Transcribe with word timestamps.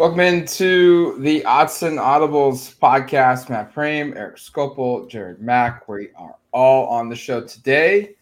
Welcome 0.00 0.20
into 0.20 1.18
the 1.18 1.42
Autzen 1.42 2.00
Audibles 2.00 2.74
podcast. 2.78 3.50
Matt 3.50 3.74
Prehm, 3.74 4.16
Eric 4.16 4.36
Skopel, 4.36 5.06
Jared 5.10 5.42
Mack. 5.42 5.86
We 5.90 6.08
are 6.16 6.36
all 6.52 6.86
on 6.86 7.10
the 7.10 7.14
show 7.14 7.42
today. 7.42 8.14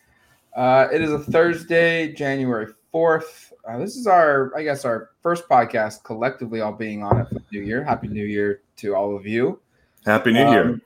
Uh, 0.56 0.88
it 0.92 1.00
is 1.00 1.12
a 1.12 1.20
Thursday, 1.20 2.12
January 2.14 2.72
4th. 2.92 3.52
Uh, 3.64 3.78
this 3.78 3.94
is 3.96 4.08
our, 4.08 4.52
I 4.56 4.64
guess, 4.64 4.84
our 4.84 5.10
first 5.22 5.48
podcast 5.48 6.02
collectively 6.02 6.62
all 6.62 6.72
being 6.72 7.04
on 7.04 7.20
it 7.20 7.28
for 7.28 7.34
the 7.34 7.44
new 7.52 7.60
year. 7.60 7.84
Happy 7.84 8.08
New 8.08 8.26
Year 8.26 8.62
to 8.78 8.96
all 8.96 9.14
of 9.14 9.24
you. 9.24 9.60
Happy 10.04 10.32
New 10.32 10.46
Um, 10.46 10.52
Year. 10.52 10.80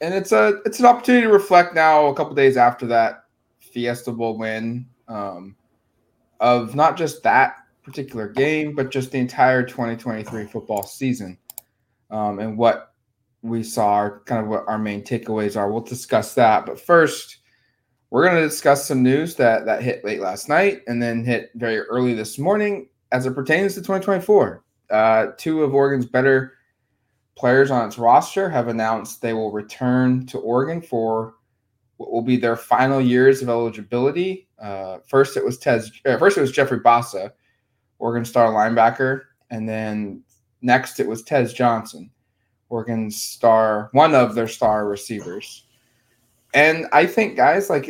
And 0.00 0.14
it's 0.14 0.32
a 0.32 0.62
it's 0.64 0.80
an 0.80 0.86
opportunity 0.86 1.26
to 1.26 1.32
reflect 1.34 1.74
now 1.74 2.06
a 2.06 2.14
couple 2.14 2.34
days 2.34 2.56
after 2.56 2.86
that 2.86 3.24
Fiesta 3.58 4.10
Bowl 4.10 4.38
win 4.38 4.86
um, 5.06 5.54
of 6.40 6.74
not 6.74 6.96
just 6.96 7.22
that 7.24 7.56
particular 7.90 8.28
game, 8.28 8.74
but 8.74 8.90
just 8.90 9.10
the 9.10 9.18
entire 9.18 9.62
2023 9.62 10.46
football 10.46 10.84
season 10.84 11.36
um, 12.10 12.38
and 12.38 12.56
what 12.56 12.94
we 13.42 13.62
saw, 13.62 13.94
are 13.94 14.20
kind 14.26 14.42
of 14.42 14.48
what 14.48 14.64
our 14.68 14.78
main 14.78 15.02
takeaways 15.02 15.56
are. 15.56 15.70
We'll 15.70 15.82
discuss 15.82 16.34
that. 16.34 16.66
But 16.66 16.80
first, 16.80 17.38
we're 18.10 18.24
going 18.24 18.42
to 18.42 18.48
discuss 18.48 18.86
some 18.86 19.02
news 19.02 19.34
that, 19.36 19.64
that 19.66 19.82
hit 19.82 20.04
late 20.04 20.20
last 20.20 20.48
night 20.48 20.82
and 20.86 21.02
then 21.02 21.24
hit 21.24 21.50
very 21.54 21.80
early 21.80 22.14
this 22.14 22.38
morning 22.38 22.88
as 23.12 23.26
it 23.26 23.34
pertains 23.34 23.74
to 23.74 23.80
2024. 23.80 24.64
Uh, 24.90 25.26
two 25.38 25.62
of 25.62 25.74
Oregon's 25.74 26.06
better 26.06 26.54
players 27.36 27.70
on 27.70 27.86
its 27.86 27.98
roster 27.98 28.50
have 28.50 28.68
announced 28.68 29.22
they 29.22 29.32
will 29.32 29.52
return 29.52 30.26
to 30.26 30.38
Oregon 30.38 30.82
for 30.82 31.34
what 31.96 32.10
will 32.10 32.22
be 32.22 32.36
their 32.36 32.56
final 32.56 33.00
years 33.00 33.40
of 33.42 33.48
eligibility. 33.48 34.48
Uh, 34.60 34.98
first, 35.06 35.36
it 35.36 35.44
was 35.44 35.58
Tez. 35.58 35.92
Uh, 36.04 36.18
first, 36.18 36.36
it 36.36 36.40
was 36.40 36.52
Jeffrey 36.52 36.80
Bassa, 36.80 37.32
Oregon 38.00 38.24
star 38.24 38.50
linebacker, 38.50 39.22
and 39.50 39.68
then 39.68 40.22
next 40.62 40.98
it 40.98 41.06
was 41.06 41.22
Tez 41.22 41.52
Johnson, 41.52 42.10
Oregon's 42.68 43.22
star, 43.22 43.90
one 43.92 44.14
of 44.14 44.34
their 44.34 44.48
star 44.48 44.88
receivers. 44.88 45.66
And 46.52 46.86
I 46.92 47.06
think, 47.06 47.36
guys, 47.36 47.70
like 47.70 47.88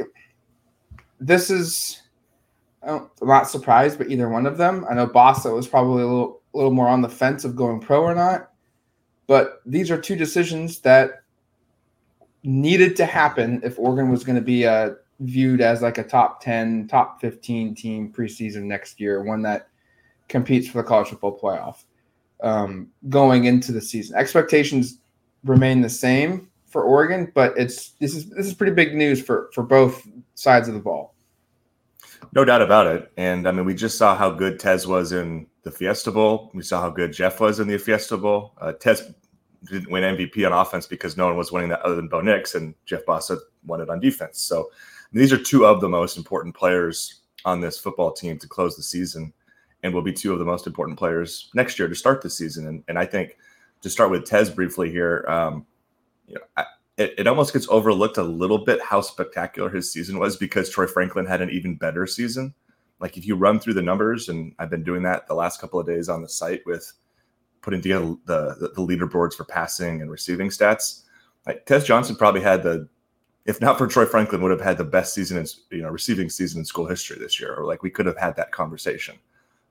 this 1.18 1.48
is, 1.48 2.02
don't, 2.84 3.10
I'm 3.22 3.28
not 3.28 3.48
surprised 3.48 3.98
by 3.98 4.06
either 4.06 4.28
one 4.28 4.46
of 4.46 4.58
them. 4.58 4.84
I 4.90 4.94
know 4.94 5.06
Bassa 5.06 5.54
was 5.54 5.66
probably 5.66 6.02
a 6.02 6.06
little, 6.06 6.42
a 6.52 6.56
little 6.56 6.72
more 6.72 6.88
on 6.88 7.00
the 7.00 7.08
fence 7.08 7.44
of 7.44 7.56
going 7.56 7.80
pro 7.80 8.02
or 8.02 8.14
not, 8.14 8.50
but 9.26 9.62
these 9.64 9.90
are 9.90 10.00
two 10.00 10.16
decisions 10.16 10.80
that 10.80 11.22
needed 12.42 12.96
to 12.96 13.06
happen 13.06 13.60
if 13.62 13.78
Oregon 13.78 14.10
was 14.10 14.24
going 14.24 14.36
to 14.36 14.42
be 14.42 14.66
uh, 14.66 14.90
viewed 15.20 15.60
as 15.60 15.82
like 15.82 15.98
a 15.98 16.04
top 16.04 16.42
10, 16.42 16.88
top 16.88 17.20
15 17.20 17.74
team 17.74 18.12
preseason 18.12 18.64
next 18.64 19.00
year, 19.00 19.22
one 19.22 19.42
that 19.42 19.69
competes 20.30 20.66
for 20.68 20.78
the 20.78 20.84
college 20.84 21.08
football 21.08 21.38
playoff 21.38 21.84
um, 22.42 22.88
going 23.10 23.44
into 23.44 23.72
the 23.72 23.80
season. 23.80 24.16
Expectations 24.16 24.98
remain 25.44 25.82
the 25.82 25.90
same 25.90 26.48
for 26.66 26.84
Oregon, 26.84 27.30
but 27.34 27.52
it's 27.58 27.90
this 28.00 28.14
is 28.14 28.30
this 28.30 28.46
is 28.46 28.54
pretty 28.54 28.72
big 28.72 28.94
news 28.94 29.20
for 29.20 29.50
for 29.52 29.62
both 29.62 30.06
sides 30.34 30.68
of 30.68 30.74
the 30.74 30.80
ball. 30.80 31.14
No 32.32 32.44
doubt 32.44 32.62
about 32.62 32.86
it. 32.86 33.10
And 33.16 33.46
I 33.48 33.50
mean, 33.50 33.64
we 33.64 33.74
just 33.74 33.98
saw 33.98 34.14
how 34.14 34.30
good 34.30 34.60
Tez 34.60 34.86
was 34.86 35.12
in 35.12 35.46
the 35.62 35.70
Fiesta 35.70 36.12
Bowl. 36.12 36.50
We 36.54 36.62
saw 36.62 36.80
how 36.80 36.90
good 36.90 37.12
Jeff 37.12 37.40
was 37.40 37.60
in 37.60 37.66
the 37.66 37.78
Fiesta 37.78 38.16
Bowl. 38.16 38.54
Uh, 38.60 38.72
Tez 38.72 39.12
didn't 39.64 39.90
win 39.90 40.16
MVP 40.16 40.46
on 40.46 40.52
offense 40.52 40.86
because 40.86 41.16
no 41.16 41.26
one 41.26 41.36
was 41.36 41.52
winning 41.52 41.68
that 41.70 41.82
other 41.82 41.96
than 41.96 42.08
Bo 42.08 42.20
Nix, 42.20 42.54
and 42.54 42.74
Jeff 42.86 43.04
Bassa 43.04 43.38
won 43.66 43.80
it 43.80 43.90
on 43.90 44.00
defense. 44.00 44.40
So 44.40 44.70
these 45.12 45.32
are 45.32 45.42
two 45.42 45.66
of 45.66 45.80
the 45.80 45.88
most 45.88 46.16
important 46.16 46.54
players 46.54 47.22
on 47.44 47.60
this 47.60 47.78
football 47.78 48.12
team 48.12 48.38
to 48.38 48.48
close 48.48 48.76
the 48.76 48.82
season, 48.82 49.32
and 49.82 49.94
will 49.94 50.02
be 50.02 50.12
two 50.12 50.32
of 50.32 50.38
the 50.38 50.44
most 50.44 50.66
important 50.66 50.98
players 50.98 51.50
next 51.54 51.78
year 51.78 51.88
to 51.88 51.94
start 51.94 52.22
the 52.22 52.30
season. 52.30 52.66
And, 52.66 52.84
and 52.88 52.98
I 52.98 53.06
think 53.06 53.36
to 53.82 53.90
start 53.90 54.10
with 54.10 54.24
Tez 54.24 54.50
briefly 54.50 54.90
here, 54.90 55.24
um, 55.28 55.66
you 56.26 56.34
know, 56.34 56.40
I, 56.56 56.64
it, 56.96 57.14
it 57.18 57.26
almost 57.26 57.52
gets 57.52 57.68
overlooked 57.68 58.18
a 58.18 58.22
little 58.22 58.58
bit 58.58 58.82
how 58.82 59.00
spectacular 59.00 59.70
his 59.70 59.90
season 59.90 60.18
was 60.18 60.36
because 60.36 60.68
Troy 60.68 60.86
Franklin 60.86 61.24
had 61.24 61.40
an 61.40 61.50
even 61.50 61.76
better 61.76 62.06
season. 62.06 62.54
Like 63.00 63.16
if 63.16 63.26
you 63.26 63.34
run 63.36 63.58
through 63.58 63.74
the 63.74 63.82
numbers, 63.82 64.28
and 64.28 64.54
I've 64.58 64.68
been 64.68 64.84
doing 64.84 65.02
that 65.04 65.26
the 65.26 65.34
last 65.34 65.60
couple 65.60 65.80
of 65.80 65.86
days 65.86 66.10
on 66.10 66.20
the 66.20 66.28
site 66.28 66.60
with 66.66 66.92
putting 67.62 67.80
together 67.80 68.14
the, 68.26 68.54
the, 68.60 68.68
the 68.74 68.86
leaderboards 68.86 69.34
for 69.34 69.44
passing 69.44 70.02
and 70.02 70.10
receiving 70.10 70.48
stats. 70.48 71.04
Like 71.46 71.64
Tez 71.64 71.84
Johnson 71.84 72.16
probably 72.16 72.42
had 72.42 72.62
the, 72.62 72.86
if 73.46 73.60
not 73.60 73.78
for 73.78 73.86
Troy 73.86 74.04
Franklin, 74.04 74.42
would 74.42 74.50
have 74.50 74.60
had 74.60 74.76
the 74.76 74.84
best 74.84 75.14
season 75.14 75.38
in 75.38 75.46
you 75.70 75.82
know 75.82 75.88
receiving 75.88 76.28
season 76.28 76.60
in 76.60 76.64
school 76.66 76.86
history 76.86 77.18
this 77.18 77.40
year, 77.40 77.54
or 77.54 77.64
like 77.64 77.82
we 77.82 77.90
could 77.90 78.04
have 78.04 78.18
had 78.18 78.36
that 78.36 78.52
conversation. 78.52 79.16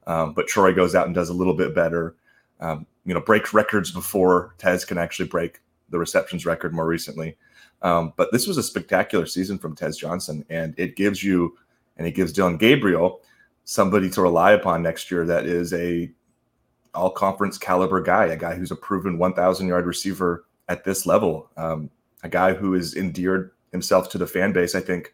Um, 0.10 0.34
but 0.34 0.48
Troy 0.48 0.74
goes 0.74 0.96
out 0.96 1.06
and 1.06 1.14
does 1.14 1.30
a 1.30 1.34
little 1.34 1.54
bit 1.54 1.76
better. 1.76 2.16
Um, 2.60 2.88
you 3.06 3.14
know, 3.14 3.22
breaks 3.22 3.54
records 3.54 3.92
before 3.92 4.56
Tez 4.58 4.84
can 4.84 4.98
actually 4.98 5.30
break 5.30 5.62
the 5.90 6.00
receptions 6.00 6.48
record 6.48 6.74
more 6.74 6.88
recently. 6.88 7.38
Um, 7.84 8.14
but 8.18 8.32
this 8.32 8.48
was 8.48 8.58
a 8.58 8.64
spectacular 8.64 9.28
season 9.28 9.60
from 9.60 9.76
Tez 9.76 9.98
Johnson, 9.98 10.44
and 10.50 10.74
it 10.78 10.96
gives 10.96 11.24
you 11.24 11.56
and 11.98 12.08
it 12.08 12.16
gives 12.16 12.34
Dillon 12.34 12.58
Gabriel 12.58 13.22
somebody 13.66 14.10
to 14.10 14.22
rely 14.24 14.54
upon 14.54 14.82
next 14.82 15.12
year 15.12 15.28
that 15.28 15.46
is 15.46 15.74
a 15.74 16.10
all 16.96 17.12
conference 17.12 17.60
caliber 17.60 18.02
guy, 18.02 18.26
a 18.26 18.38
guy 18.38 18.56
who's 18.56 18.72
a 18.72 18.76
proven 18.76 19.20
1,000 19.20 19.68
yard 19.68 19.86
receiver 19.86 20.46
at 20.70 20.84
this 20.84 21.06
level, 21.06 21.52
um, 21.56 21.90
a 22.24 22.30
guy 22.30 22.54
who 22.54 22.74
has 22.74 22.96
endeared 22.96 23.52
himself 23.72 24.10
to 24.10 24.18
the 24.18 24.26
fan 24.26 24.54
base, 24.54 24.74
I 24.74 24.82
think, 24.82 25.14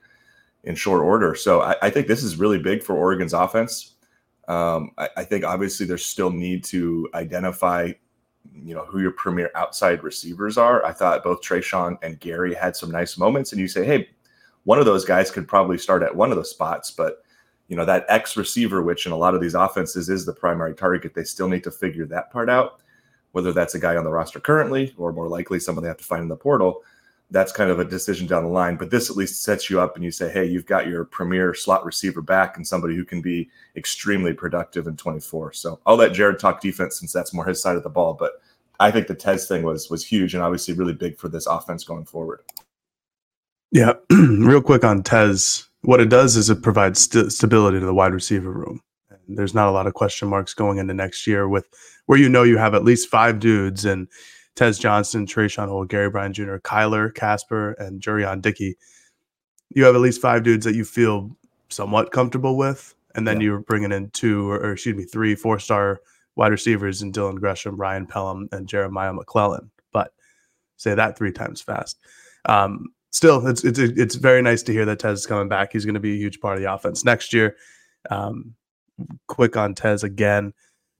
in 0.63 0.73
short 0.75 1.01
order. 1.01 1.35
So 1.35 1.61
I, 1.61 1.75
I 1.81 1.89
think 1.89 2.07
this 2.07 2.23
is 2.23 2.37
really 2.37 2.59
big 2.59 2.81
for 2.81 2.95
Oregon's 2.95 3.33
offense. 3.33 3.94
Um, 4.47 4.91
I, 4.97 5.09
I, 5.17 5.23
think 5.23 5.43
obviously 5.43 5.85
there's 5.85 6.05
still 6.05 6.29
need 6.29 6.63
to 6.65 7.09
identify, 7.15 7.91
you 8.53 8.75
know, 8.75 8.85
who 8.85 9.01
your 9.01 9.11
premier 9.11 9.49
outside 9.55 10.03
receivers 10.03 10.57
are. 10.57 10.85
I 10.85 10.91
thought 10.91 11.23
both 11.23 11.41
Traeshon 11.41 11.97
and 12.03 12.19
Gary 12.19 12.53
had 12.53 12.75
some 12.75 12.91
nice 12.91 13.17
moments, 13.17 13.51
and 13.51 13.59
you 13.59 13.67
say, 13.67 13.83
hey, 13.83 14.07
one 14.63 14.77
of 14.77 14.85
those 14.85 15.03
guys 15.03 15.31
could 15.31 15.47
probably 15.47 15.79
start 15.79 16.03
at 16.03 16.15
one 16.15 16.31
of 16.31 16.37
those 16.37 16.51
spots, 16.51 16.91
but 16.91 17.23
you 17.67 17.75
know 17.75 17.85
that 17.85 18.05
X 18.07 18.37
receiver, 18.37 18.83
which 18.83 19.07
in 19.07 19.11
a 19.11 19.17
lot 19.17 19.33
of 19.33 19.41
these 19.41 19.55
offenses 19.55 20.09
is 20.09 20.25
the 20.25 20.33
primary 20.33 20.75
target, 20.75 21.15
they 21.15 21.23
still 21.23 21.47
need 21.47 21.63
to 21.63 21.71
figure 21.71 22.05
that 22.05 22.31
part 22.31 22.49
out. 22.49 22.81
Whether 23.31 23.51
that's 23.51 23.75
a 23.75 23.79
guy 23.79 23.97
on 23.97 24.03
the 24.03 24.11
roster 24.11 24.39
currently, 24.39 24.93
or 24.97 25.11
more 25.11 25.27
likely 25.27 25.59
someone 25.59 25.83
they 25.83 25.89
have 25.89 25.97
to 25.97 26.03
find 26.03 26.21
in 26.21 26.29
the 26.29 26.35
portal, 26.35 26.83
that's 27.35 27.51
kind 27.51 27.69
of 27.69 27.81
a 27.81 27.85
decision 27.85 28.25
down 28.27 28.45
the 28.45 28.49
line. 28.49 28.77
But 28.77 28.91
this 28.91 29.09
at 29.09 29.17
least 29.17 29.43
sets 29.43 29.69
you 29.69 29.81
up 29.81 29.97
and 29.97 30.05
you 30.05 30.09
say, 30.09 30.31
hey, 30.31 30.45
you've 30.45 30.65
got 30.65 30.87
your 30.87 31.03
premier 31.03 31.53
slot 31.53 31.83
receiver 31.83 32.21
back 32.21 32.55
and 32.55 32.65
somebody 32.65 32.95
who 32.95 33.03
can 33.03 33.21
be 33.21 33.49
extremely 33.75 34.31
productive 34.31 34.87
in 34.87 34.95
24. 34.95 35.51
So 35.51 35.81
I'll 35.85 35.97
let 35.97 36.13
Jared 36.13 36.39
talk 36.39 36.61
defense 36.61 36.97
since 36.97 37.11
that's 37.11 37.33
more 37.33 37.45
his 37.45 37.61
side 37.61 37.75
of 37.75 37.83
the 37.83 37.89
ball. 37.89 38.13
But 38.13 38.41
I 38.79 38.89
think 38.89 39.07
the 39.07 39.15
Tez 39.15 39.49
thing 39.49 39.63
was 39.63 39.89
was 39.89 40.05
huge 40.05 40.33
and 40.33 40.41
obviously 40.41 40.75
really 40.75 40.93
big 40.93 41.17
for 41.17 41.27
this 41.27 41.45
offense 41.45 41.83
going 41.83 42.05
forward. 42.05 42.39
Yeah, 43.69 43.95
real 44.09 44.61
quick 44.61 44.85
on 44.85 45.03
Tez, 45.03 45.67
what 45.81 45.99
it 45.99 46.07
does 46.07 46.37
is 46.37 46.49
it 46.49 46.63
provides 46.63 47.01
st- 47.01 47.33
stability 47.33 47.81
to 47.81 47.85
the 47.85 47.93
wide 47.93 48.13
receiver 48.13 48.49
room. 48.49 48.81
And 49.09 49.37
there's 49.37 49.53
not 49.53 49.67
a 49.67 49.71
lot 49.71 49.87
of 49.87 49.93
question 49.93 50.29
marks 50.29 50.53
going 50.53 50.77
into 50.77 50.93
next 50.93 51.27
year 51.27 51.49
with 51.49 51.67
where 52.05 52.17
you 52.17 52.29
know 52.29 52.43
you 52.43 52.57
have 52.57 52.75
at 52.75 52.85
least 52.85 53.09
five 53.09 53.41
dudes 53.41 53.83
and 53.83 54.07
Tez 54.55 54.79
Johnson, 54.79 55.25
Traeshon 55.25 55.67
Hole, 55.67 55.85
Gary 55.85 56.09
Bryant 56.09 56.35
Jr., 56.35 56.57
Kyler 56.57 57.13
Kasper, 57.13 57.73
and 57.73 58.01
Jurrion 58.01 58.41
Dickey. 58.41 58.77
You 59.69 59.83
have 59.83 59.95
at 59.95 60.01
least 60.01 60.21
five 60.21 60.43
dudes 60.43 60.65
that 60.65 60.75
you 60.75 60.85
feel 60.85 61.35
somewhat 61.69 62.11
comfortable 62.11 62.57
with, 62.57 62.95
and 63.15 63.27
then 63.27 63.41
yeah. 63.41 63.45
you're 63.45 63.59
bringing 63.59 63.91
in 63.91 64.09
two 64.11 64.49
or, 64.49 64.57
or 64.57 64.71
excuse 64.73 64.95
me, 64.95 65.03
three 65.03 65.35
four 65.35 65.59
star 65.59 65.99
wide 66.35 66.51
receivers 66.51 67.01
in 67.01 67.11
Dylan 67.11 67.35
Gresham, 67.35 67.75
Ryan 67.75 68.07
Pellum, 68.07 68.47
and 68.51 68.67
Jeremiah 68.67 69.13
McClellan. 69.13 69.71
But 69.91 70.13
say 70.77 70.95
that 70.95 71.17
three 71.17 71.31
times 71.31 71.61
fast. 71.61 71.99
Um, 72.45 72.87
still, 73.11 73.45
it's 73.47 73.63
it's 73.63 73.79
it's 73.79 74.15
very 74.15 74.41
nice 74.41 74.63
to 74.63 74.73
hear 74.73 74.85
that 74.85 74.99
Tez 74.99 75.19
is 75.19 75.25
coming 75.25 75.49
back. 75.49 75.73
He's 75.73 75.85
going 75.85 75.95
to 75.95 75.99
be 75.99 76.13
a 76.13 76.17
huge 76.17 76.39
part 76.39 76.55
of 76.55 76.61
the 76.61 76.71
offense 76.71 77.03
next 77.03 77.33
year. 77.33 77.55
Um, 78.09 78.55
quick 79.27 79.57
on 79.57 79.73
Tez 79.75 80.03
again. 80.03 80.53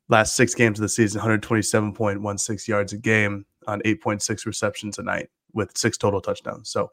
Last 0.08 0.36
six 0.36 0.54
games 0.54 0.80
of 0.80 0.84
the 0.84 0.90
season, 0.90 1.22
127.16 1.22 2.68
yards 2.68 2.94
a 2.94 2.98
game 2.98 3.46
on 3.68 3.82
8.6 3.82 4.46
receptions 4.46 5.00
a 5.00 5.04
night 5.04 5.30
with 5.54 5.76
six 5.76 5.98
total 5.98 6.22
touchdowns. 6.22 6.70
So 6.70 6.92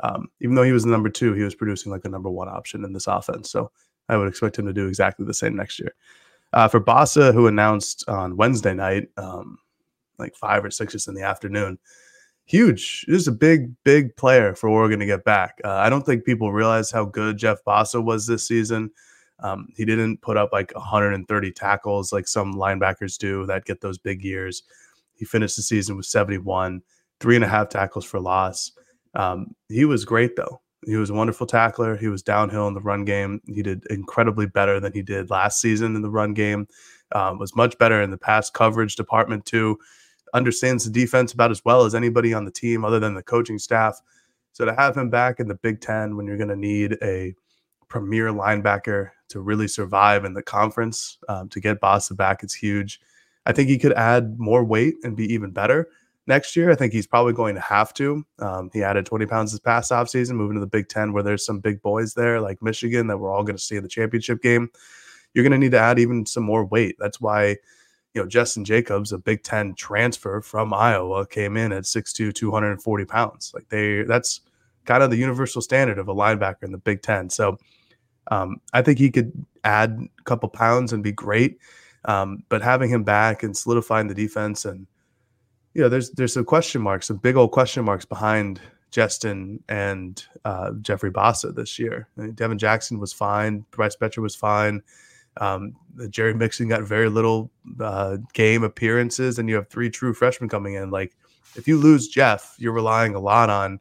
um, 0.00 0.28
even 0.40 0.54
though 0.54 0.62
he 0.62 0.72
was 0.72 0.84
the 0.84 0.90
number 0.90 1.10
two, 1.10 1.34
he 1.34 1.42
was 1.42 1.54
producing 1.54 1.92
like 1.92 2.04
a 2.04 2.08
number 2.08 2.30
one 2.30 2.48
option 2.48 2.84
in 2.84 2.92
this 2.92 3.06
offense. 3.06 3.50
So 3.50 3.70
I 4.08 4.16
would 4.16 4.28
expect 4.28 4.58
him 4.58 4.66
to 4.66 4.72
do 4.72 4.86
exactly 4.86 5.26
the 5.26 5.34
same 5.34 5.56
next 5.56 5.78
year. 5.78 5.94
Uh, 6.52 6.68
for 6.68 6.80
Bassa, 6.80 7.32
who 7.32 7.46
announced 7.46 8.08
on 8.08 8.36
Wednesday 8.36 8.72
night, 8.72 9.08
um, 9.16 9.58
like 10.18 10.34
five 10.34 10.64
or 10.64 10.70
six 10.70 10.92
just 10.92 11.08
in 11.08 11.14
the 11.14 11.22
afternoon, 11.22 11.78
huge. 12.46 13.04
This 13.08 13.22
is 13.22 13.28
a 13.28 13.32
big, 13.32 13.72
big 13.84 14.16
player 14.16 14.54
for 14.54 14.68
Oregon 14.68 15.00
to 15.00 15.06
get 15.06 15.24
back. 15.24 15.60
Uh, 15.64 15.74
I 15.74 15.90
don't 15.90 16.06
think 16.06 16.24
people 16.24 16.52
realize 16.52 16.90
how 16.90 17.04
good 17.04 17.36
Jeff 17.36 17.58
Bassa 17.64 18.02
was 18.02 18.26
this 18.26 18.46
season. 18.46 18.90
Um, 19.40 19.68
he 19.76 19.84
didn't 19.84 20.22
put 20.22 20.36
up 20.36 20.50
like 20.52 20.72
130 20.74 21.52
tackles 21.52 22.12
like 22.12 22.26
some 22.26 22.54
linebackers 22.54 23.18
do 23.18 23.44
that 23.46 23.64
get 23.64 23.80
those 23.80 23.98
big 23.98 24.24
years. 24.24 24.62
He 25.14 25.24
finished 25.24 25.56
the 25.56 25.62
season 25.62 25.96
with 25.96 26.06
71, 26.06 26.82
three 27.20 27.36
and 27.36 27.44
a 27.44 27.48
half 27.48 27.68
tackles 27.68 28.04
for 28.04 28.20
loss. 28.20 28.72
Um, 29.14 29.54
he 29.68 29.84
was 29.84 30.04
great 30.04 30.36
though. 30.36 30.60
He 30.86 30.96
was 30.96 31.10
a 31.10 31.14
wonderful 31.14 31.46
tackler. 31.46 31.96
He 31.96 32.08
was 32.08 32.22
downhill 32.22 32.68
in 32.68 32.74
the 32.74 32.80
run 32.80 33.04
game. 33.04 33.40
He 33.46 33.62
did 33.62 33.84
incredibly 33.90 34.46
better 34.46 34.78
than 34.78 34.92
he 34.92 35.02
did 35.02 35.30
last 35.30 35.60
season 35.60 35.96
in 35.96 36.02
the 36.02 36.10
run 36.10 36.32
game. 36.32 36.68
Um, 37.12 37.38
was 37.38 37.54
much 37.54 37.78
better 37.78 38.02
in 38.02 38.10
the 38.10 38.18
pass 38.18 38.50
coverage 38.50 38.96
department 38.96 39.46
too 39.46 39.78
understands 40.34 40.84
the 40.84 40.90
defense 40.90 41.32
about 41.32 41.50
as 41.50 41.64
well 41.64 41.84
as 41.84 41.94
anybody 41.94 42.34
on 42.34 42.44
the 42.44 42.50
team 42.50 42.84
other 42.84 43.00
than 43.00 43.14
the 43.14 43.22
coaching 43.22 43.58
staff. 43.58 44.00
So 44.52 44.64
to 44.64 44.74
have 44.74 44.96
him 44.96 45.10
back 45.10 45.40
in 45.40 45.48
the 45.48 45.54
Big 45.54 45.80
Ten 45.80 46.16
when 46.16 46.26
you're 46.26 46.36
going 46.36 46.48
to 46.48 46.56
need 46.56 46.96
a 47.02 47.34
premier 47.88 48.30
linebacker 48.30 49.10
to 49.28 49.40
really 49.40 49.68
survive 49.68 50.24
in 50.24 50.34
the 50.34 50.42
conference, 50.42 51.18
um, 51.28 51.48
to 51.50 51.60
get 51.60 51.80
Bassa 51.80 52.16
back, 52.16 52.42
it's 52.42 52.54
huge. 52.54 53.00
I 53.44 53.52
think 53.52 53.68
he 53.68 53.78
could 53.78 53.92
add 53.92 54.38
more 54.38 54.64
weight 54.64 54.96
and 55.02 55.16
be 55.16 55.32
even 55.32 55.50
better 55.50 55.88
next 56.26 56.56
year. 56.56 56.70
I 56.70 56.74
think 56.74 56.92
he's 56.92 57.06
probably 57.06 57.32
going 57.32 57.54
to 57.54 57.60
have 57.60 57.94
to. 57.94 58.24
Um, 58.40 58.70
he 58.72 58.82
added 58.82 59.06
20 59.06 59.26
pounds 59.26 59.52
this 59.52 59.60
past 59.60 59.90
offseason, 59.90 60.32
moving 60.32 60.54
to 60.54 60.60
the 60.60 60.66
Big 60.66 60.88
Ten 60.88 61.12
where 61.12 61.22
there's 61.22 61.44
some 61.44 61.60
big 61.60 61.80
boys 61.82 62.14
there 62.14 62.40
like 62.40 62.62
Michigan 62.62 63.06
that 63.06 63.18
we're 63.18 63.32
all 63.32 63.44
going 63.44 63.56
to 63.56 63.62
see 63.62 63.76
in 63.76 63.82
the 63.82 63.88
championship 63.88 64.42
game. 64.42 64.70
You're 65.34 65.44
going 65.44 65.52
to 65.52 65.58
need 65.58 65.72
to 65.72 65.78
add 65.78 65.98
even 65.98 66.26
some 66.26 66.44
more 66.44 66.64
weight. 66.64 66.96
That's 66.98 67.20
why 67.20 67.56
you 68.16 68.22
know, 68.22 68.28
Jestin 68.28 68.64
Jacobs, 68.64 69.12
a 69.12 69.18
Big 69.18 69.42
Ten 69.42 69.74
transfer 69.74 70.40
from 70.40 70.72
Iowa, 70.72 71.26
came 71.26 71.56
in 71.58 71.70
at 71.70 71.84
6'2, 71.84 72.34
240 72.34 73.04
pounds. 73.04 73.52
Like 73.54 73.68
they, 73.68 74.04
that's 74.04 74.40
kind 74.86 75.02
of 75.02 75.10
the 75.10 75.16
universal 75.16 75.60
standard 75.60 75.98
of 75.98 76.08
a 76.08 76.14
linebacker 76.14 76.62
in 76.62 76.72
the 76.72 76.78
Big 76.78 77.02
Ten. 77.02 77.28
So 77.30 77.58
um, 78.28 78.60
I 78.72 78.82
think 78.82 78.98
he 78.98 79.10
could 79.10 79.32
add 79.64 79.98
a 80.18 80.22
couple 80.22 80.48
pounds 80.48 80.92
and 80.92 81.02
be 81.02 81.12
great. 81.12 81.58
Um, 82.04 82.44
but 82.48 82.62
having 82.62 82.88
him 82.88 83.02
back 83.02 83.42
and 83.42 83.56
solidifying 83.56 84.06
the 84.06 84.14
defense 84.14 84.64
and 84.64 84.86
you 85.74 85.82
know, 85.82 85.90
there's 85.90 86.10
there's 86.12 86.32
some 86.32 86.46
question 86.46 86.80
marks, 86.80 87.06
some 87.06 87.18
big 87.18 87.36
old 87.36 87.50
question 87.50 87.84
marks 87.84 88.06
behind 88.06 88.62
Jestin 88.92 89.58
and 89.68 90.24
uh, 90.46 90.70
Jeffrey 90.80 91.10
Bassa 91.10 91.54
this 91.54 91.78
year. 91.78 92.08
I 92.16 92.22
mean, 92.22 92.32
Devon 92.32 92.56
Jackson 92.56 92.98
was 92.98 93.12
fine, 93.12 93.62
Bryce 93.72 93.94
Boettcher 93.94 94.22
was 94.22 94.34
fine. 94.34 94.82
Um, 95.38 95.76
Jerry 96.08 96.32
Mixon 96.32 96.68
got 96.68 96.82
very 96.84 97.10
little 97.10 97.50
uh, 97.78 98.16
game 98.32 98.64
appearances, 98.64 99.38
and 99.38 99.50
you 99.50 99.54
have 99.56 99.68
three 99.68 99.90
true 99.90 100.14
freshmen 100.14 100.48
coming 100.48 100.74
in. 100.74 100.90
Like, 100.90 101.14
if 101.56 101.68
you 101.68 101.76
lose 101.76 102.08
Jeff, 102.08 102.54
you're 102.56 102.72
relying 102.72 103.14
a 103.14 103.20
lot 103.20 103.50
on 103.50 103.78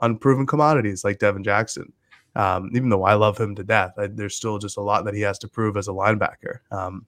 unproven 0.00 0.46
commodities 0.46 1.04
like 1.04 1.18
Devon 1.18 1.44
Jackson. 1.44 1.92
Um, 2.34 2.70
even 2.74 2.88
though 2.88 3.04
I 3.04 3.14
love 3.14 3.38
him 3.38 3.54
to 3.56 3.64
death, 3.64 3.92
I, 3.98 4.06
there's 4.06 4.34
still 4.34 4.58
just 4.58 4.78
a 4.78 4.82
lot 4.82 5.04
that 5.04 5.14
he 5.14 5.20
has 5.20 5.38
to 5.40 5.48
prove 5.48 5.76
as 5.76 5.88
a 5.88 5.92
linebacker. 5.92 6.60
Um, 6.70 7.06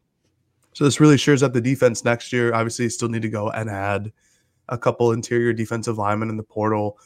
so 0.74 0.84
this 0.84 1.00
really 1.00 1.16
shores 1.16 1.42
up 1.42 1.52
the 1.52 1.60
defense 1.60 2.04
next 2.04 2.32
year. 2.32 2.52
Obviously, 2.52 2.88
still 2.88 3.08
need 3.08 3.22
to 3.22 3.30
go 3.30 3.48
and 3.50 3.70
add 3.70 4.12
a 4.68 4.76
couple 4.76 5.12
interior 5.12 5.52
defensive 5.52 5.98
linemen 5.98 6.28
in 6.28 6.36
the 6.36 6.42
portal 6.42 6.98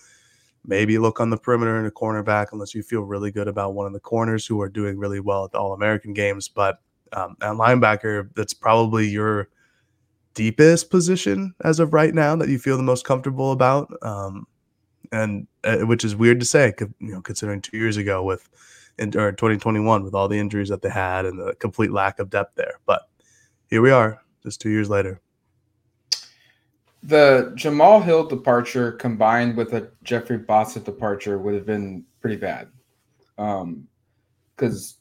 maybe 0.68 0.98
look 0.98 1.20
on 1.20 1.30
the 1.30 1.36
perimeter 1.36 1.78
and 1.78 1.86
a 1.86 1.90
cornerback 1.90 2.48
unless 2.52 2.74
you 2.74 2.82
feel 2.82 3.02
really 3.02 3.30
good 3.30 3.48
about 3.48 3.74
one 3.74 3.86
of 3.86 3.92
the 3.92 4.00
corners 4.00 4.46
who 4.46 4.60
are 4.60 4.68
doing 4.68 4.98
really 4.98 5.18
well 5.18 5.44
at 5.44 5.52
the 5.52 5.58
All 5.58 5.72
American 5.72 6.12
games. 6.12 6.46
But 6.46 6.78
um, 7.12 7.36
at 7.40 7.54
linebacker, 7.54 8.28
that's 8.36 8.52
probably 8.52 9.08
your 9.08 9.48
deepest 10.34 10.90
position 10.90 11.54
as 11.64 11.80
of 11.80 11.94
right 11.94 12.14
now 12.14 12.36
that 12.36 12.48
you 12.48 12.58
feel 12.58 12.76
the 12.76 12.82
most 12.82 13.04
comfortable 13.04 13.52
about. 13.52 13.90
Um, 14.02 14.46
and 15.12 15.46
uh, 15.64 15.78
which 15.78 16.04
is 16.04 16.16
weird 16.16 16.40
to 16.40 16.46
say, 16.46 16.74
you 16.78 17.12
know, 17.12 17.20
considering 17.20 17.60
two 17.60 17.76
years 17.76 17.96
ago 17.96 18.22
with 18.22 18.48
in, 18.98 19.16
or 19.16 19.32
2021 19.32 20.02
with 20.02 20.14
all 20.14 20.28
the 20.28 20.38
injuries 20.38 20.68
that 20.68 20.82
they 20.82 20.90
had 20.90 21.24
and 21.24 21.38
the 21.38 21.54
complete 21.56 21.92
lack 21.92 22.18
of 22.18 22.30
depth 22.30 22.54
there. 22.56 22.78
But 22.86 23.08
here 23.68 23.82
we 23.82 23.90
are, 23.90 24.22
just 24.42 24.60
two 24.60 24.70
years 24.70 24.90
later 24.90 25.20
the 27.02 27.52
Jamal 27.54 28.00
Hill 28.00 28.26
departure 28.26 28.92
combined 28.92 29.56
with 29.56 29.72
a 29.72 29.90
Jeffrey 30.02 30.38
Bassa 30.38 30.80
departure 30.80 31.38
would 31.38 31.54
have 31.54 31.66
been 31.66 32.04
pretty 32.20 32.36
bad. 32.36 32.68
Um, 33.36 33.86
because 34.56 34.96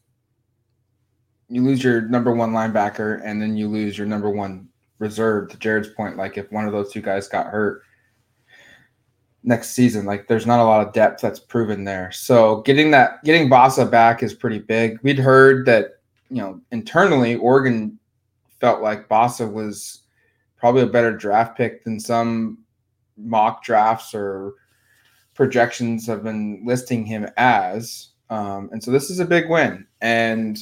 you 1.49 1.63
lose 1.63 1.83
your 1.83 2.01
number 2.01 2.31
one 2.31 2.51
linebacker 2.51 3.21
and 3.23 3.41
then 3.41 3.57
you 3.57 3.67
lose 3.67 3.97
your 3.97 4.05
number 4.05 4.29
one 4.29 4.67
reserve. 4.99 5.49
To 5.49 5.57
Jared's 5.57 5.87
point, 5.89 6.17
like 6.17 6.37
if 6.37 6.51
one 6.51 6.67
of 6.67 6.73
those 6.73 6.91
two 6.91 7.01
guys 7.01 7.27
got 7.27 7.47
hurt 7.47 7.81
next 9.43 9.71
season, 9.71 10.05
like 10.05 10.27
there's 10.27 10.45
not 10.45 10.59
a 10.59 10.63
lot 10.63 10.85
of 10.85 10.93
depth 10.93 11.21
that's 11.21 11.39
proven 11.39 11.83
there. 11.83 12.11
So 12.11 12.61
getting 12.61 12.91
that 12.91 13.23
getting 13.23 13.49
Bassa 13.49 13.89
back 13.89 14.23
is 14.23 14.33
pretty 14.33 14.59
big. 14.59 14.99
We'd 15.03 15.19
heard 15.19 15.65
that 15.65 15.99
you 16.29 16.37
know 16.37 16.59
internally 16.71 17.35
Oregon 17.35 17.97
felt 18.59 18.81
like 18.81 19.07
Bassa 19.07 19.51
was 19.51 20.03
probably 20.57 20.81
a 20.81 20.87
better 20.87 21.15
draft 21.15 21.57
pick 21.57 21.83
than 21.83 21.99
some 21.99 22.59
mock 23.17 23.63
drafts 23.63 24.13
or 24.13 24.53
projections 25.33 26.07
have 26.07 26.23
been 26.23 26.63
listing 26.65 27.05
him 27.05 27.27
as. 27.37 28.09
Um, 28.29 28.69
and 28.71 28.83
so 28.83 28.91
this 28.91 29.09
is 29.09 29.19
a 29.19 29.25
big 29.25 29.49
win. 29.49 29.85
And 30.01 30.57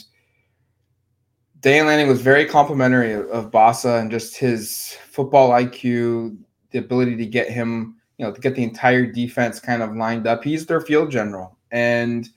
Dan 1.62 1.88
Lanning 1.88 2.08
was 2.08 2.22
very 2.22 2.46
complimentary 2.46 3.14
of, 3.14 3.28
of 3.30 3.86
and 3.86 4.12
just 4.12 4.38
his 4.38 4.98
football 5.10 5.50
IQ, 5.50 6.38
the 6.72 6.80
ability 6.80 7.16
to 7.16 7.26
get 7.26 7.50
him, 7.50 7.96
you 8.18 8.26
know, 8.26 8.32
to 8.32 8.42
get 8.42 8.56
the 8.56 8.64
entire 8.64 9.06
defense 9.06 9.60
kind 9.60 9.82
of 9.82 9.96
lined 9.96 10.28
up. 10.28 10.44
He's 10.44 10.66
their 10.66 10.82
field 10.82 11.12
general. 11.12 11.58
And 11.72 12.28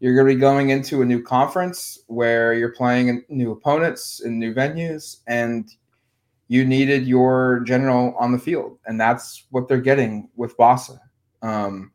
you're 0.00 0.14
going 0.14 0.26
to 0.28 0.34
be 0.34 0.40
going 0.40 0.70
into 0.70 1.02
a 1.02 1.04
new 1.04 1.22
conference 1.22 2.00
where 2.06 2.52
you're 2.52 2.74
playing 2.74 3.24
new 3.28 3.52
opponents 3.52 4.20
in 4.20 4.38
new 4.38 4.54
venues. 4.54 5.18
And 5.26 5.70
you 6.48 6.64
needed 6.64 7.06
your 7.06 7.60
general 7.60 8.14
on 8.18 8.32
the 8.32 8.38
field, 8.38 8.78
and 8.86 9.00
that's 9.00 9.44
what 9.50 9.68
they're 9.68 9.80
getting 9.80 10.28
with 10.36 10.56
Bassa. 10.56 10.98
Um, 11.42 11.92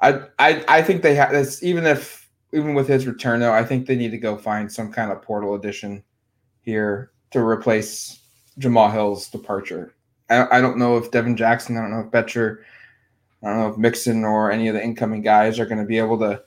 I, 0.00 0.22
I 0.38 0.64
I 0.68 0.82
think 0.82 1.02
they 1.02 1.14
have 1.14 1.30
this 1.30 1.62
even 1.62 1.86
if 1.86 2.28
even 2.52 2.74
with 2.74 2.88
his 2.88 3.06
return 3.06 3.40
though, 3.40 3.52
I 3.52 3.64
think 3.64 3.86
they 3.86 3.96
need 3.96 4.10
to 4.10 4.18
go 4.18 4.36
find 4.36 4.70
some 4.70 4.92
kind 4.92 5.12
of 5.12 5.22
portal 5.22 5.54
addition 5.54 6.02
here 6.62 7.12
to 7.30 7.40
replace 7.40 8.20
Jamal 8.58 8.90
Hill's 8.90 9.28
departure. 9.28 9.94
I, 10.30 10.58
I 10.58 10.60
don't 10.60 10.78
know 10.78 10.96
if 10.96 11.10
Devon 11.10 11.36
Jackson, 11.36 11.76
I 11.76 11.80
don't 11.80 11.90
know 11.90 12.00
if 12.00 12.06
Boettcher, 12.06 12.58
I 13.42 13.48
don't 13.48 13.58
know 13.58 13.68
if 13.68 13.78
Mixon 13.78 14.24
or 14.24 14.50
any 14.50 14.68
of 14.68 14.74
the 14.74 14.82
incoming 14.82 15.22
guys 15.22 15.58
are 15.60 15.66
going 15.66 15.78
to 15.78 15.84
be 15.84 15.98
able 15.98 16.18
to 16.18 16.42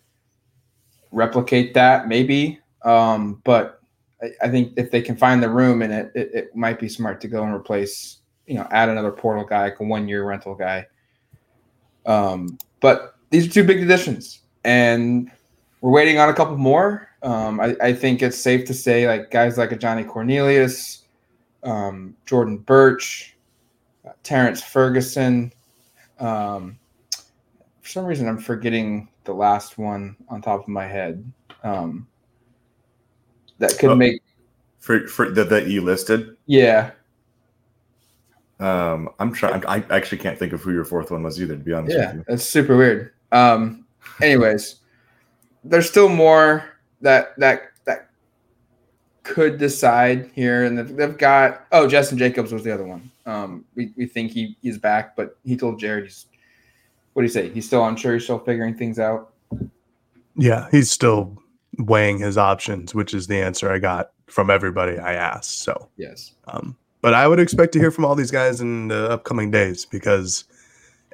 replicate 1.11 1.73
that. 1.73 2.07
Maybe, 2.07 2.59
um, 2.83 3.41
but 3.43 3.81
I, 4.21 4.31
I 4.43 4.49
think 4.49 4.73
if 4.77 4.91
they 4.91 5.01
can 5.01 5.15
find 5.15 5.41
the 5.41 5.49
room 5.49 5.81
in 5.81 5.91
it, 5.91 6.11
it, 6.15 6.31
it 6.33 6.55
might 6.55 6.79
be 6.79 6.89
smart 6.89 7.21
to 7.21 7.27
go 7.27 7.43
and 7.43 7.53
replace, 7.53 8.19
you 8.47 8.55
know, 8.55 8.67
add 8.71 8.89
another 8.89 9.11
portal 9.11 9.45
guy, 9.45 9.63
like 9.63 9.79
a 9.79 9.83
one 9.83 10.07
year 10.07 10.25
rental 10.25 10.55
guy. 10.55 10.85
Um, 12.05 12.57
but 12.79 13.15
these 13.29 13.47
are 13.47 13.51
two 13.51 13.63
big 13.63 13.81
additions, 13.81 14.41
and 14.63 15.31
we're 15.81 15.91
waiting 15.91 16.17
on 16.17 16.29
a 16.29 16.33
couple 16.33 16.57
more. 16.57 17.09
Um, 17.21 17.59
I, 17.59 17.75
I, 17.81 17.93
think 17.93 18.21
it's 18.21 18.37
safe 18.37 18.65
to 18.65 18.73
say, 18.73 19.05
like 19.05 19.29
guys 19.29 19.57
like 19.57 19.73
a 19.73 19.75
Johnny 19.75 20.05
Cornelius, 20.05 21.03
um, 21.63 22.15
Jordan 22.25 22.57
Burch, 22.57 23.35
uh, 23.35 23.38
Terrance 24.23 24.63
Ferguson. 24.63 25.53
Um, 26.19 26.77
for 27.81 27.89
some 27.89 28.05
reason, 28.05 28.27
I'm 28.27 28.37
forgetting 28.37 29.09
the 29.23 29.33
last 29.33 29.77
one 29.77 30.15
on 30.27 30.41
top 30.41 30.61
of 30.61 30.67
my 30.67 30.85
head. 30.85 31.31
Um, 31.63 32.07
that 33.59 33.77
could 33.77 33.91
oh, 33.91 33.95
make 33.95 34.21
for 34.79 35.07
for 35.07 35.29
the, 35.29 35.43
that 35.43 35.67
you 35.67 35.81
listed. 35.81 36.35
Yeah. 36.45 36.91
Um, 38.59 39.09
I'm 39.19 39.31
trying. 39.31 39.65
I 39.65 39.83
actually 39.89 40.17
can't 40.17 40.37
think 40.37 40.51
of 40.51 40.61
who 40.61 40.73
your 40.73 40.83
fourth 40.83 41.11
one 41.11 41.23
was 41.23 41.41
either. 41.41 41.55
To 41.55 41.63
be 41.63 41.73
honest, 41.73 41.97
yeah, 41.97 42.15
that's 42.27 42.43
super 42.43 42.75
weird. 42.75 43.13
Um, 43.31 43.85
anyways, 44.21 44.77
there's 45.63 45.89
still 45.89 46.09
more 46.09 46.63
that 47.01 47.37
that 47.37 47.71
that 47.85 48.09
could 49.23 49.57
decide 49.57 50.29
here, 50.33 50.65
and 50.65 50.77
they've 50.77 51.17
got. 51.17 51.65
Oh, 51.71 51.87
Jestin 51.87 52.17
Jacobs 52.17 52.51
was 52.51 52.63
the 52.63 52.73
other 52.73 52.85
one. 52.85 53.09
Um, 53.29 53.63
we 53.75 53.93
we 53.95 54.07
think 54.07 54.31
he 54.31 54.57
he's 54.61 54.79
back, 54.79 55.15
but 55.15 55.37
he 55.43 55.55
told 55.55 55.79
Jared 55.79 56.05
he's. 56.05 56.25
What 57.13 57.21
do 57.21 57.25
you 57.25 57.31
say? 57.31 57.49
He's 57.49 57.65
still 57.65 57.85
unsure. 57.85 58.13
He's 58.13 58.23
still 58.23 58.39
figuring 58.39 58.75
things 58.75 58.97
out. 58.97 59.33
Yeah, 60.35 60.67
he's 60.71 60.89
still 60.89 61.37
weighing 61.77 62.17
his 62.17 62.37
options, 62.37 62.95
which 62.95 63.13
is 63.13 63.27
the 63.27 63.37
answer 63.37 63.71
I 63.71 63.77
got 63.79 64.11
from 64.27 64.49
everybody 64.49 64.97
I 64.97 65.13
asked. 65.13 65.59
So 65.59 65.89
yes, 65.97 66.33
um, 66.47 66.75
but 67.01 67.13
I 67.13 67.27
would 67.27 67.39
expect 67.39 67.73
to 67.73 67.79
hear 67.79 67.91
from 67.91 68.05
all 68.05 68.15
these 68.15 68.31
guys 68.31 68.61
in 68.61 68.87
the 68.87 69.11
upcoming 69.11 69.51
days 69.51 69.85
because 69.85 70.45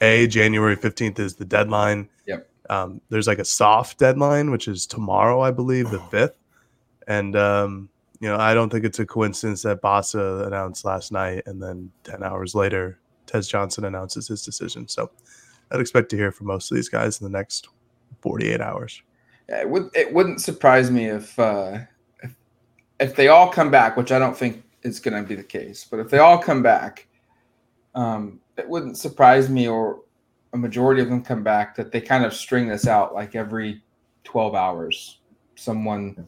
a 0.01 0.27
January 0.27 0.75
fifteenth 0.75 1.19
is 1.19 1.35
the 1.35 1.45
deadline. 1.45 2.07
Yep. 2.27 2.47
Um, 2.69 3.01
there's 3.09 3.27
like 3.27 3.39
a 3.39 3.45
soft 3.45 3.97
deadline, 3.97 4.51
which 4.51 4.67
is 4.69 4.85
tomorrow, 4.85 5.41
I 5.41 5.51
believe, 5.51 5.91
the 5.91 5.99
fifth, 6.11 6.35
and 7.07 7.35
um, 7.35 7.89
you 8.19 8.29
know 8.29 8.37
I 8.37 8.53
don't 8.53 8.69
think 8.69 8.85
it's 8.85 8.99
a 8.99 9.05
coincidence 9.05 9.61
that 9.63 9.81
Bassa 9.81 10.45
announced 10.47 10.85
last 10.85 11.11
night, 11.11 11.43
and 11.45 11.61
then 11.61 11.91
ten 12.03 12.23
hours 12.23 12.55
later, 12.55 12.99
Tez 13.25 13.47
Johnson 13.47 13.85
announces 13.85 14.27
his 14.27 14.43
decision. 14.43 14.87
So 14.87 15.09
I'd 15.71 15.81
expect 15.81 16.09
to 16.09 16.17
hear 16.17 16.31
from 16.31 16.47
most 16.47 16.71
of 16.71 16.75
these 16.75 16.89
guys 16.89 17.19
in 17.19 17.25
the 17.29 17.37
next 17.37 17.67
48 18.21 18.61
hours. 18.61 19.01
Yeah, 19.49 19.61
it 19.61 19.69
would 19.69 19.89
it 19.93 20.11
wouldn't 20.11 20.41
surprise 20.41 20.89
me 20.89 21.05
if 21.05 21.37
uh, 21.37 21.79
if 22.23 22.35
if 22.99 23.15
they 23.15 23.27
all 23.27 23.49
come 23.49 23.69
back, 23.69 23.97
which 23.97 24.11
I 24.11 24.19
don't 24.19 24.35
think 24.35 24.63
is 24.81 24.99
going 24.99 25.21
to 25.21 25.27
be 25.27 25.35
the 25.35 25.43
case, 25.43 25.85
but 25.89 25.99
if 25.99 26.09
they 26.09 26.19
all 26.19 26.37
come 26.37 26.63
back, 26.63 27.07
um, 27.95 28.39
it 28.57 28.67
wouldn't 28.67 28.97
surprise 28.97 29.49
me, 29.49 29.67
or 29.67 30.01
a 30.53 30.57
majority 30.57 31.01
of 31.01 31.09
them 31.09 31.21
come 31.21 31.43
back, 31.43 31.75
that 31.75 31.91
they 31.91 32.01
kind 32.01 32.23
of 32.23 32.33
string 32.33 32.67
this 32.67 32.87
out 32.87 33.13
like 33.13 33.35
every 33.35 33.81
12 34.23 34.55
hours. 34.55 35.19
Someone 35.55 36.27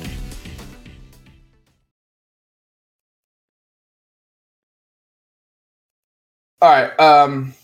All 6.61 6.69
right. 6.69 6.99
Um, 6.99 7.55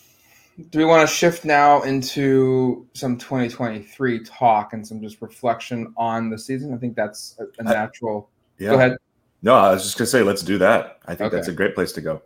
do 0.71 0.79
we 0.79 0.85
want 0.85 1.07
to 1.07 1.13
shift 1.13 1.45
now 1.45 1.83
into 1.83 2.87
some 2.93 3.15
2023 3.15 4.23
talk 4.23 4.73
and 4.73 4.85
some 4.85 4.99
just 5.01 5.21
reflection 5.21 5.93
on 5.97 6.31
the 6.31 6.37
season? 6.37 6.73
I 6.73 6.77
think 6.77 6.95
that's 6.95 7.37
a, 7.59 7.63
natural. 7.63 8.29
I, 8.59 8.63
yeah. 8.63 8.69
Go 8.71 8.75
ahead. 8.75 8.97
No, 9.43 9.53
I 9.53 9.71
was 9.71 9.83
just 9.83 9.99
gonna 9.99 10.07
say 10.07 10.23
let's 10.23 10.41
do 10.41 10.57
that. 10.57 10.99
I 11.05 11.13
think 11.13 11.27
okay. 11.27 11.35
that's 11.35 11.47
a 11.47 11.53
great 11.53 11.75
place 11.75 11.91
to 11.91 12.01
go. 12.01 12.23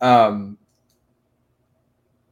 Um, 0.00 0.56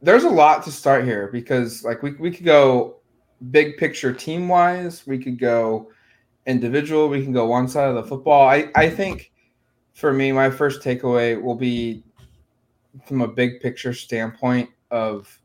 there's 0.01 0.23
a 0.23 0.29
lot 0.29 0.63
to 0.63 0.71
start 0.71 1.03
here 1.03 1.27
because 1.27 1.83
like 1.83 2.01
we 2.01 2.13
we 2.13 2.31
could 2.31 2.45
go 2.45 3.01
big 3.51 3.75
picture 3.75 4.13
team 4.13 4.47
wise, 4.47 5.05
we 5.05 5.19
could 5.19 5.37
go 5.37 5.91
individual, 6.45 7.09
we 7.09 7.23
can 7.23 7.33
go 7.33 7.45
one 7.45 7.67
side 7.67 7.89
of 7.89 7.95
the 7.95 8.03
football. 8.03 8.47
I 8.47 8.69
I 8.73 8.89
think 8.89 9.33
for 9.95 10.13
me, 10.13 10.31
my 10.31 10.49
first 10.49 10.81
takeaway 10.81 11.41
will 11.41 11.55
be 11.55 12.04
from 13.05 13.21
a 13.21 13.27
big 13.27 13.61
picture 13.61 13.93
standpoint 13.93 14.69
of 14.91 15.39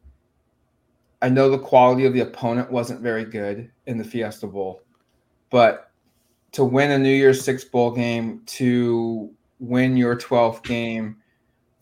I 1.23 1.28
know 1.28 1.50
the 1.50 1.59
quality 1.59 2.07
of 2.07 2.14
the 2.14 2.21
opponent 2.21 2.71
wasn't 2.71 3.00
very 3.00 3.25
good 3.25 3.71
in 3.87 3.99
the 3.99 4.04
Fiesta 4.04 4.47
Bowl, 4.47 4.83
but 5.50 5.90
to 6.52 6.64
win 6.64 6.90
a 6.90 6.99
New 6.99 7.12
Year's 7.12 7.45
Six 7.45 7.64
bowl 7.64 7.90
game, 7.90 8.42
to 8.47 9.30
win 9.59 9.97
your 9.97 10.16
12th 10.16 10.62
game 10.62 11.16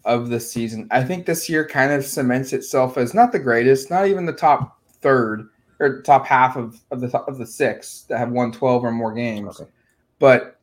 of 0.04 0.28
the 0.28 0.40
season, 0.40 0.88
I 0.90 1.04
think 1.04 1.25
this 1.25 1.48
year 1.48 1.66
kind 1.66 1.92
of 1.92 2.04
cements 2.04 2.52
itself 2.52 2.98
as 2.98 3.14
not 3.14 3.30
the 3.30 3.38
greatest, 3.38 3.90
not 3.90 4.08
even 4.08 4.26
the 4.26 4.32
top 4.32 4.80
third 5.00 5.48
or 5.80 6.02
top 6.02 6.26
half 6.26 6.56
of, 6.56 6.80
of 6.90 7.00
the 7.00 7.16
of 7.20 7.38
the 7.38 7.46
six 7.46 8.02
that 8.08 8.18
have 8.18 8.30
won 8.30 8.50
12 8.50 8.84
or 8.84 8.90
more 8.90 9.12
games. 9.12 9.60
Okay. 9.60 9.70
But 10.18 10.57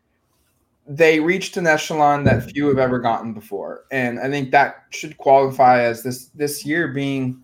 they 0.87 1.19
reached 1.19 1.57
an 1.57 1.65
echelon 1.65 2.23
that 2.25 2.51
few 2.51 2.67
have 2.67 2.77
ever 2.77 2.99
gotten 2.99 3.33
before, 3.33 3.85
and 3.91 4.19
I 4.19 4.29
think 4.29 4.51
that 4.51 4.85
should 4.91 5.17
qualify 5.17 5.81
as 5.81 6.03
this 6.03 6.27
this 6.35 6.65
year 6.65 6.89
being 6.89 7.41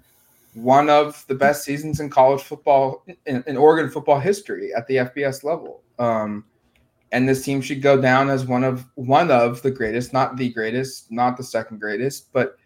one 0.53 0.89
of 0.89 1.25
the 1.27 1.35
best 1.35 1.63
seasons 1.63 1.99
in 1.99 2.09
college 2.09 2.41
football 2.41 3.03
in, 3.25 3.43
in 3.47 3.57
Oregon 3.57 3.89
football 3.89 4.19
history 4.19 4.73
at 4.73 4.85
the 4.87 4.95
FBS 4.97 5.43
level. 5.43 5.81
Um, 5.97 6.45
and 7.11 7.27
this 7.27 7.43
team 7.43 7.61
should 7.61 7.81
go 7.81 8.01
down 8.01 8.29
as 8.29 8.45
one 8.45 8.63
of 8.63 8.85
one 8.95 9.31
of 9.31 9.61
the 9.61 9.71
greatest, 9.71 10.13
not 10.13 10.37
the 10.37 10.49
greatest, 10.49 11.11
not 11.11 11.37
the 11.37 11.43
second 11.43 11.79
greatest, 11.79 12.31
but 12.33 12.57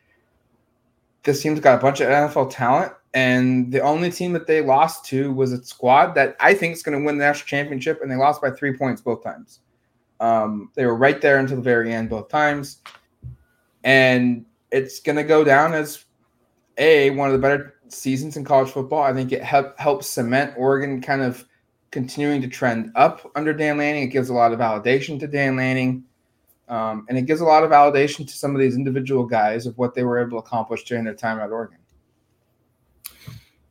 this 1.24 1.42
team's 1.42 1.60
got 1.60 1.80
a 1.80 1.82
bunch 1.82 2.02
of 2.02 2.08
NFL 2.08 2.52
talent, 2.52 2.94
and 3.14 3.72
the 3.72 3.80
only 3.80 4.12
team 4.12 4.34
that 4.34 4.46
they 4.46 4.62
lost 4.62 5.06
to 5.06 5.32
was 5.32 5.52
a 5.52 5.64
squad 5.64 6.14
that 6.16 6.36
I 6.40 6.54
think 6.54 6.74
is 6.74 6.84
going 6.84 7.00
to 7.00 7.04
win 7.04 7.18
the 7.18 7.26
national 7.26 7.48
championship, 7.48 8.02
and 8.02 8.12
they 8.12 8.16
lost 8.16 8.42
by 8.42 8.52
three 8.52 8.78
points 8.78 9.02
both 9.02 9.24
times. 9.24 9.62
Um, 10.20 10.72
they 10.76 10.86
were 10.86 10.96
right 10.96 11.20
there 11.22 11.40
until 11.40 11.58
the 11.58 11.62
very 11.62 11.94
end 11.94 12.10
both 12.10 12.30
times. 12.30 12.82
And 13.84 14.46
it's 14.72 15.00
going 15.00 15.18
to 15.18 15.24
go 15.24 15.44
down 15.44 15.74
as 15.74 16.06
a 16.78 17.10
one 17.12 17.28
of 17.28 17.34
the 17.34 17.40
better 17.40 17.76
seasons 17.90 18.38
in 18.38 18.44
college 18.44 18.70
football. 18.70 19.04
I 19.04 19.14
think 19.14 19.32
it 19.32 19.44
help, 19.44 19.78
helps 19.80 20.10
cement 20.10 20.54
Oregon 20.58 21.02
kind 21.02 21.22
of 21.22 21.46
continuing 21.92 22.42
to 22.42 22.48
trend 22.48 22.92
up 22.96 23.32
under 23.36 23.54
Dan 23.54 23.78
Lanning. 23.78 24.04
It 24.04 24.08
gives 24.08 24.30
a 24.30 24.34
lot 24.34 24.52
of 24.52 24.60
validation 24.60 25.20
to 25.20 25.28
Dan 25.28 25.56
Lanning. 25.56 26.04
Um, 26.68 27.06
and 27.10 27.18
it 27.18 27.24
gives 27.24 27.42
a 27.42 27.46
lot 27.46 27.64
of 27.64 27.70
validation 27.70 28.28
to 28.28 28.34
some 28.34 28.56
of 28.56 28.60
these 28.60 28.76
individual 28.76 29.26
guys 29.26 29.68
of 29.68 29.78
what 29.78 29.94
they 29.94 30.04
were 30.04 30.18
able 30.18 30.32
to 30.32 30.38
accomplish 30.38 30.84
during 30.84 31.04
their 31.04 31.14
time 31.14 31.40
at 31.40 31.52
Oregon. 31.52 31.78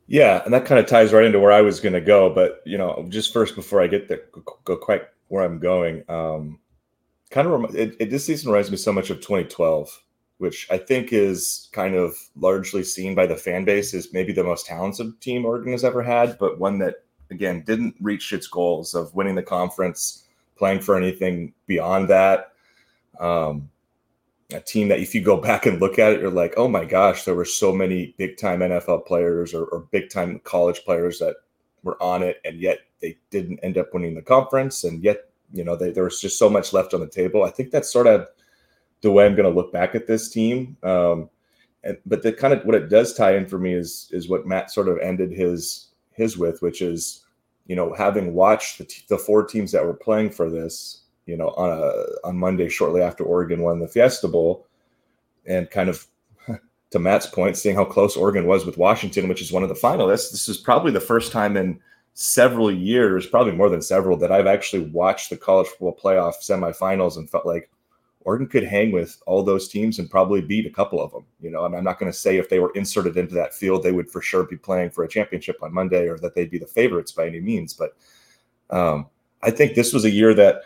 Yeah, 0.07 0.43
and 0.45 0.53
that 0.53 0.65
kind 0.65 0.79
of 0.79 0.85
ties 0.85 1.11
right 1.11 1.25
into 1.25 1.39
where 1.39 1.51
I 1.51 1.61
was 1.61 1.79
going 1.79 1.93
to 1.93 2.01
go. 2.01 2.29
But 2.29 2.61
you 2.65 2.77
know, 2.77 3.05
just 3.09 3.33
first 3.33 3.55
before 3.55 3.81
I 3.81 3.87
get 3.87 4.07
there, 4.07 4.21
go 4.63 4.77
quite 4.77 5.03
where 5.35 5.43
I'm 5.43 5.59
going. 5.59 6.01
Um, 6.07 6.59
kind 7.29 7.47
of, 7.47 7.75
it, 7.75 7.97
it, 7.99 8.09
this 8.09 8.25
season 8.25 8.49
reminds 8.49 8.71
me 8.71 8.77
so 8.77 8.93
much 8.93 9.09
of 9.09 9.17
2012, 9.17 10.01
which 10.37 10.65
I 10.71 10.77
think 10.77 11.11
is 11.11 11.67
kind 11.73 11.93
of 11.93 12.15
largely 12.37 12.83
seen 12.83 13.15
by 13.15 13.27
the 13.27 13.35
fan 13.35 13.65
base 13.65 13.93
as 13.93 14.13
maybe 14.13 14.31
the 14.31 14.45
most 14.45 14.65
talented 14.65 15.19
team 15.19 15.45
Oregon 15.45 15.73
has 15.73 15.83
ever 15.83 16.01
had, 16.01 16.37
but 16.39 16.57
one 16.57 16.79
that 16.79 17.03
again 17.31 17.63
didn't 17.65 17.95
reach 17.99 18.31
its 18.31 18.47
goals 18.47 18.95
of 18.95 19.13
winning 19.13 19.35
the 19.35 19.43
conference, 19.43 20.23
playing 20.55 20.79
for 20.79 20.95
anything 20.95 21.53
beyond 21.67 22.07
that. 22.09 22.53
Um, 23.19 23.69
a 24.53 24.61
team 24.61 24.87
that 24.87 24.99
if 24.99 25.13
you 25.13 25.21
go 25.21 25.35
back 25.35 25.65
and 25.65 25.81
look 25.81 25.99
at 25.99 26.13
it, 26.13 26.21
you're 26.21 26.29
like, 26.29 26.53
oh 26.55 26.69
my 26.69 26.85
gosh, 26.85 27.25
there 27.25 27.35
were 27.35 27.43
so 27.43 27.73
many 27.73 28.15
big 28.17 28.37
time 28.37 28.61
NFL 28.61 29.05
players 29.05 29.53
or, 29.53 29.65
or 29.65 29.87
big 29.91 30.09
time 30.09 30.39
college 30.45 30.85
players 30.85 31.19
that 31.19 31.35
were 31.85 32.01
on 32.03 32.21
it, 32.21 32.41
and 32.43 32.59
yet 32.59 32.79
they 33.01 33.17
didn't 33.29 33.59
end 33.63 33.77
up 33.77 33.93
winning 33.93 34.15
the 34.15 34.21
conference, 34.21 34.83
and 34.83 35.01
yet 35.01 35.29
you 35.53 35.63
know 35.63 35.77
they, 35.77 35.91
there 35.91 36.03
was 36.03 36.19
just 36.19 36.37
so 36.37 36.49
much 36.49 36.73
left 36.73 36.93
on 36.93 36.99
the 36.99 37.07
table. 37.07 37.43
I 37.43 37.49
think 37.49 37.71
that's 37.71 37.91
sort 37.91 38.07
of 38.07 38.27
the 39.01 39.11
way 39.11 39.25
I'm 39.25 39.35
going 39.35 39.49
to 39.49 39.55
look 39.55 39.71
back 39.71 39.95
at 39.95 40.07
this 40.07 40.29
team. 40.29 40.75
Um, 40.83 41.29
and 41.83 41.97
but 42.05 42.23
the 42.23 42.33
kind 42.33 42.53
of 42.53 42.65
what 42.65 42.75
it 42.75 42.89
does 42.89 43.13
tie 43.13 43.37
in 43.37 43.45
for 43.45 43.57
me 43.57 43.73
is 43.73 44.09
is 44.11 44.27
what 44.27 44.45
Matt 44.45 44.71
sort 44.71 44.89
of 44.89 44.99
ended 44.99 45.31
his 45.31 45.87
his 46.11 46.37
with, 46.37 46.61
which 46.61 46.81
is 46.81 47.23
you 47.67 47.77
know 47.77 47.93
having 47.93 48.33
watched 48.33 48.79
the, 48.79 48.83
t- 48.83 49.03
the 49.07 49.17
four 49.17 49.45
teams 49.45 49.71
that 49.71 49.85
were 49.85 49.93
playing 49.93 50.31
for 50.31 50.49
this 50.49 51.05
you 51.25 51.37
know, 51.37 51.49
on 51.49 51.69
a, 51.69 52.27
on 52.27 52.37
Monday 52.37 52.69
shortly 52.69 53.01
after 53.01 53.23
Oregon 53.23 53.61
won 53.61 53.79
the 53.79 53.87
Fiesta 53.87 54.27
Bowl, 54.27 54.67
and 55.45 55.69
kind 55.69 55.89
of 55.89 56.05
to 56.95 56.99
Matt's 56.99 57.25
point, 57.25 57.57
seeing 57.57 57.75
how 57.75 57.83
close 57.83 58.15
Oregon 58.15 58.47
was 58.47 58.65
with 58.65 58.77
Washington, 58.77 59.27
which 59.27 59.41
is 59.41 59.51
one 59.51 59.63
of 59.63 59.69
the 59.69 59.75
finalists. 59.75 60.31
This 60.31 60.47
is 60.47 60.57
probably 60.57 60.93
the 60.93 61.01
first 61.01 61.33
time 61.33 61.57
in 61.57 61.77
several 62.13 62.71
years, 62.71 63.27
probably 63.27 63.51
more 63.51 63.69
than 63.69 63.81
several, 63.81 64.15
that 64.17 64.31
I've 64.31 64.47
actually 64.47 64.85
watched 64.85 65.29
the 65.29 65.35
college 65.35 65.67
football 65.67 65.99
playoff 66.01 66.35
semifinals 66.41 67.17
and 67.17 67.29
felt 67.29 67.45
like 67.45 67.69
Oregon 68.21 68.47
could 68.47 68.63
hang 68.63 68.93
with 68.93 69.21
all 69.27 69.43
those 69.43 69.67
teams 69.67 69.99
and 69.99 70.09
probably 70.09 70.39
beat 70.39 70.65
a 70.65 70.69
couple 70.69 71.01
of 71.01 71.11
them. 71.11 71.25
You 71.41 71.51
know, 71.51 71.63
I 71.63 71.65
I'm 71.65 71.83
not 71.83 71.99
going 71.99 72.09
to 72.09 72.17
say 72.17 72.37
if 72.37 72.49
they 72.49 72.59
were 72.59 72.71
inserted 72.75 73.17
into 73.17 73.35
that 73.35 73.53
field, 73.53 73.83
they 73.83 73.91
would 73.91 74.09
for 74.09 74.21
sure 74.21 74.45
be 74.45 74.55
playing 74.55 74.91
for 74.91 75.03
a 75.03 75.09
championship 75.09 75.57
on 75.61 75.73
Monday 75.73 76.07
or 76.07 76.17
that 76.19 76.33
they'd 76.33 76.49
be 76.49 76.59
the 76.59 76.65
favorites 76.65 77.11
by 77.11 77.27
any 77.27 77.41
means. 77.41 77.73
But 77.73 77.97
um, 78.69 79.07
I 79.43 79.51
think 79.51 79.75
this 79.75 79.91
was 79.91 80.05
a 80.05 80.09
year 80.09 80.33
that 80.33 80.61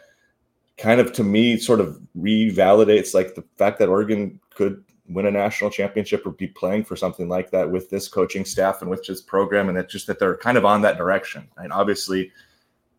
kind 0.77 1.01
of 1.01 1.12
to 1.13 1.24
me 1.24 1.57
sort 1.57 1.81
of 1.81 2.00
revalidates 2.15 3.15
like 3.15 3.33
the 3.33 3.43
fact 3.57 3.79
that 3.79 3.89
Oregon 3.89 4.39
could 4.51 4.83
win 5.09 5.25
a 5.25 5.31
national 5.31 5.71
championship 5.71 6.25
or 6.25 6.31
be 6.31 6.47
playing 6.47 6.83
for 6.83 6.95
something 6.95 7.27
like 7.27 7.49
that 7.49 7.69
with 7.69 7.89
this 7.89 8.07
coaching 8.07 8.45
staff 8.45 8.81
and 8.81 8.89
with 8.89 9.03
this 9.05 9.21
program 9.21 9.67
and 9.67 9.77
it's 9.77 9.91
just 9.91 10.07
that 10.07 10.19
they're 10.19 10.37
kind 10.37 10.57
of 10.57 10.65
on 10.65 10.81
that 10.83 10.97
direction. 10.97 11.47
And 11.57 11.73
obviously 11.73 12.31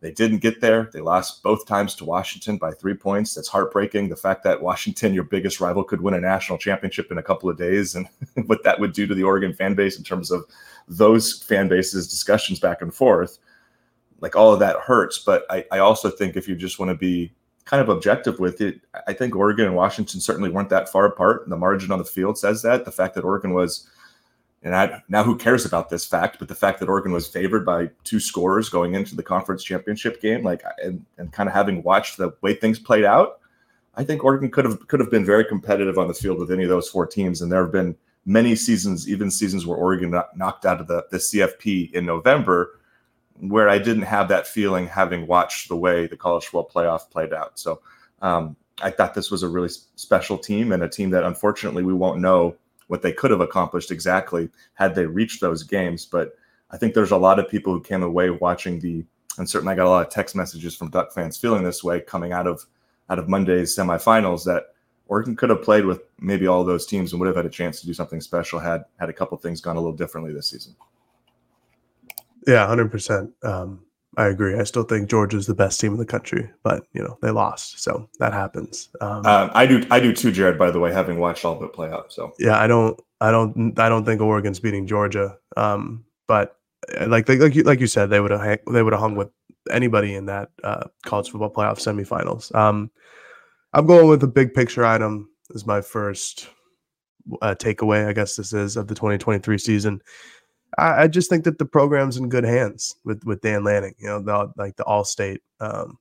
they 0.00 0.10
didn't 0.10 0.38
get 0.38 0.60
there. 0.60 0.90
They 0.92 1.00
lost 1.00 1.42
both 1.42 1.66
times 1.66 1.94
to 1.96 2.04
washington 2.04 2.58
by 2.58 2.72
three 2.72 2.94
points. 2.94 3.34
That's 3.34 3.48
heartbreaking 3.48 4.08
the 4.08 4.16
fact 4.16 4.42
that 4.42 4.60
washington 4.60 5.14
your 5.14 5.24
biggest 5.24 5.60
rival 5.60 5.84
could 5.84 6.00
win 6.00 6.14
a 6.14 6.20
national 6.20 6.58
championship 6.58 7.12
in 7.12 7.18
a 7.18 7.22
couple 7.22 7.48
of 7.48 7.56
days 7.56 7.94
and 7.94 8.08
what 8.46 8.64
that 8.64 8.80
would 8.80 8.92
do 8.92 9.06
to 9.06 9.14
the 9.14 9.24
oregon 9.24 9.54
fan 9.54 9.74
base 9.74 9.96
in 9.96 10.04
terms 10.04 10.32
of 10.32 10.44
those 10.88 11.42
fan 11.44 11.68
bases 11.68 12.08
discussions 12.08 12.58
back 12.58 12.82
and 12.82 12.92
forth 12.92 13.38
like 14.20 14.36
all 14.36 14.52
of 14.52 14.60
that 14.60 14.76
hurts. 14.76 15.18
But 15.18 15.44
i, 15.48 15.64
I 15.70 15.78
also 15.78 16.10
think 16.10 16.36
if 16.36 16.48
you 16.48 16.56
just 16.56 16.80
want 16.80 16.90
to 16.90 16.96
be 16.96 17.32
kind 17.70 17.80
of 17.80 17.88
objective 17.88 18.40
with 18.40 18.60
it, 18.60 18.80
I 19.06 19.12
think 19.12 19.36
Oregon 19.36 19.66
and 19.66 19.76
Washington 19.76 20.20
certainly 20.20 20.50
weren't 20.50 20.70
that 20.70 20.88
far 20.88 21.06
apart. 21.06 21.44
And 21.44 21.52
The 21.52 21.56
margin 21.56 21.92
on 21.92 22.00
the 22.00 22.04
field 22.04 22.36
says 22.36 22.62
that. 22.62 22.84
The 22.84 22.90
fact 22.90 23.14
that 23.14 23.22
Oregon 23.22 23.54
was, 23.54 23.88
and 24.64 24.74
I, 24.74 25.00
now 25.08 25.22
who 25.22 25.36
cares 25.36 25.64
about 25.64 25.88
this 25.88 26.04
fact, 26.04 26.40
but 26.40 26.48
the 26.48 26.54
fact 26.56 26.80
that 26.80 26.88
Oregon 26.88 27.12
was 27.12 27.28
favored 27.28 27.64
by 27.64 27.90
two 28.02 28.18
scores 28.18 28.68
going 28.68 28.94
into 28.94 29.14
the 29.14 29.22
conference 29.22 29.62
championship 29.62 30.20
game, 30.20 30.42
like, 30.42 30.64
and, 30.82 31.06
and 31.16 31.32
kind 31.32 31.48
of 31.48 31.54
having 31.54 31.84
watched 31.84 32.16
the 32.16 32.32
way 32.40 32.54
things 32.54 32.80
played 32.80 33.04
out, 33.04 33.38
I 33.94 34.02
think 34.02 34.24
Oregon 34.24 34.50
could 34.50 34.64
have 34.64 34.88
could 34.88 34.98
have 34.98 35.10
been 35.10 35.24
very 35.24 35.44
competitive 35.44 35.96
on 35.96 36.08
the 36.08 36.14
field 36.14 36.40
with 36.40 36.50
any 36.50 36.64
of 36.64 36.70
those 36.70 36.88
four 36.88 37.06
teams. 37.06 37.40
And 37.40 37.52
there 37.52 37.62
have 37.62 37.72
been 37.72 37.96
many 38.26 38.56
seasons, 38.56 39.08
even 39.08 39.30
seasons 39.30 39.64
where 39.64 39.78
Oregon 39.78 40.10
knocked 40.34 40.66
out 40.66 40.80
of 40.80 40.88
the, 40.88 41.06
the 41.12 41.18
CFP 41.18 41.92
in 41.92 42.04
November, 42.04 42.79
where 43.40 43.68
I 43.68 43.78
didn't 43.78 44.02
have 44.02 44.28
that 44.28 44.46
feeling 44.46 44.86
having 44.86 45.26
watched 45.26 45.68
the 45.68 45.76
way 45.76 46.06
the 46.06 46.16
college 46.16 46.44
football 46.44 46.70
playoff 46.72 47.10
played 47.10 47.32
out. 47.32 47.58
So 47.58 47.80
um, 48.22 48.56
I 48.82 48.90
thought 48.90 49.14
this 49.14 49.30
was 49.30 49.42
a 49.42 49.48
really 49.48 49.70
special 49.96 50.38
team 50.38 50.72
and 50.72 50.82
a 50.82 50.88
team 50.88 51.10
that 51.10 51.24
unfortunately 51.24 51.82
we 51.82 51.94
won't 51.94 52.20
know 52.20 52.56
what 52.88 53.02
they 53.02 53.12
could 53.12 53.30
have 53.30 53.40
accomplished 53.40 53.90
exactly 53.90 54.50
had 54.74 54.94
they 54.94 55.06
reached 55.06 55.40
those 55.40 55.62
games. 55.62 56.04
But 56.04 56.32
I 56.70 56.76
think 56.76 56.94
there's 56.94 57.12
a 57.12 57.16
lot 57.16 57.38
of 57.38 57.48
people 57.48 57.72
who 57.72 57.80
came 57.80 58.02
away 58.02 58.30
watching 58.30 58.80
the, 58.80 59.04
and 59.38 59.48
certainly 59.48 59.72
I 59.72 59.76
got 59.76 59.86
a 59.86 59.90
lot 59.90 60.06
of 60.06 60.12
text 60.12 60.34
messages 60.34 60.76
from 60.76 60.90
Duck 60.90 61.12
fans 61.12 61.36
feeling 61.36 61.62
this 61.62 61.84
way 61.84 62.00
coming 62.00 62.32
out 62.32 62.46
of 62.46 62.64
out 63.08 63.18
of 63.18 63.28
Monday's 63.28 63.76
semifinals 63.76 64.44
that 64.44 64.74
Oregon 65.08 65.34
could 65.34 65.50
have 65.50 65.62
played 65.62 65.84
with 65.84 66.02
maybe 66.20 66.46
all 66.46 66.62
those 66.62 66.86
teams 66.86 67.12
and 67.12 67.18
would 67.18 67.26
have 67.26 67.34
had 67.34 67.46
a 67.46 67.50
chance 67.50 67.80
to 67.80 67.86
do 67.86 67.92
something 67.92 68.20
special 68.20 68.60
had 68.60 68.84
had 69.00 69.08
a 69.08 69.12
couple 69.12 69.36
things 69.36 69.60
gone 69.60 69.76
a 69.76 69.80
little 69.80 69.96
differently 69.96 70.32
this 70.32 70.48
season. 70.48 70.76
Yeah, 72.46 72.66
hundred 72.66 72.90
percent. 72.90 73.30
Um, 73.42 73.80
I 74.16 74.26
agree. 74.26 74.58
I 74.58 74.64
still 74.64 74.82
think 74.82 75.08
Georgia's 75.08 75.46
the 75.46 75.54
best 75.54 75.80
team 75.80 75.92
in 75.92 75.98
the 75.98 76.06
country, 76.06 76.50
but 76.64 76.84
you 76.92 77.02
know 77.02 77.16
they 77.22 77.30
lost, 77.30 77.80
so 77.82 78.08
that 78.18 78.32
happens. 78.32 78.88
Um, 79.00 79.22
uh, 79.24 79.50
I 79.52 79.66
do. 79.66 79.86
I 79.90 80.00
do 80.00 80.12
too, 80.12 80.32
Jared. 80.32 80.58
By 80.58 80.70
the 80.70 80.80
way, 80.80 80.92
having 80.92 81.18
watched 81.18 81.44
all 81.44 81.56
of 81.56 81.62
it 81.62 81.72
play 81.72 81.90
out. 81.90 82.12
So 82.12 82.32
yeah, 82.38 82.58
I 82.58 82.66
don't. 82.66 83.00
I 83.20 83.30
don't. 83.30 83.78
I 83.78 83.88
don't 83.88 84.04
think 84.04 84.20
Oregon's 84.20 84.58
beating 84.58 84.86
Georgia. 84.86 85.36
Um, 85.56 86.04
but 86.26 86.56
uh, 86.98 87.06
like 87.06 87.28
like 87.28 87.54
you, 87.54 87.62
like 87.62 87.80
you 87.80 87.86
said, 87.86 88.10
they 88.10 88.20
would 88.20 88.32
have 88.32 88.58
they 88.70 88.82
would 88.82 88.92
have 88.92 89.00
hung 89.00 89.14
with 89.14 89.28
anybody 89.70 90.14
in 90.14 90.26
that 90.26 90.50
uh, 90.64 90.84
college 91.04 91.30
football 91.30 91.52
playoff 91.52 91.78
semifinals. 91.78 92.52
Um, 92.54 92.90
I'm 93.72 93.86
going 93.86 94.08
with 94.08 94.22
a 94.24 94.28
big 94.28 94.54
picture 94.54 94.84
item 94.84 95.30
as 95.54 95.66
my 95.66 95.80
first 95.80 96.48
uh, 97.42 97.54
takeaway. 97.58 98.08
I 98.08 98.12
guess 98.12 98.36
this 98.36 98.52
is 98.52 98.76
of 98.76 98.88
the 98.88 98.94
2023 98.94 99.58
season. 99.58 100.00
I, 100.78 101.02
I, 101.02 101.08
just 101.08 101.28
think 101.28 101.44
that 101.44 101.58
the 101.58 101.64
program's 101.64 102.16
in 102.16 102.28
good 102.28 102.44
hands 102.44 102.96
with 103.04 103.24
with 103.24 103.40
Dan 103.40 103.64
Lanning. 103.64 103.94
You 103.98 104.08
know, 104.08 104.20
the, 104.20 104.52
like 104.56 104.76
the 104.76 104.84
All 104.84 105.04
State, 105.04 105.42
um, 105.60 105.98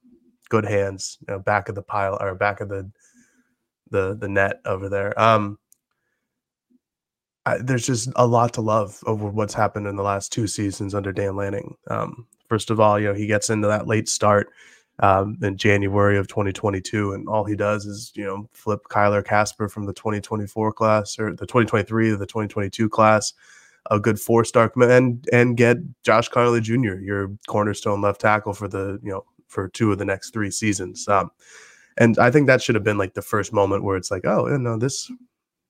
good 0.49 0.65
hands. 0.65 1.17
You 1.27 1.35
know, 1.35 1.39
back 1.39 1.69
of 1.69 1.75
the 1.75 1.81
pile 1.81 2.17
or 2.19 2.35
back 2.35 2.61
of 2.61 2.69
the 2.69 2.89
the 3.89 4.15
the 4.15 4.29
net 4.29 4.61
over 4.65 4.89
there. 4.89 5.19
Um, 5.19 5.57
I, 7.45 7.57
there's 7.57 7.85
just 7.85 8.09
a 8.15 8.27
lot 8.27 8.53
to 8.53 8.61
love 8.61 8.99
over 9.05 9.27
what's 9.27 9.53
happened 9.53 9.87
in 9.87 9.95
the 9.95 10.03
last 10.03 10.31
two 10.31 10.47
seasons 10.47 10.93
under 10.93 11.11
Dan 11.11 11.35
Lanning. 11.35 11.75
Um, 11.89 12.27
first 12.47 12.69
of 12.69 12.79
all, 12.79 12.99
you 12.99 13.07
know, 13.07 13.13
he 13.13 13.27
gets 13.27 13.49
into 13.49 13.67
that 13.67 13.87
late 13.87 14.09
start 14.09 14.51
um, 14.99 15.37
in 15.41 15.57
January 15.57 16.17
of 16.17 16.27
2022, 16.27 17.13
and 17.13 17.27
all 17.27 17.45
he 17.45 17.55
does 17.55 17.85
is 17.85 18.11
you 18.15 18.25
know 18.25 18.49
flip 18.53 18.81
Kyler 18.89 19.25
Kasper 19.25 19.69
from 19.69 19.85
the 19.85 19.93
2024 19.93 20.73
class 20.73 21.17
or 21.17 21.31
the 21.31 21.45
2023 21.45 22.09
to 22.09 22.17
the 22.17 22.25
2022 22.25 22.89
class 22.89 23.33
a 23.89 23.99
good 23.99 24.19
four 24.19 24.45
star 24.45 24.71
and 24.81 25.27
and 25.31 25.57
get 25.57 25.77
Josh 26.03 26.29
Conerly 26.29 26.61
Jr., 26.61 27.01
your 27.01 27.31
cornerstone 27.47 28.01
left 28.01 28.21
tackle 28.21 28.53
for 28.53 28.67
the 28.67 28.99
you 29.03 29.11
know 29.11 29.25
for 29.47 29.67
two 29.67 29.91
of 29.91 29.97
the 29.97 30.05
next 30.05 30.31
three 30.31 30.51
seasons. 30.51 31.07
Um, 31.07 31.31
and 31.97 32.17
I 32.17 32.31
think 32.31 32.47
that 32.47 32.61
should 32.61 32.75
have 32.75 32.83
been 32.83 32.97
like 32.97 33.13
the 33.13 33.21
first 33.21 33.51
moment 33.51 33.83
where 33.83 33.97
it's 33.97 34.11
like, 34.11 34.25
oh, 34.25 34.47
you 34.47 34.57
know, 34.57 34.77
this 34.77 35.11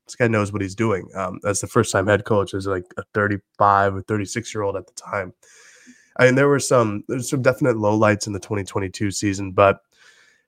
this 0.06 0.16
guy 0.16 0.28
knows 0.28 0.52
what 0.52 0.62
he's 0.62 0.76
doing. 0.76 1.10
Um, 1.16 1.40
as 1.46 1.62
the 1.62 1.68
first 1.68 1.92
time 1.92 2.08
head 2.08 2.26
coach 2.26 2.54
is 2.54 2.68
like 2.68 2.86
a 2.98 3.04
35 3.14 3.96
or 3.96 4.02
36 4.02 4.54
year 4.54 4.64
old 4.64 4.76
at 4.76 4.88
the 4.88 4.94
time. 4.94 5.34
I 6.18 6.26
mean, 6.26 6.36
there 6.36 6.48
were 6.48 6.60
some 6.60 7.04
there's 7.08 7.30
some 7.30 7.42
definite 7.42 7.78
lowlights 7.78 8.28
in 8.28 8.34
the 8.34 8.40
2022 8.40 9.12
season, 9.12 9.52
but 9.54 9.82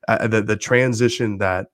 uh, 0.08 0.28
the 0.28 0.42
the 0.42 0.58
transition 0.58 1.38
that 1.38 1.68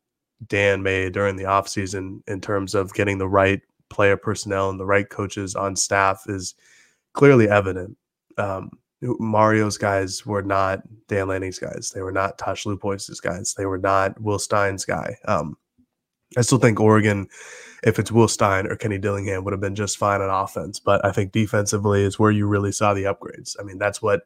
Dan 0.45 0.83
made 0.83 1.13
during 1.13 1.35
the 1.35 1.45
offseason 1.45 2.21
in 2.27 2.39
terms 2.41 2.75
of 2.75 2.93
getting 2.93 3.17
the 3.17 3.27
right 3.27 3.61
player 3.89 4.17
personnel 4.17 4.69
and 4.69 4.79
the 4.79 4.85
right 4.85 5.09
coaches 5.09 5.55
on 5.55 5.75
staff 5.75 6.23
is 6.27 6.55
clearly 7.13 7.49
evident. 7.49 7.97
Um, 8.37 8.71
Mario's 9.01 9.77
guys 9.77 10.25
were 10.25 10.41
not 10.41 10.81
Dan 11.07 11.27
Lanning's 11.27 11.59
guys. 11.59 11.91
They 11.93 12.01
were 12.01 12.11
not 12.11 12.37
Tosh 12.37 12.65
Lupoi's 12.65 13.19
guys. 13.19 13.53
They 13.55 13.65
were 13.65 13.77
not 13.77 14.19
Will 14.21 14.39
Stein's 14.39 14.85
guy. 14.85 15.17
Um, 15.25 15.57
I 16.35 16.41
still 16.41 16.57
think 16.57 16.79
Oregon, 16.79 17.27
if 17.83 17.99
it's 17.99 18.11
Will 18.11 18.27
Stein 18.27 18.67
or 18.67 18.75
Kenny 18.75 18.97
Dillingham, 18.97 19.43
would 19.43 19.53
have 19.53 19.61
been 19.61 19.75
just 19.75 19.97
fine 19.97 20.21
on 20.21 20.29
offense. 20.29 20.79
But 20.79 21.05
I 21.05 21.11
think 21.11 21.31
defensively 21.31 22.03
is 22.03 22.19
where 22.19 22.31
you 22.31 22.47
really 22.47 22.71
saw 22.71 22.93
the 22.93 23.03
upgrades. 23.03 23.55
I 23.59 23.63
mean, 23.63 23.77
that's 23.77 24.01
what 24.01 24.21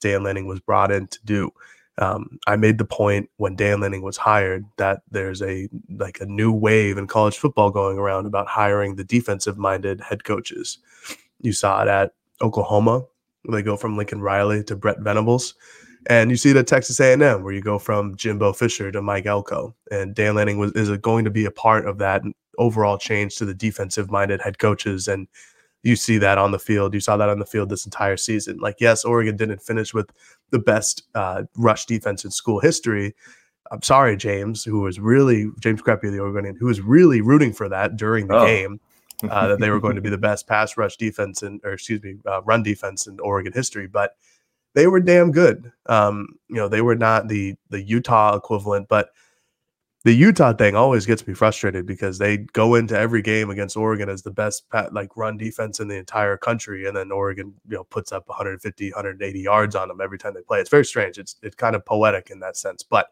Dan 0.00 0.22
Lanning 0.22 0.46
was 0.46 0.60
brought 0.60 0.92
in 0.92 1.08
to 1.08 1.18
do. 1.24 1.50
Um, 1.98 2.38
I 2.46 2.56
made 2.56 2.78
the 2.78 2.84
point 2.84 3.30
when 3.38 3.56
Dan 3.56 3.80
Lanning 3.80 4.02
was 4.02 4.18
hired 4.18 4.66
that 4.76 5.02
there's 5.10 5.42
a 5.42 5.68
like 5.98 6.20
a 6.20 6.26
new 6.26 6.52
wave 6.52 6.98
in 6.98 7.06
college 7.06 7.38
football 7.38 7.70
going 7.70 7.98
around 7.98 8.26
about 8.26 8.48
hiring 8.48 8.96
the 8.96 9.04
defensive 9.04 9.56
minded 9.58 10.00
head 10.02 10.24
coaches. 10.24 10.78
You 11.40 11.52
saw 11.52 11.82
it 11.82 11.88
at 11.88 12.12
Oklahoma 12.42 13.04
They 13.50 13.62
go 13.62 13.76
from 13.76 13.96
Lincoln 13.96 14.20
Riley 14.20 14.62
to 14.64 14.76
Brent 14.76 15.00
Venables. 15.00 15.54
And 16.08 16.30
you 16.30 16.36
see 16.36 16.50
it 16.50 16.56
at 16.56 16.68
Texas 16.68 17.00
A&M, 17.00 17.42
where 17.42 17.52
you 17.52 17.60
go 17.60 17.78
from 17.78 18.16
Jimbo 18.16 18.52
Fisher 18.52 18.92
to 18.92 19.02
Mike 19.02 19.26
Elko, 19.26 19.74
and 19.90 20.14
Dan 20.14 20.36
Lanning 20.36 20.58
was 20.58 20.72
is 20.72 20.96
going 20.98 21.24
to 21.24 21.30
be 21.30 21.44
a 21.46 21.50
part 21.50 21.86
of 21.86 21.98
that 21.98 22.22
overall 22.58 22.96
change 22.96 23.36
to 23.36 23.44
the 23.44 23.54
defensive-minded 23.54 24.40
head 24.40 24.58
coaches. 24.58 25.08
And 25.08 25.26
you 25.86 25.96
see 25.96 26.18
that 26.18 26.36
on 26.36 26.50
the 26.50 26.58
field. 26.58 26.94
You 26.94 27.00
saw 27.00 27.16
that 27.16 27.28
on 27.28 27.38
the 27.38 27.46
field 27.46 27.68
this 27.68 27.84
entire 27.84 28.16
season. 28.16 28.58
Like, 28.58 28.76
yes, 28.80 29.04
Oregon 29.04 29.36
didn't 29.36 29.62
finish 29.62 29.94
with 29.94 30.10
the 30.50 30.58
best 30.58 31.04
uh, 31.14 31.44
rush 31.56 31.86
defense 31.86 32.24
in 32.24 32.30
school 32.32 32.58
history. 32.58 33.14
I'm 33.70 33.82
sorry, 33.82 34.16
James, 34.16 34.64
who 34.64 34.80
was 34.80 34.98
really 34.98 35.50
James 35.60 35.82
Crepea, 35.82 36.10
the 36.10 36.20
Oregonian, 36.20 36.56
who 36.56 36.66
was 36.66 36.80
really 36.80 37.20
rooting 37.20 37.52
for 37.52 37.68
that 37.68 37.96
during 37.96 38.26
the 38.26 38.36
oh. 38.36 38.46
game. 38.46 38.80
Uh, 39.30 39.48
that 39.48 39.60
they 39.60 39.70
were 39.70 39.80
going 39.80 39.94
to 39.94 40.02
be 40.02 40.10
the 40.10 40.18
best 40.18 40.46
pass 40.46 40.76
rush 40.76 40.98
defense 40.98 41.42
in, 41.42 41.58
or 41.64 41.72
excuse 41.72 42.02
me, 42.02 42.16
uh, 42.26 42.42
run 42.42 42.62
defense 42.62 43.06
in 43.06 43.18
Oregon 43.20 43.50
history. 43.50 43.86
But 43.86 44.14
they 44.74 44.88
were 44.88 45.00
damn 45.00 45.32
good. 45.32 45.72
Um, 45.86 46.38
you 46.48 46.56
know, 46.56 46.68
they 46.68 46.82
were 46.82 46.96
not 46.96 47.28
the 47.28 47.54
the 47.70 47.80
Utah 47.80 48.36
equivalent, 48.36 48.88
but 48.88 49.08
the 50.06 50.14
Utah 50.14 50.52
thing 50.52 50.76
always 50.76 51.04
gets 51.04 51.26
me 51.26 51.34
frustrated 51.34 51.84
because 51.84 52.18
they 52.18 52.36
go 52.36 52.76
into 52.76 52.96
every 52.96 53.22
game 53.22 53.50
against 53.50 53.76
Oregon 53.76 54.08
as 54.08 54.22
the 54.22 54.30
best 54.30 54.64
like 54.92 55.16
run 55.16 55.36
defense 55.36 55.80
in 55.80 55.88
the 55.88 55.96
entire 55.96 56.36
country, 56.36 56.86
and 56.86 56.96
then 56.96 57.10
Oregon 57.10 57.54
you 57.68 57.74
know 57.74 57.82
puts 57.82 58.12
up 58.12 58.28
150, 58.28 58.90
180 58.90 59.40
yards 59.40 59.74
on 59.74 59.88
them 59.88 60.00
every 60.00 60.16
time 60.16 60.32
they 60.34 60.42
play. 60.42 60.60
It's 60.60 60.70
very 60.70 60.84
strange. 60.84 61.18
It's 61.18 61.34
it's 61.42 61.56
kind 61.56 61.74
of 61.74 61.84
poetic 61.84 62.30
in 62.30 62.38
that 62.38 62.56
sense, 62.56 62.84
but 62.84 63.08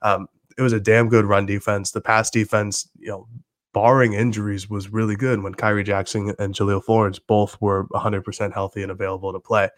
um, 0.00 0.26
it 0.56 0.62
was 0.62 0.72
a 0.72 0.80
damn 0.80 1.10
good 1.10 1.26
run 1.26 1.44
defense. 1.44 1.90
The 1.90 2.00
pass 2.00 2.30
defense, 2.30 2.88
you 2.98 3.08
know, 3.08 3.28
barring 3.74 4.14
injuries, 4.14 4.70
was 4.70 4.90
really 4.90 5.16
good 5.16 5.42
when 5.42 5.54
Khyree 5.54 5.84
Jackson 5.84 6.34
and 6.38 6.54
Jahlil 6.54 6.82
Florence 6.82 7.18
both 7.18 7.60
were 7.60 7.86
100% 7.88 8.54
healthy 8.54 8.82
and 8.82 8.90
available 8.90 9.34
to 9.34 9.40
play 9.40 9.68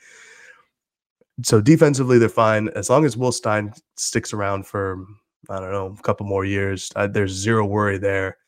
so 1.43 1.61
defensively 1.61 2.17
they're 2.17 2.29
fine 2.29 2.69
as 2.77 2.89
long 2.89 3.05
as 3.05 3.17
Will 3.17 3.33
Stein 3.33 3.75
sticks 3.97 4.33
around 4.33 4.69
for 4.69 5.05
I 5.51 5.61
don't 5.61 5.73
know 5.73 5.95
a 5.99 6.03
couple 6.03 6.27
more 6.27 6.45
years. 6.45 6.91
Uh, 6.97 7.07
there's 7.07 7.33
zero 7.33 7.65
worry 7.65 7.99
there. 7.99 8.39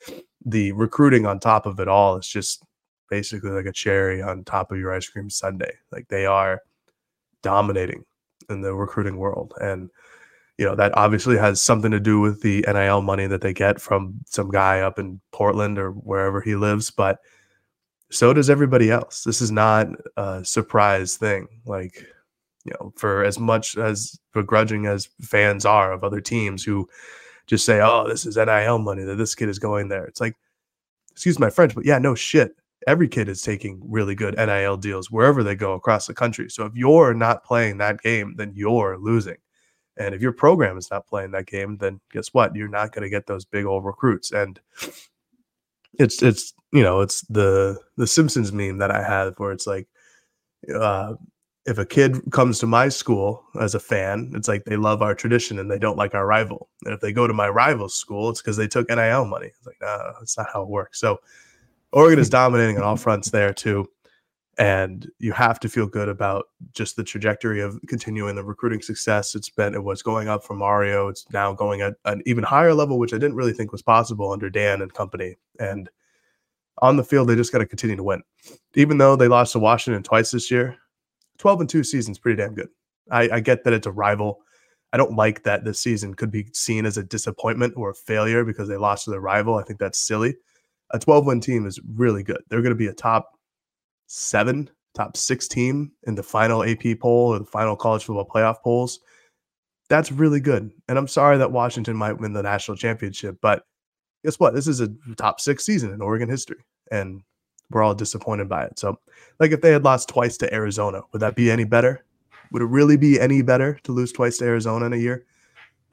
The 0.44 0.72
recruiting 0.72 1.26
on 1.26 1.40
top 1.40 1.66
of 1.66 1.80
it 1.80 1.88
all 1.88 2.16
is 2.16 2.28
just 2.28 2.64
basically 3.11 3.50
like 3.50 3.66
a 3.66 3.72
cherry 3.72 4.22
on 4.22 4.44
top 4.44 4.72
of 4.72 4.78
your 4.78 4.92
ice 4.92 5.09
cream 5.09 5.30
sundae. 5.30 5.72
Like 5.92 6.09
they 6.09 6.26
are 6.26 6.62
dominating 7.42 8.04
in 8.48 8.61
the 8.61 8.74
recruiting 8.74 9.16
world, 9.16 9.54
and 9.61 9.90
you 10.59 10.64
know 10.64 10.74
that 10.76 10.96
obviously 10.96 11.37
has 11.37 11.61
something 11.61 11.90
to 11.90 12.00
do 12.00 12.20
with 12.20 12.42
the 12.42 12.64
NIL 12.66 13.02
money 13.02 13.26
that 13.26 13.40
they 13.40 13.52
get 13.52 13.80
from 13.80 14.20
some 14.26 14.50
guy 14.50 14.80
up 14.80 14.98
in 14.98 15.20
Portland 15.32 15.78
or 15.78 15.90
wherever 15.90 16.40
he 16.40 16.56
lives, 16.56 16.90
but 16.90 17.18
so 18.11 18.32
does 18.32 18.50
everybody 18.50 18.90
else. 18.90 19.24
This 19.24 19.40
is 19.40 19.50
not 19.50 19.88
a 20.16 20.44
surprise 20.44 21.16
thing. 21.16 21.48
Like 21.64 22.06
you 22.66 22.72
know, 22.81 22.92
for 22.96 23.24
as 23.24 23.38
much 23.38 23.76
as 23.76 24.18
begrudging 24.33 24.87
as 24.87 25.09
fans 25.22 25.64
are 25.64 25.92
of 25.92 26.05
other 26.05 26.20
teams 26.20 26.64
who 26.64 26.88
just 27.46 27.64
say, 27.64 27.81
"Oh, 27.81 28.09
this 28.09 28.26
is 28.26 28.37
NIL 28.37 28.79
money 28.79 29.05
that 29.05 29.16
this 29.16 29.35
kid 29.35 29.48
is 29.48 29.59
going 29.59 29.88
there." 29.88 30.05
It's 30.05 30.20
like, 30.20 30.37
excuse 31.12 31.38
my 31.38 31.50
French, 31.50 31.74
but 31.74 31.85
yeah, 31.85 31.98
no 31.98 32.14
shit. 32.14 32.57
Every 32.87 33.09
kid 33.09 33.29
is 33.29 33.42
taking 33.42 33.81
really 33.85 34.14
good 34.14 34.37
NIL 34.37 34.76
deals 34.76 35.11
wherever 35.11 35.42
they 35.42 35.55
go 35.55 35.74
across 35.74 36.07
the 36.07 36.14
country. 36.14 36.50
So 36.50 36.66
if 36.66 36.74
you're 36.74 37.14
not 37.14 37.44
playing 37.44 37.79
that 37.79 38.00
game, 38.02 38.35
then 38.37 38.52
you're 38.55 38.98
losing. 38.98 39.38
And 39.96 40.14
if 40.14 40.20
your 40.20 40.33
program 40.33 40.76
is 40.76 40.90
not 40.90 41.07
playing 41.07 41.31
that 41.33 41.46
game, 41.46 41.79
then 41.79 42.00
guess 42.12 42.29
what? 42.35 42.55
You're 42.55 42.68
not 42.68 42.92
going 42.92 43.02
to 43.02 43.09
get 43.09 43.26
those 43.26 43.44
big 43.44 43.64
old 43.64 43.85
recruits. 43.85 44.31
And 44.31 44.61
it's 45.98 46.22
it's 46.22 46.52
you 46.72 46.83
know 46.83 47.00
it's 47.00 47.22
the 47.22 47.79
the 47.96 48.07
Simpsons 48.07 48.52
meme 48.52 48.79
that 48.79 48.90
I 48.90 49.02
have 49.02 49.38
where 49.38 49.52
it's 49.52 49.66
like 49.66 49.88
uh, 50.74 51.14
if 51.66 51.79
a 51.79 51.85
kid 51.85 52.22
comes 52.31 52.61
to 52.61 52.66
my 52.66 52.88
school 52.88 53.44
as 53.61 53.74
a 53.74 53.81
fan, 53.81 54.31
it's 54.35 54.46
like 54.46 54.64
they 54.64 54.76
love 54.76 55.02
our 55.02 55.14
tradition 55.14 55.59
and 55.59 55.68
they 55.70 55.79
don't 55.79 55.96
like 55.96 56.14
our 56.14 56.26
rival. 56.26 56.68
And 56.85 56.94
if 56.94 57.00
they 57.00 57.12
go 57.12 57.26
to 57.26 57.35
my 57.35 57.48
rival's 57.48 57.94
school, 57.94 58.31
it's 58.31 58.40
because 58.40 58.57
they 58.57 58.68
took 58.68 58.88
NIL 58.88 59.24
money. 59.24 59.48
It's 59.48 59.66
like, 59.66 59.76
no, 59.81 60.12
that's 60.18 60.38
not 60.38 60.46
how 60.52 60.62
it 60.62 60.68
works. 60.68 61.00
So 61.00 61.18
Oregon 61.92 62.20
is 62.20 62.31
dominating 62.31 62.76
on 62.79 62.85
all 62.85 62.96
fronts 62.96 63.31
there 63.31 63.52
too. 63.52 63.90
And 64.59 65.11
you 65.18 65.33
have 65.33 65.61
to 65.61 65.68
feel 65.68 65.87
good 65.87 66.09
about 66.09 66.46
just 66.72 66.96
the 66.96 67.05
trajectory 67.05 67.61
of 67.61 67.79
continuing 67.88 68.37
the 68.37 68.44
recruiting 68.44 68.81
success. 68.81 69.35
It's 69.35 69.50
been 69.50 69.74
it 69.74 69.83
was 69.83 70.02
going 70.02 70.29
up 70.29 70.44
for 70.44 70.55
Mario. 70.55 71.09
It's 71.09 71.26
now 71.31 71.52
going 71.52 71.83
at 71.83 71.94
an 72.07 72.22
even 72.26 72.44
higher 72.44 72.72
level, 72.72 72.98
which 72.98 73.12
I 73.12 73.18
didn't 73.18 73.37
really 73.37 73.52
think 73.52 73.72
was 73.72 73.83
possible 73.83 74.33
under 74.33 74.48
Dan 74.48 74.81
and 74.81 74.94
company. 74.94 75.37
And 75.61 75.90
on 76.79 76.96
the 76.96 77.05
field, 77.05 77.29
they 77.29 77.37
just 77.37 77.52
got 77.52 77.59
to 77.59 77.66
continue 77.66 77.96
to 77.96 78.02
win. 78.02 78.22
Even 78.74 78.96
though 78.96 79.16
they 79.16 79.29
lost 79.29 79.52
to 79.52 79.59
Washington 79.59 80.02
twice 80.02 80.31
this 80.31 80.50
year, 80.50 80.79
12 81.38 81.61
and 81.61 81.70
2 81.70 81.85
season's 81.85 82.18
pretty 82.18 82.40
damn 82.40 82.55
good. 82.55 82.68
I, 83.11 83.29
I 83.33 83.40
get 83.40 83.64
that 83.64 83.72
it's 83.72 83.87
a 83.87 83.92
rival. 83.92 84.40
I 84.92 84.96
don't 84.96 85.16
like 85.16 85.42
that 85.42 85.64
this 85.64 85.81
season 85.81 86.14
could 86.14 86.31
be 86.31 86.49
seen 86.53 86.87
as 86.87 86.96
a 86.96 87.03
disappointment 87.03 87.75
or 87.77 87.90
a 87.90 87.94
failure 87.94 88.44
because 88.44 88.68
they 88.68 88.77
lost 88.77 89.05
to 89.05 89.11
their 89.11 89.20
rival. 89.20 89.57
I 89.57 89.62
think 89.62 89.79
that's 89.79 89.99
silly. 89.99 90.37
A 90.90 90.99
12 90.99 91.27
win 91.27 91.40
team 91.40 91.66
is 91.66 91.81
really 91.94 92.22
good. 92.22 92.42
They're 92.49 92.62
going 92.62 92.70
to 92.70 92.77
be 92.77 92.87
a 92.87 92.94
top 92.94 93.33
seven, 94.07 94.70
top 94.94 95.16
six 95.16 95.49
team 95.49 95.92
in 96.07 96.14
the 96.14 96.22
final 96.22 96.64
AP 96.64 97.01
poll 97.01 97.35
or 97.35 97.38
the 97.38 97.44
final 97.44 97.77
college 97.77 98.05
football 98.05 98.29
playoff 98.29 98.62
polls. 98.62 99.01
That's 99.88 100.12
really 100.12 100.40
good. 100.40 100.70
And 100.88 100.99
I'm 100.99 101.09
sorry 101.09 101.38
that 101.38 101.53
Washington 101.53 101.96
might 101.96 102.18
win 102.18 102.33
the 102.33 102.42
national 102.42 102.77
championship, 102.77 103.37
but 103.40 103.64
guess 104.25 104.40
what? 104.40 104.55
This 104.55 104.66
is 104.66 104.81
a 104.81 104.88
top 105.16 105.40
six 105.40 105.64
season 105.64 105.92
in 105.92 106.01
Oregon 106.01 106.29
history. 106.29 106.64
And 106.90 107.22
we're 107.70 107.83
all 107.83 107.94
disappointed 107.94 108.49
by 108.49 108.64
it. 108.64 108.79
So, 108.79 108.99
like 109.40 109.53
if 109.53 109.61
they 109.61 109.72
had 109.72 109.85
lost 109.85 110.09
twice 110.09 110.37
to 110.38 110.53
Arizona, 110.53 111.03
would 111.12 111.20
that 111.20 111.37
be 111.37 111.51
any 111.51 111.64
better? 111.64 112.05
Would 112.53 112.62
it 112.62 112.66
really 112.66 112.96
be 112.96 113.20
any 113.20 113.42
better 113.42 113.79
to 113.85 113.92
lose 113.92 114.12
twice 114.12 114.38
to 114.38 114.44
Arizona 114.44 114.87
in 114.87 114.92
a 114.92 114.96
year? 114.96 115.27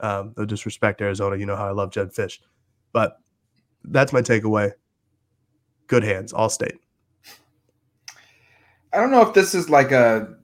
Um, 0.00 0.34
no 0.36 0.44
disrespect 0.44 1.00
Arizona, 1.00 1.36
you 1.36 1.46
know 1.46 1.56
how 1.56 1.66
I 1.66 1.72
love 1.72 1.90
Jedd 1.90 2.12
Fisch, 2.12 2.40
but 2.92 3.18
that's 3.84 4.12
my 4.12 4.22
takeaway. 4.22 4.72
Good 5.86 6.04
hands, 6.04 6.32
all 6.32 6.48
state. 6.48 6.78
I 8.92 8.98
don't 8.98 9.10
know 9.10 9.22
if 9.22 9.34
this 9.34 9.54
is 9.54 9.68
like 9.68 9.92
a 9.92 10.34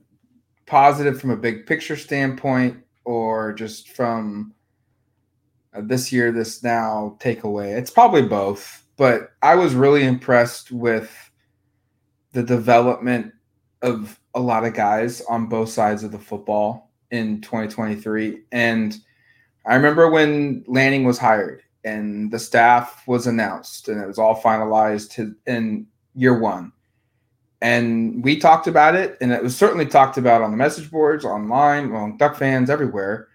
positive 0.65 1.19
from 1.19 1.31
a 1.31 1.37
big 1.37 1.65
picture 1.65 1.95
standpoint 1.95 2.77
or 3.05 3.53
just 3.53 3.89
from 3.89 4.53
this 5.73 6.11
year, 6.11 6.31
this 6.31 6.63
now 6.63 7.17
takeaway. 7.19 7.77
It's 7.77 7.91
probably 7.91 8.23
both 8.23 8.81
but 9.01 9.31
I 9.41 9.55
was 9.55 9.73
really 9.73 10.03
impressed 10.03 10.71
with 10.71 11.30
the 12.31 12.43
development 12.43 13.33
of 13.81 14.19
a 14.33 14.39
lot 14.39 14.65
of 14.65 14.73
guys 14.73 15.21
on 15.21 15.47
both 15.47 15.69
sides 15.69 16.03
of 16.03 16.11
the 16.11 16.19
football 16.19 16.91
in 17.11 17.41
2023. 17.41 18.41
And 18.51 18.97
I 19.65 19.75
remember 19.75 20.09
when 20.09 20.63
Lanning 20.67 21.03
was 21.03 21.17
hired 21.17 21.63
and 21.83 22.31
the 22.31 22.39
staff 22.39 23.03
was 23.07 23.27
announced 23.27 23.89
and 23.89 24.01
it 24.01 24.07
was 24.07 24.19
all 24.19 24.39
finalized 24.41 25.35
in 25.45 25.87
year 26.15 26.37
one. 26.37 26.71
And 27.61 28.23
we 28.23 28.37
talked 28.39 28.65
about 28.65 28.95
it, 28.95 29.17
and 29.21 29.31
it 29.31 29.43
was 29.43 29.55
certainly 29.55 29.85
talked 29.85 30.17
about 30.17 30.41
on 30.41 30.49
the 30.49 30.57
message 30.57 30.89
boards, 30.89 31.23
online, 31.23 31.85
among 31.85 32.17
Duck 32.17 32.35
fans 32.35 32.71
everywhere. 32.71 33.27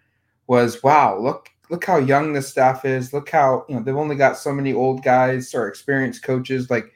Was 0.49 0.83
wow, 0.83 1.17
look 1.19 1.49
look 1.71 1.85
how 1.85 1.99
young 1.99 2.33
this 2.33 2.49
staff 2.49 2.85
is. 2.85 3.13
Look 3.13 3.31
how 3.31 3.65
you 3.69 3.77
know 3.77 3.83
they've 3.83 3.97
only 3.97 4.17
got 4.17 4.37
so 4.37 4.53
many 4.53 4.73
old 4.73 5.05
guys 5.05 5.55
or 5.55 5.69
experienced 5.69 6.25
coaches. 6.25 6.71
Like, 6.71 6.93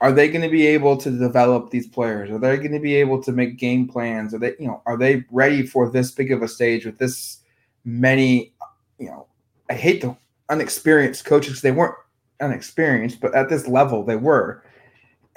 are 0.00 0.12
they 0.12 0.28
going 0.28 0.42
to 0.42 0.48
be 0.48 0.66
able 0.66 0.96
to 0.96 1.10
develop 1.10 1.70
these 1.70 1.88
players? 1.88 2.30
Are 2.30 2.38
they 2.38 2.56
going 2.56 2.72
to 2.72 2.78
be 2.78 2.94
able 2.94 3.22
to 3.22 3.32
make 3.32 3.58
game 3.58 3.88
plans? 3.88 4.32
Are 4.32 4.38
they 4.38 4.54
you 4.58 4.68
know 4.68 4.82
are 4.86 4.96
they 4.96 5.24
ready 5.30 5.66
for 5.66 5.90
this 5.90 6.10
big 6.10 6.32
of 6.32 6.42
a 6.42 6.48
stage 6.48 6.86
with 6.86 6.98
this 6.98 7.38
many? 7.84 8.52
You 8.98 9.06
know, 9.06 9.26
I 9.68 9.74
hate 9.74 10.00
the 10.00 10.16
unexperienced 10.48 11.24
coaches. 11.24 11.60
They 11.60 11.72
weren't 11.72 11.96
unexperienced, 12.40 13.20
but 13.20 13.34
at 13.34 13.48
this 13.48 13.66
level 13.66 14.04
they 14.04 14.16
were. 14.16 14.62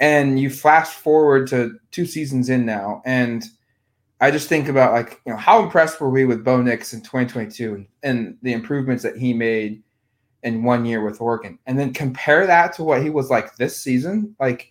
And 0.00 0.38
you 0.38 0.50
flash 0.50 0.88
forward 0.88 1.46
to 1.48 1.78
two 1.90 2.06
seasons 2.06 2.48
in 2.48 2.66
now, 2.66 3.02
and 3.04 3.44
I 4.20 4.30
just 4.30 4.48
think 4.48 4.68
about 4.68 4.92
like 4.92 5.20
you 5.26 5.32
know 5.32 5.38
how 5.38 5.62
impressed 5.62 6.00
were 6.00 6.10
we 6.10 6.24
with 6.24 6.44
Bo 6.44 6.62
Nix 6.62 6.92
in 6.92 7.00
2022 7.00 7.74
and, 7.74 7.86
and 8.04 8.36
the 8.42 8.52
improvements 8.52 9.02
that 9.02 9.16
he 9.16 9.32
made 9.32 9.82
in 10.42 10.62
one 10.62 10.84
year 10.84 11.04
with 11.04 11.20
Oregon, 11.20 11.58
and 11.66 11.78
then 11.78 11.92
compare 11.92 12.46
that 12.46 12.72
to 12.74 12.84
what 12.84 13.02
he 13.02 13.10
was 13.10 13.30
like 13.30 13.56
this 13.56 13.80
season. 13.80 14.34
Like 14.40 14.70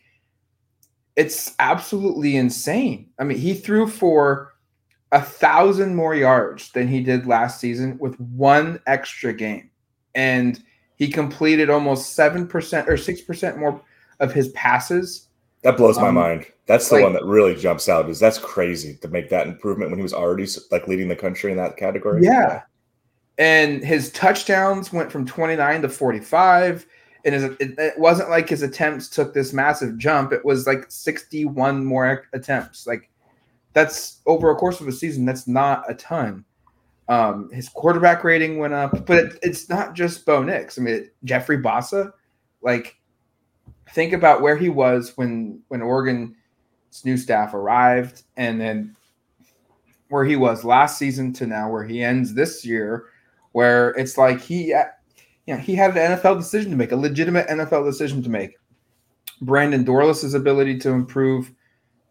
it's 1.15 1.55
absolutely 1.59 2.37
insane. 2.37 3.09
I 3.19 3.23
mean, 3.23 3.37
he 3.37 3.53
threw 3.53 3.87
for 3.87 4.53
a 5.11 5.21
thousand 5.21 5.95
more 5.95 6.15
yards 6.15 6.71
than 6.71 6.87
he 6.87 7.01
did 7.01 7.27
last 7.27 7.59
season 7.59 7.97
with 7.99 8.19
one 8.19 8.79
extra 8.87 9.33
game, 9.33 9.69
and 10.15 10.61
he 10.95 11.07
completed 11.07 11.69
almost 11.69 12.13
seven 12.13 12.47
percent 12.47 12.89
or 12.89 12.97
six 12.97 13.21
percent 13.21 13.57
more 13.57 13.81
of 14.19 14.33
his 14.33 14.49
passes 14.49 15.27
that 15.63 15.77
blows 15.77 15.97
my 15.97 16.07
um, 16.07 16.15
mind. 16.15 16.45
That's 16.65 16.89
the 16.89 16.95
like, 16.95 17.03
one 17.03 17.13
that 17.13 17.25
really 17.25 17.55
jumps 17.55 17.87
out. 17.87 18.09
Is 18.09 18.19
that's 18.19 18.37
crazy 18.37 18.97
to 19.01 19.07
make 19.07 19.29
that 19.29 19.47
improvement 19.47 19.91
when 19.91 19.99
he 19.99 20.03
was 20.03 20.13
already 20.13 20.47
like 20.71 20.87
leading 20.87 21.07
the 21.07 21.15
country 21.15 21.51
in 21.51 21.57
that 21.57 21.77
category. 21.77 22.23
Yeah, 22.23 22.63
and 23.41 23.83
his 23.83 24.11
touchdowns 24.11 24.93
went 24.93 25.11
from 25.11 25.25
29 25.25 25.81
to 25.81 25.89
45 25.89 26.85
and 27.23 27.35
his, 27.35 27.43
it, 27.43 27.77
it, 27.77 27.99
wasn't 27.99 28.29
like 28.29 28.49
his 28.49 28.61
attempts 28.61 29.07
took 29.07 29.33
this 29.33 29.53
massive 29.53 29.97
jump 29.97 30.31
it 30.31 30.43
was 30.45 30.67
like 30.67 30.85
61 30.89 31.83
more 31.83 32.25
attempts 32.33 32.87
like 32.87 33.11
that's 33.73 34.19
over 34.25 34.51
a 34.51 34.55
course 34.55 34.81
of 34.81 34.87
a 34.87 34.91
season. 34.91 35.25
That's 35.25 35.47
not 35.47 35.89
a 35.89 35.93
ton. 35.95 36.45
Um, 37.07 37.49
his 37.51 37.69
quarterback 37.69 38.23
rating 38.23 38.57
went 38.57 38.73
up, 38.73 39.05
but 39.05 39.17
it, 39.17 39.39
it's 39.41 39.69
not 39.69 39.95
just 39.95 40.25
Bo 40.25 40.43
Nix. 40.43 40.77
I 40.77 40.81
mean, 40.81 41.09
Jeffrey 41.23 41.57
Bassa, 41.57 42.13
like, 42.61 42.97
think 43.93 44.13
about 44.13 44.41
where 44.41 44.55
he 44.55 44.69
was 44.69 45.13
when 45.17 45.61
when 45.67 45.81
Oregon's 45.81 46.35
new 47.03 47.17
staff 47.17 47.53
arrived, 47.53 48.23
and 48.37 48.59
then 48.59 48.95
where 50.09 50.25
he 50.25 50.35
was 50.35 50.63
last 50.63 50.97
season 50.97 51.33
to 51.33 51.47
now 51.47 51.69
where 51.69 51.83
he 51.83 52.03
ends 52.03 52.33
this 52.33 52.65
year, 52.65 53.05
where 53.51 53.89
it's 53.91 54.17
like 54.17 54.41
he, 54.41 54.67
you 54.67 55.55
know, 55.55 55.57
he 55.57 55.75
had 55.75 55.97
an 55.97 56.17
NFL 56.17 56.37
decision 56.37 56.71
to 56.71 56.77
make, 56.77 56.91
a 56.91 56.95
legitimate 56.95 57.47
NFL 57.47 57.85
decision 57.85 58.23
to 58.23 58.29
make. 58.29 58.57
Brandon 59.41 59.83
Dorlus's 59.83 60.33
ability 60.33 60.77
to 60.79 60.89
improve 60.91 61.51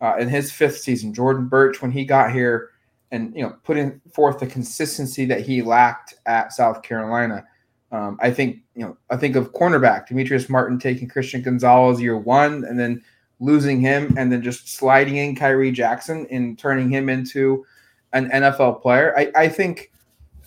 uh, 0.01 0.17
in 0.19 0.29
his 0.29 0.51
fifth 0.51 0.79
season, 0.79 1.15
Jordan 1.15 1.47
Burch 1.47 1.81
when 1.81 1.91
he 1.91 2.05
got 2.05 2.33
here 2.33 2.71
and 3.13 3.35
you 3.35 3.43
know 3.43 3.57
putting 3.65 4.01
forth 4.15 4.39
the 4.39 4.47
consistency 4.47 5.25
that 5.27 5.41
he 5.41 5.63
lacked 5.63 6.15
at 6.27 6.53
South 6.53 6.83
Carolina. 6.83 7.45
Um, 7.93 8.19
I 8.21 8.31
think 8.31 8.61
you 8.75 8.85
know 8.85 8.97
I 9.11 9.17
think 9.17 9.37
of 9.37 9.53
cornerback 9.53 10.09
Demetrice 10.09 10.49
Martin 10.49 10.79
taking 10.79 11.09
Christian 11.09 11.43
Gonzalez 11.43 12.01
year 12.01 12.17
one 12.17 12.65
and 12.65 12.79
then 12.79 13.03
losing 13.41 13.81
him 13.81 14.15
and 14.17 14.31
then 14.31 14.43
just 14.43 14.69
sliding 14.69 15.17
in 15.17 15.35
Khyree 15.35 15.73
Jackson 15.73 16.27
and 16.31 16.59
turning 16.59 16.91
him 16.91 17.09
into 17.09 17.65
an 18.13 18.31
NFL 18.31 18.83
player. 18.83 19.15
I, 19.17 19.31
I 19.35 19.49
think 19.49 19.90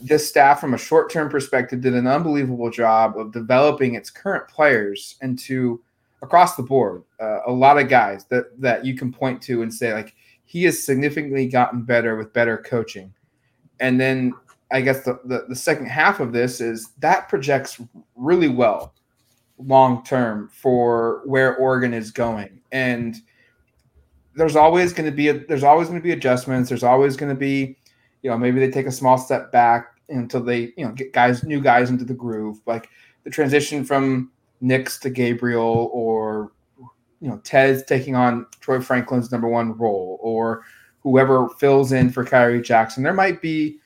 this 0.03 0.27
staff, 0.27 0.59
from 0.59 0.73
a 0.73 0.77
short 0.77 1.09
term 1.09 1.29
perspective, 1.29 1.81
did 1.81 1.95
an 1.95 2.07
unbelievable 2.07 2.69
job 2.69 3.17
of 3.17 3.31
developing 3.31 3.95
its 3.95 4.09
current 4.09 4.47
players 4.47 5.15
into 5.21 5.81
across 6.21 6.55
the 6.55 6.63
board 6.63 7.03
uh, 7.19 7.39
a 7.45 7.51
lot 7.51 7.77
of 7.77 7.89
guys 7.89 8.25
that 8.25 8.59
that 8.59 8.85
you 8.85 8.95
can 8.95 9.11
point 9.11 9.41
to 9.41 9.61
and 9.61 9.73
say 9.73 9.93
like 9.93 10.15
he 10.45 10.63
has 10.63 10.83
significantly 10.83 11.47
gotten 11.47 11.81
better 11.81 12.15
with 12.15 12.33
better 12.33 12.57
coaching. 12.57 13.13
And 13.79 13.99
then 13.99 14.33
I 14.71 14.81
guess 14.81 15.03
the, 15.03 15.19
the, 15.25 15.45
the 15.49 15.55
second 15.55 15.87
half 15.87 16.19
of 16.19 16.31
this 16.31 16.61
is 16.61 16.91
that 16.99 17.27
projects 17.27 17.81
really 18.15 18.47
well 18.47 18.93
long 19.57 20.03
term 20.03 20.49
for 20.49 21.21
where 21.25 21.57
Oregon 21.57 21.93
is 21.93 22.11
going. 22.11 22.61
And 22.71 23.15
there's 24.35 24.55
always 24.55 24.93
going 24.93 25.09
to 25.09 25.15
be 25.15 25.29
a, 25.29 25.45
there's 25.45 25.63
always 25.63 25.87
going 25.87 25.99
to 25.99 26.03
be 26.03 26.11
adjustments. 26.11 26.69
There's 26.69 26.83
always 26.83 27.15
going 27.17 27.33
to 27.33 27.39
be, 27.39 27.77
you 28.21 28.29
know, 28.29 28.37
maybe 28.37 28.59
they 28.59 28.71
take 28.71 28.87
a 28.87 28.91
small 28.91 29.17
step 29.17 29.51
back 29.51 29.92
until 30.09 30.43
they, 30.43 30.73
you 30.77 30.85
know, 30.85 30.91
get 30.91 31.13
guys, 31.13 31.43
new 31.43 31.61
guys 31.61 31.89
into 31.89 32.05
the 32.05 32.13
groove. 32.13 32.59
Like 32.65 32.89
the 33.23 33.29
transition 33.29 33.83
from 33.83 34.31
Nix 34.61 34.97
to 34.99 35.09
Gabriel 35.09 35.89
or 35.93 36.51
you 37.19 37.29
know 37.29 37.37
Tez 37.43 37.83
taking 37.83 38.15
on 38.15 38.45
Troy 38.59 38.79
Franklin's 38.79 39.31
number 39.31 39.47
one 39.47 39.77
role, 39.77 40.19
or 40.21 40.63
whoever 40.99 41.49
fills 41.49 41.91
in 41.91 42.09
for 42.09 42.25
Khyree 42.25 42.63
Jackson. 42.63 43.03
There 43.03 43.13
might 43.13 43.41
be 43.41 43.79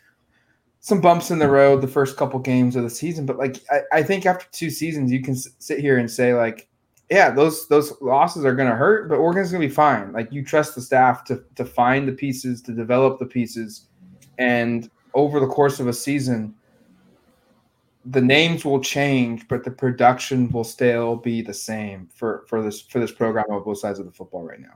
some 0.79 1.01
bumps 1.01 1.31
in 1.31 1.39
the 1.39 1.49
road 1.49 1.81
the 1.81 1.87
first 1.87 2.17
couple 2.17 2.39
games 2.39 2.75
of 2.75 2.83
the 2.83 2.89
season, 2.89 3.25
but 3.25 3.37
like 3.37 3.57
I, 3.71 3.99
I 3.99 4.03
think 4.03 4.25
after 4.25 4.45
two 4.51 4.69
seasons, 4.69 5.11
you 5.11 5.21
can 5.21 5.33
s- 5.33 5.49
sit 5.59 5.79
here 5.79 5.97
and 5.97 6.09
say 6.09 6.33
like, 6.33 6.67
yeah, 7.09 7.29
those 7.29 7.67
those 7.67 7.93
losses 8.01 8.45
are 8.45 8.55
going 8.55 8.69
to 8.69 8.75
hurt, 8.75 9.09
but 9.09 9.15
Oregon's 9.17 9.51
going 9.51 9.61
to 9.61 9.67
be 9.67 9.73
fine. 9.73 10.13
Like 10.13 10.31
you 10.31 10.43
trust 10.43 10.75
the 10.75 10.81
staff 10.81 11.23
to 11.25 11.43
to 11.55 11.65
find 11.65 12.07
the 12.07 12.13
pieces, 12.13 12.61
to 12.63 12.71
develop 12.71 13.19
the 13.19 13.25
pieces, 13.25 13.87
and 14.37 14.89
over 15.17 15.39
the 15.39 15.47
course 15.47 15.81
of 15.81 15.87
a 15.87 15.93
season, 15.93 16.53
the 18.05 18.21
names 18.21 18.63
will 18.63 18.79
change, 18.79 19.47
but 19.49 19.65
the 19.65 19.71
production 19.71 20.49
will 20.51 20.63
still 20.63 21.17
be 21.17 21.41
the 21.41 21.53
same 21.53 22.07
for 22.13 22.45
for 22.47 22.61
this 22.63 22.79
for 22.79 22.99
this 22.99 23.11
program 23.11 23.45
on 23.49 23.63
both 23.63 23.79
sides 23.79 23.99
of 23.99 24.05
the 24.05 24.11
football 24.11 24.43
right 24.43 24.61
now. 24.61 24.75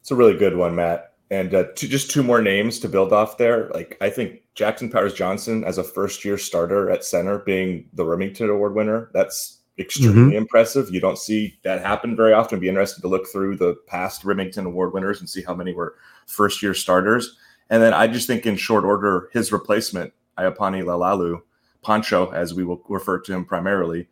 It's 0.00 0.10
a 0.10 0.16
really 0.16 0.36
good 0.36 0.56
one, 0.56 0.74
Matt. 0.74 1.14
And 1.30 1.54
uh, 1.54 1.64
two, 1.76 1.86
just 1.86 2.10
two 2.10 2.24
more 2.24 2.42
names 2.42 2.80
to 2.80 2.88
build 2.88 3.12
off 3.12 3.38
there. 3.38 3.70
Like 3.72 3.96
I 4.00 4.10
think 4.10 4.42
Jackson 4.54 4.90
Powers 4.90 5.14
Johnson 5.14 5.62
as 5.62 5.78
a 5.78 5.84
first 5.84 6.24
year 6.24 6.36
starter 6.36 6.90
at 6.90 7.04
center, 7.04 7.38
being 7.38 7.88
the 7.92 8.04
Rimington 8.04 8.50
Award 8.50 8.74
winner, 8.74 9.10
that's 9.14 9.58
extremely 9.78 10.32
mm-hmm. 10.32 10.38
impressive. 10.38 10.92
You 10.92 11.00
don't 11.00 11.16
see 11.16 11.58
that 11.62 11.80
happen 11.80 12.16
very 12.16 12.32
often. 12.32 12.56
It'd 12.56 12.62
be 12.62 12.68
interested 12.68 13.02
to 13.02 13.08
look 13.08 13.28
through 13.28 13.56
the 13.56 13.76
past 13.86 14.24
Rimington 14.24 14.66
Award 14.66 14.92
winners 14.92 15.20
and 15.20 15.30
see 15.30 15.42
how 15.42 15.54
many 15.54 15.72
were 15.72 15.94
first 16.26 16.60
year 16.60 16.74
starters. 16.74 17.36
And 17.70 17.82
then 17.82 17.94
I 17.94 18.08
just 18.08 18.26
think 18.26 18.44
in 18.44 18.56
short 18.56 18.84
order, 18.84 19.30
his 19.32 19.52
replacement, 19.52 20.12
Iapani 20.36 20.82
Laloulu, 20.82 21.40
Poncho, 21.82 22.30
as 22.32 22.52
we 22.52 22.64
will 22.64 22.82
refer 22.88 23.20
to 23.20 23.32
him 23.32 23.44
primarily, 23.44 24.08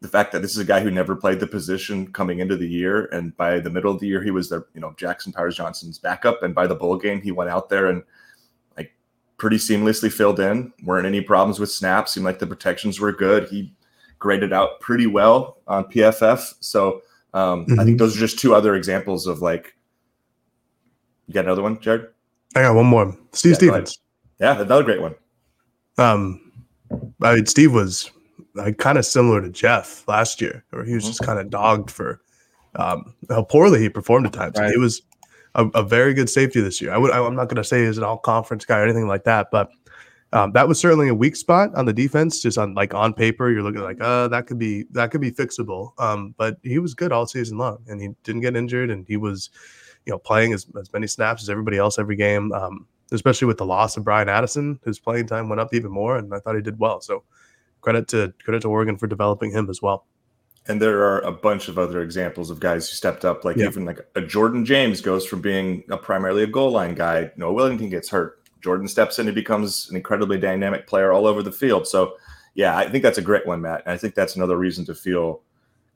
the 0.00 0.08
fact 0.08 0.32
that 0.32 0.42
this 0.42 0.52
is 0.52 0.58
a 0.58 0.64
guy 0.64 0.80
who 0.80 0.90
never 0.90 1.16
played 1.16 1.40
the 1.40 1.46
position 1.46 2.12
coming 2.12 2.38
into 2.40 2.56
the 2.56 2.68
year, 2.68 3.06
and 3.06 3.36
by 3.36 3.58
the 3.58 3.70
middle 3.70 3.92
of 3.92 4.00
the 4.00 4.06
year, 4.06 4.22
he 4.22 4.30
was 4.30 4.48
the 4.48 4.64
you 4.74 4.80
know 4.80 4.94
Jackson 4.96 5.32
Powers 5.32 5.56
Johnson's 5.56 5.98
backup, 5.98 6.42
and 6.42 6.54
by 6.54 6.66
the 6.66 6.74
bowl 6.74 6.96
game, 6.96 7.20
he 7.20 7.32
went 7.32 7.50
out 7.50 7.68
there 7.68 7.86
and 7.86 8.02
like 8.76 8.92
pretty 9.38 9.56
seamlessly 9.56 10.12
filled 10.12 10.38
in. 10.38 10.72
weren't 10.84 11.06
any 11.06 11.20
problems 11.20 11.58
with 11.58 11.70
snaps. 11.70 12.12
Seemed 12.12 12.26
like 12.26 12.38
the 12.38 12.46
protections 12.46 13.00
were 13.00 13.12
good. 13.12 13.48
He 13.48 13.72
graded 14.18 14.52
out 14.52 14.80
pretty 14.80 15.06
well 15.06 15.58
on 15.66 15.84
PFF. 15.84 16.54
So 16.60 17.02
um, 17.34 17.66
mm-hmm. 17.66 17.80
I 17.80 17.84
think 17.84 17.98
those 17.98 18.16
are 18.16 18.20
just 18.20 18.38
two 18.38 18.54
other 18.54 18.74
examples 18.74 19.26
of 19.26 19.42
like. 19.42 19.74
You 21.26 21.34
got 21.34 21.44
another 21.44 21.62
one, 21.62 21.78
Jared? 21.80 22.08
I 22.54 22.62
got 22.62 22.74
one 22.74 22.86
more. 22.86 23.16
Steve 23.32 23.52
yeah, 23.52 23.56
Stephens. 23.56 23.98
Yeah, 24.40 24.60
another 24.60 24.84
great 24.84 25.00
one. 25.00 25.14
Um, 25.98 26.52
I 27.22 27.36
mean, 27.36 27.46
Steve 27.46 27.72
was 27.72 28.10
like 28.54 28.78
kind 28.78 28.98
of 28.98 29.04
similar 29.04 29.40
to 29.42 29.50
Jeff 29.50 30.06
last 30.08 30.40
year, 30.40 30.64
where 30.70 30.84
he 30.84 30.94
was 30.94 31.04
just 31.04 31.22
kind 31.22 31.38
of 31.38 31.50
dogged 31.50 31.90
for 31.90 32.20
um, 32.76 33.14
how 33.28 33.42
poorly 33.42 33.80
he 33.80 33.88
performed 33.88 34.26
at 34.26 34.32
times. 34.32 34.58
Right. 34.58 34.70
He 34.70 34.78
was 34.78 35.02
a, 35.54 35.66
a, 35.68 35.82
very 35.82 36.14
good 36.14 36.30
safety 36.30 36.60
this 36.60 36.80
year. 36.80 36.92
I 36.92 36.98
would, 36.98 37.10
I'm 37.10 37.34
not 37.34 37.48
going 37.48 37.56
to 37.56 37.64
say 37.64 37.84
he's 37.84 37.98
an 37.98 38.04
all 38.04 38.18
conference 38.18 38.64
guy 38.64 38.78
or 38.78 38.84
anything 38.84 39.08
like 39.08 39.24
that, 39.24 39.48
but 39.50 39.70
um, 40.32 40.52
that 40.52 40.68
was 40.68 40.78
certainly 40.78 41.08
a 41.08 41.14
weak 41.14 41.36
spot 41.36 41.74
on 41.74 41.86
the 41.86 41.92
defense. 41.92 42.40
Just 42.40 42.58
on 42.58 42.74
like 42.74 42.92
on 42.94 43.14
paper, 43.14 43.50
you're 43.50 43.62
looking 43.62 43.82
like, 43.82 43.98
uh, 44.00 44.28
that 44.28 44.46
could 44.46 44.58
be 44.58 44.84
that 44.90 45.10
could 45.10 45.20
be 45.20 45.32
fixable. 45.32 45.92
Um, 45.98 46.34
but 46.36 46.58
he 46.62 46.78
was 46.78 46.94
good 46.94 47.12
all 47.12 47.26
season 47.26 47.56
long, 47.56 47.78
and 47.88 48.00
he 48.00 48.10
didn't 48.24 48.42
get 48.42 48.54
injured, 48.54 48.90
and 48.90 49.06
he 49.06 49.16
was, 49.16 49.50
you 50.06 50.12
know, 50.12 50.18
playing 50.18 50.52
as, 50.52 50.66
as 50.78 50.92
many 50.92 51.06
snaps 51.06 51.42
as 51.42 51.50
everybody 51.50 51.78
else 51.78 51.98
every 51.98 52.16
game. 52.16 52.52
Um, 52.52 52.86
especially 53.12 53.46
with 53.46 53.58
the 53.58 53.64
loss 53.64 53.96
of 53.96 54.04
Bryan 54.04 54.28
Addison, 54.28 54.78
his 54.84 54.98
playing 54.98 55.26
time 55.26 55.48
went 55.48 55.60
up 55.60 55.72
even 55.72 55.90
more, 55.90 56.18
and 56.18 56.32
I 56.34 56.38
thought 56.40 56.56
he 56.56 56.62
did 56.62 56.78
well. 56.78 57.00
So 57.00 57.24
credit 57.80 58.08
to 58.08 58.32
credit 58.42 58.62
to 58.62 58.68
Oregon 58.68 58.96
for 58.96 59.06
developing 59.06 59.50
him 59.50 59.70
as 59.70 59.80
well. 59.80 60.06
And 60.66 60.82
there 60.82 61.02
are 61.02 61.20
a 61.20 61.32
bunch 61.32 61.68
of 61.68 61.78
other 61.78 62.02
examples 62.02 62.50
of 62.50 62.60
guys 62.60 62.88
who 62.88 62.94
stepped 62.94 63.24
up, 63.24 63.44
like 63.44 63.56
yeah. 63.56 63.66
even 63.66 63.86
like 63.86 64.06
a 64.14 64.20
Jordan 64.20 64.66
James 64.66 65.00
goes 65.00 65.24
from 65.24 65.40
being 65.40 65.82
a 65.88 65.96
primarily 65.96 66.42
a 66.42 66.46
goal 66.46 66.70
line 66.70 66.94
guy. 66.94 67.30
Noah 67.36 67.54
Whittington 67.54 67.88
gets 67.88 68.10
hurt. 68.10 68.42
Jordan 68.60 68.88
steps 68.88 69.18
in 69.18 69.28
and 69.28 69.34
becomes 69.34 69.88
an 69.88 69.96
incredibly 69.96 70.38
dynamic 70.38 70.86
player 70.86 71.12
all 71.12 71.26
over 71.26 71.42
the 71.42 71.52
field. 71.52 71.86
So, 71.86 72.16
yeah, 72.54 72.76
I 72.76 72.88
think 72.88 73.02
that's 73.02 73.16
a 73.16 73.22
great 73.22 73.46
one, 73.46 73.62
Matt. 73.62 73.82
And 73.86 73.94
I 73.94 73.96
think 73.96 74.14
that's 74.14 74.36
another 74.36 74.58
reason 74.58 74.84
to 74.86 74.94
feel 74.94 75.42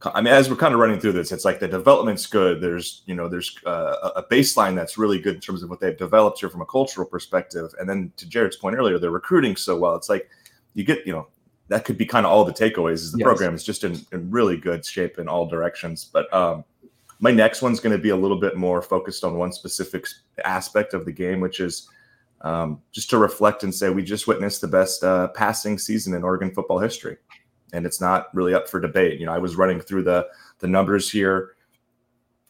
I 0.05 0.21
mean, 0.21 0.33
as 0.33 0.51
we're 0.51 0.57
kind 0.57 0.75
of 0.75 0.81
running 0.81 0.99
through 0.99 1.13
this, 1.13 1.33
it's 1.33 1.45
like 1.45 1.61
the 1.61 1.69
development's 1.69 2.27
good. 2.27 2.61
There's, 2.61 3.03
you 3.07 3.15
know, 3.15 3.29
there's 3.29 3.57
uh, 3.65 4.11
a 4.17 4.23
baseline 4.23 4.75
that's 4.75 4.99
really 4.99 5.21
good 5.21 5.37
in 5.37 5.41
terms 5.41 5.63
of 5.63 5.71
what 5.71 5.81
they've 5.81 5.97
developed 5.97 6.41
here 6.41 6.51
from 6.51 6.61
a 6.61 6.67
cultural 6.67 7.07
perspective. 7.07 7.73
And 7.79 7.89
then 7.89 8.13
to 8.17 8.29
Jared's 8.29 8.57
point 8.57 8.77
earlier, 8.77 8.99
they're 8.99 9.11
recruiting 9.11 9.55
so 9.55 9.79
well. 9.79 9.95
It's 9.95 10.09
like 10.09 10.29
you 10.75 10.85
get, 10.85 11.07
you 11.07 11.13
know, 11.13 11.29
that 11.69 11.85
could 11.85 11.97
be 11.97 12.07
kind 12.07 12.27
of 12.27 12.33
all 12.33 12.45
the 12.45 12.53
takeaways. 12.53 12.95
Is 12.95 13.13
the 13.13 13.19
yes. 13.19 13.25
program 13.25 13.55
is 13.55 13.65
just 13.65 13.85
in, 13.85 14.01
in 14.13 14.31
really 14.31 14.57
good 14.57 14.85
shape 14.85 15.19
in 15.19 15.29
all 15.29 15.47
directions. 15.47 16.05
But 16.05 16.33
um, 16.35 16.65
my 17.21 17.31
next 17.31 17.63
one's 17.63 17.79
going 17.79 17.97
to 17.97 18.03
be 18.03 18.11
a 18.11 18.17
little 18.17 18.39
bit 18.39 18.57
more 18.57 18.83
focused 18.83 19.23
on 19.23 19.37
one 19.37 19.53
specific 19.53 20.07
aspect 20.45 20.95
of 20.95 21.05
the 21.05 21.13
game, 21.13 21.41
which 21.41 21.61
is 21.61 21.89
um, 22.41 22.83
just 22.91 23.09
to 23.11 23.19
reflect 23.19 23.63
and 23.63 23.73
say 23.73 23.89
we 23.89 24.03
just 24.03 24.27
witnessed 24.27 24.61
the 24.61 24.69
best 24.69 25.05
uh, 25.05 25.29
passing 25.29 25.79
season 25.79 26.15
in 26.15 26.25
Oregon 26.25 26.51
football 26.51 26.81
history 26.81 27.19
and 27.73 27.87
it's 27.87 28.01
not 28.01 28.35
really 28.35 28.55
up 28.55 28.69
for 28.69 28.81
debate. 28.81 29.19
You 29.19 29.27
know, 29.27 29.33
I 29.33 29.39
was 29.39 29.57
running 29.57 29.81
through 29.81 30.05
the 30.05 30.27
the 30.59 30.69
numbers 30.69 31.11
here. 31.11 31.53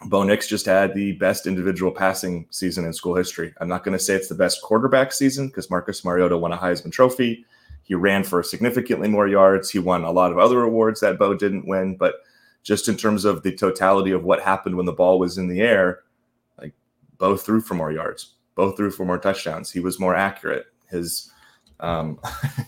Bo 0.07 0.25
Nix 0.25 0.49
just 0.49 0.67
had 0.67 0.95
the 0.95 1.13
best 1.13 1.47
individual 1.47 1.93
passing 1.93 2.47
season 2.51 2.85
in 2.85 2.93
school 2.93 3.15
history. 3.15 3.55
I'm 3.61 3.69
not 3.69 3.85
going 3.85 3.97
to 3.97 4.03
say 4.03 4.15
it's 4.15 4.29
the 4.29 4.35
best 4.35 4.61
quarterback 4.63 5.13
season 5.13 5.47
because 5.47 5.71
Marcus 5.71 6.05
Mariota 6.05 6.37
won 6.37 6.53
a 6.53 6.59
Heisman 6.59 6.91
Trophy. 6.91 7.47
He 7.85 7.95
ran 7.95 8.25
for 8.25 8.43
significantly 8.43 9.09
more 9.09 9.29
yards. 9.29 9.71
He 9.71 9.79
won 9.79 10.05
a 10.05 10.11
lot 10.11 10.33
of 10.33 10.39
other 10.39 10.63
awards 10.63 11.01
that 11.01 11.19
Bo 11.19 11.35
didn't 11.35 11.69
win. 11.69 11.97
But 11.97 12.17
just 12.63 12.89
in 12.89 12.97
terms 12.97 13.25
of 13.25 13.43
the 13.43 13.55
totality 13.55 14.13
of 14.13 14.25
what 14.25 14.43
happened 14.43 14.77
when 14.77 14.87
the 14.87 14.93
ball 14.93 15.19
was 15.19 15.39
in 15.39 15.49
the 15.49 15.61
air, 15.61 16.03
like 16.59 16.73
Bo 17.19 17.37
threw 17.37 17.61
for 17.61 17.75
more 17.75 17.93
yards, 17.93 18.35
Bo 18.55 18.73
threw 18.73 18.91
for 18.91 19.05
more 19.05 19.19
touchdowns. 19.19 19.71
He 19.71 19.81
was 19.81 20.01
more 20.01 20.15
accurate. 20.15 20.67
His 20.89 21.32
um, 21.83 22.19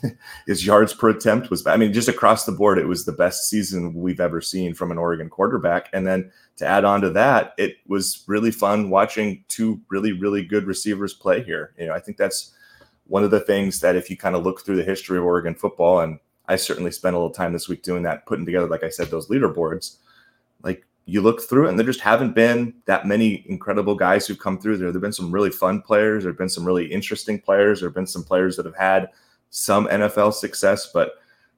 his 0.46 0.66
yards 0.66 0.92
per 0.92 1.08
attempt 1.08 1.48
was, 1.48 1.66
I 1.66 1.76
mean, 1.76 1.92
just 1.92 2.08
across 2.08 2.44
the 2.44 2.52
board, 2.52 2.78
it 2.78 2.88
was 2.88 3.04
the 3.04 3.12
best 3.12 3.48
season 3.48 3.94
we've 3.94 4.20
ever 4.20 4.40
seen 4.40 4.74
from 4.74 4.90
an 4.90 4.98
Oregon 4.98 5.30
quarterback. 5.30 5.88
And 5.92 6.06
then 6.06 6.30
to 6.56 6.66
add 6.66 6.84
on 6.84 7.00
to 7.00 7.10
that, 7.10 7.54
it 7.56 7.76
was 7.86 8.24
really 8.26 8.50
fun 8.50 8.90
watching 8.90 9.44
two 9.48 9.80
really, 9.88 10.12
really 10.12 10.44
good 10.44 10.66
receivers 10.66 11.14
play 11.14 11.42
here. 11.42 11.72
You 11.78 11.86
know, 11.86 11.94
I 11.94 12.00
think 12.00 12.18
that's 12.18 12.52
one 13.06 13.24
of 13.24 13.30
the 13.30 13.40
things 13.40 13.80
that 13.80 13.96
if 13.96 14.10
you 14.10 14.16
kind 14.16 14.34
of 14.34 14.42
look 14.42 14.64
through 14.64 14.76
the 14.76 14.84
history 14.84 15.16
of 15.16 15.24
Oregon 15.24 15.54
football, 15.54 16.00
and 16.00 16.18
I 16.48 16.56
certainly 16.56 16.90
spent 16.90 17.14
a 17.14 17.18
little 17.18 17.32
time 17.32 17.52
this 17.52 17.68
week 17.68 17.82
doing 17.82 18.02
that, 18.02 18.26
putting 18.26 18.44
together, 18.44 18.66
like 18.66 18.82
I 18.82 18.88
said, 18.88 19.08
those 19.08 19.28
leaderboards, 19.28 19.96
like 20.62 20.84
you 21.06 21.20
look 21.20 21.42
through 21.42 21.66
it 21.66 21.70
and 21.70 21.78
there 21.78 21.86
just 21.86 22.00
haven't 22.00 22.34
been 22.34 22.74
that 22.86 23.06
many 23.06 23.44
incredible 23.48 23.94
guys 23.94 24.26
who've 24.26 24.38
come 24.38 24.58
through 24.58 24.78
there. 24.78 24.86
There 24.86 24.94
have 24.94 25.02
been 25.02 25.12
some 25.12 25.30
really 25.30 25.50
fun 25.50 25.82
players, 25.82 26.22
there 26.22 26.32
have 26.32 26.38
been 26.38 26.48
some 26.48 26.64
really 26.64 26.86
interesting 26.86 27.38
players, 27.38 27.80
there 27.80 27.88
have 27.88 27.94
been 27.94 28.06
some 28.06 28.24
players 28.24 28.56
that 28.56 28.64
have 28.64 28.76
had 28.76 29.10
some 29.50 29.86
NFL 29.88 30.32
success, 30.32 30.90
but 30.92 31.12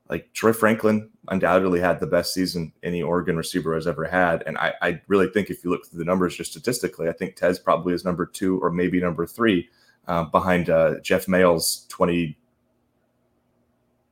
like 0.08 0.32
Troy 0.32 0.52
Franklin 0.52 1.10
undoubtedly 1.28 1.80
had 1.80 2.00
the 2.00 2.06
best 2.06 2.34
season 2.34 2.72
any 2.82 3.02
Oregon 3.02 3.36
receiver 3.36 3.74
has 3.74 3.86
ever 3.86 4.04
had. 4.04 4.42
And 4.46 4.58
I, 4.58 4.74
I 4.82 5.00
really 5.08 5.28
think 5.28 5.50
if 5.50 5.64
you 5.64 5.70
look 5.70 5.86
through 5.86 5.98
the 5.98 6.04
numbers 6.04 6.36
just 6.36 6.50
statistically, 6.50 7.08
I 7.08 7.12
think 7.12 7.36
Tez 7.36 7.58
probably 7.58 7.94
is 7.94 8.04
number 8.04 8.26
two 8.26 8.60
or 8.60 8.70
maybe 8.70 9.00
number 9.00 9.26
three 9.26 9.68
uh, 10.06 10.24
behind 10.24 10.70
uh, 10.70 11.00
Jeff 11.00 11.26
Maehl's 11.26 11.86
20, 11.88 12.36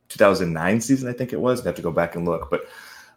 2009 0.09 0.81
season, 0.81 1.09
I 1.09 1.12
think 1.12 1.33
it 1.33 1.40
was. 1.40 1.61
I 1.61 1.64
have 1.66 1.77
to 1.77 1.83
go 1.83 1.92
back 1.92 2.16
and 2.16 2.25
look. 2.25 2.51
But 2.51 2.66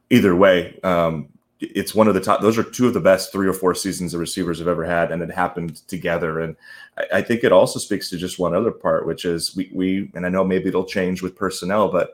either 0.09 0.35
way, 0.35 0.79
um, 0.83 1.29
it's 1.59 1.95
one 1.95 2.07
of 2.07 2.13
the 2.13 2.21
top. 2.21 2.41
Those 2.41 2.57
are 2.57 2.63
two 2.63 2.87
of 2.87 2.93
the 2.93 2.99
best 2.99 3.31
three 3.31 3.47
or 3.47 3.53
four 3.53 3.73
seasons 3.73 4.11
the 4.11 4.17
receivers 4.17 4.59
have 4.59 4.67
ever 4.67 4.85
had, 4.85 5.11
and 5.11 5.21
it 5.21 5.31
happened 5.31 5.87
together. 5.87 6.39
And 6.39 6.55
I, 6.97 7.17
I, 7.17 7.21
think 7.21 7.43
it 7.43 7.51
also 7.51 7.79
speaks 7.79 8.09
to 8.09 8.17
just 8.17 8.37
one 8.37 8.53
other 8.53 8.71
part, 8.71 9.07
which 9.07 9.25
is 9.25 9.55
we 9.55 9.69
we 9.73 10.11
and 10.13 10.25
I 10.25 10.29
know 10.29 10.43
maybe 10.43 10.69
it'll 10.69 10.85
change 10.85 11.21
with 11.21 11.35
personnel, 11.35 11.91
but 11.91 12.13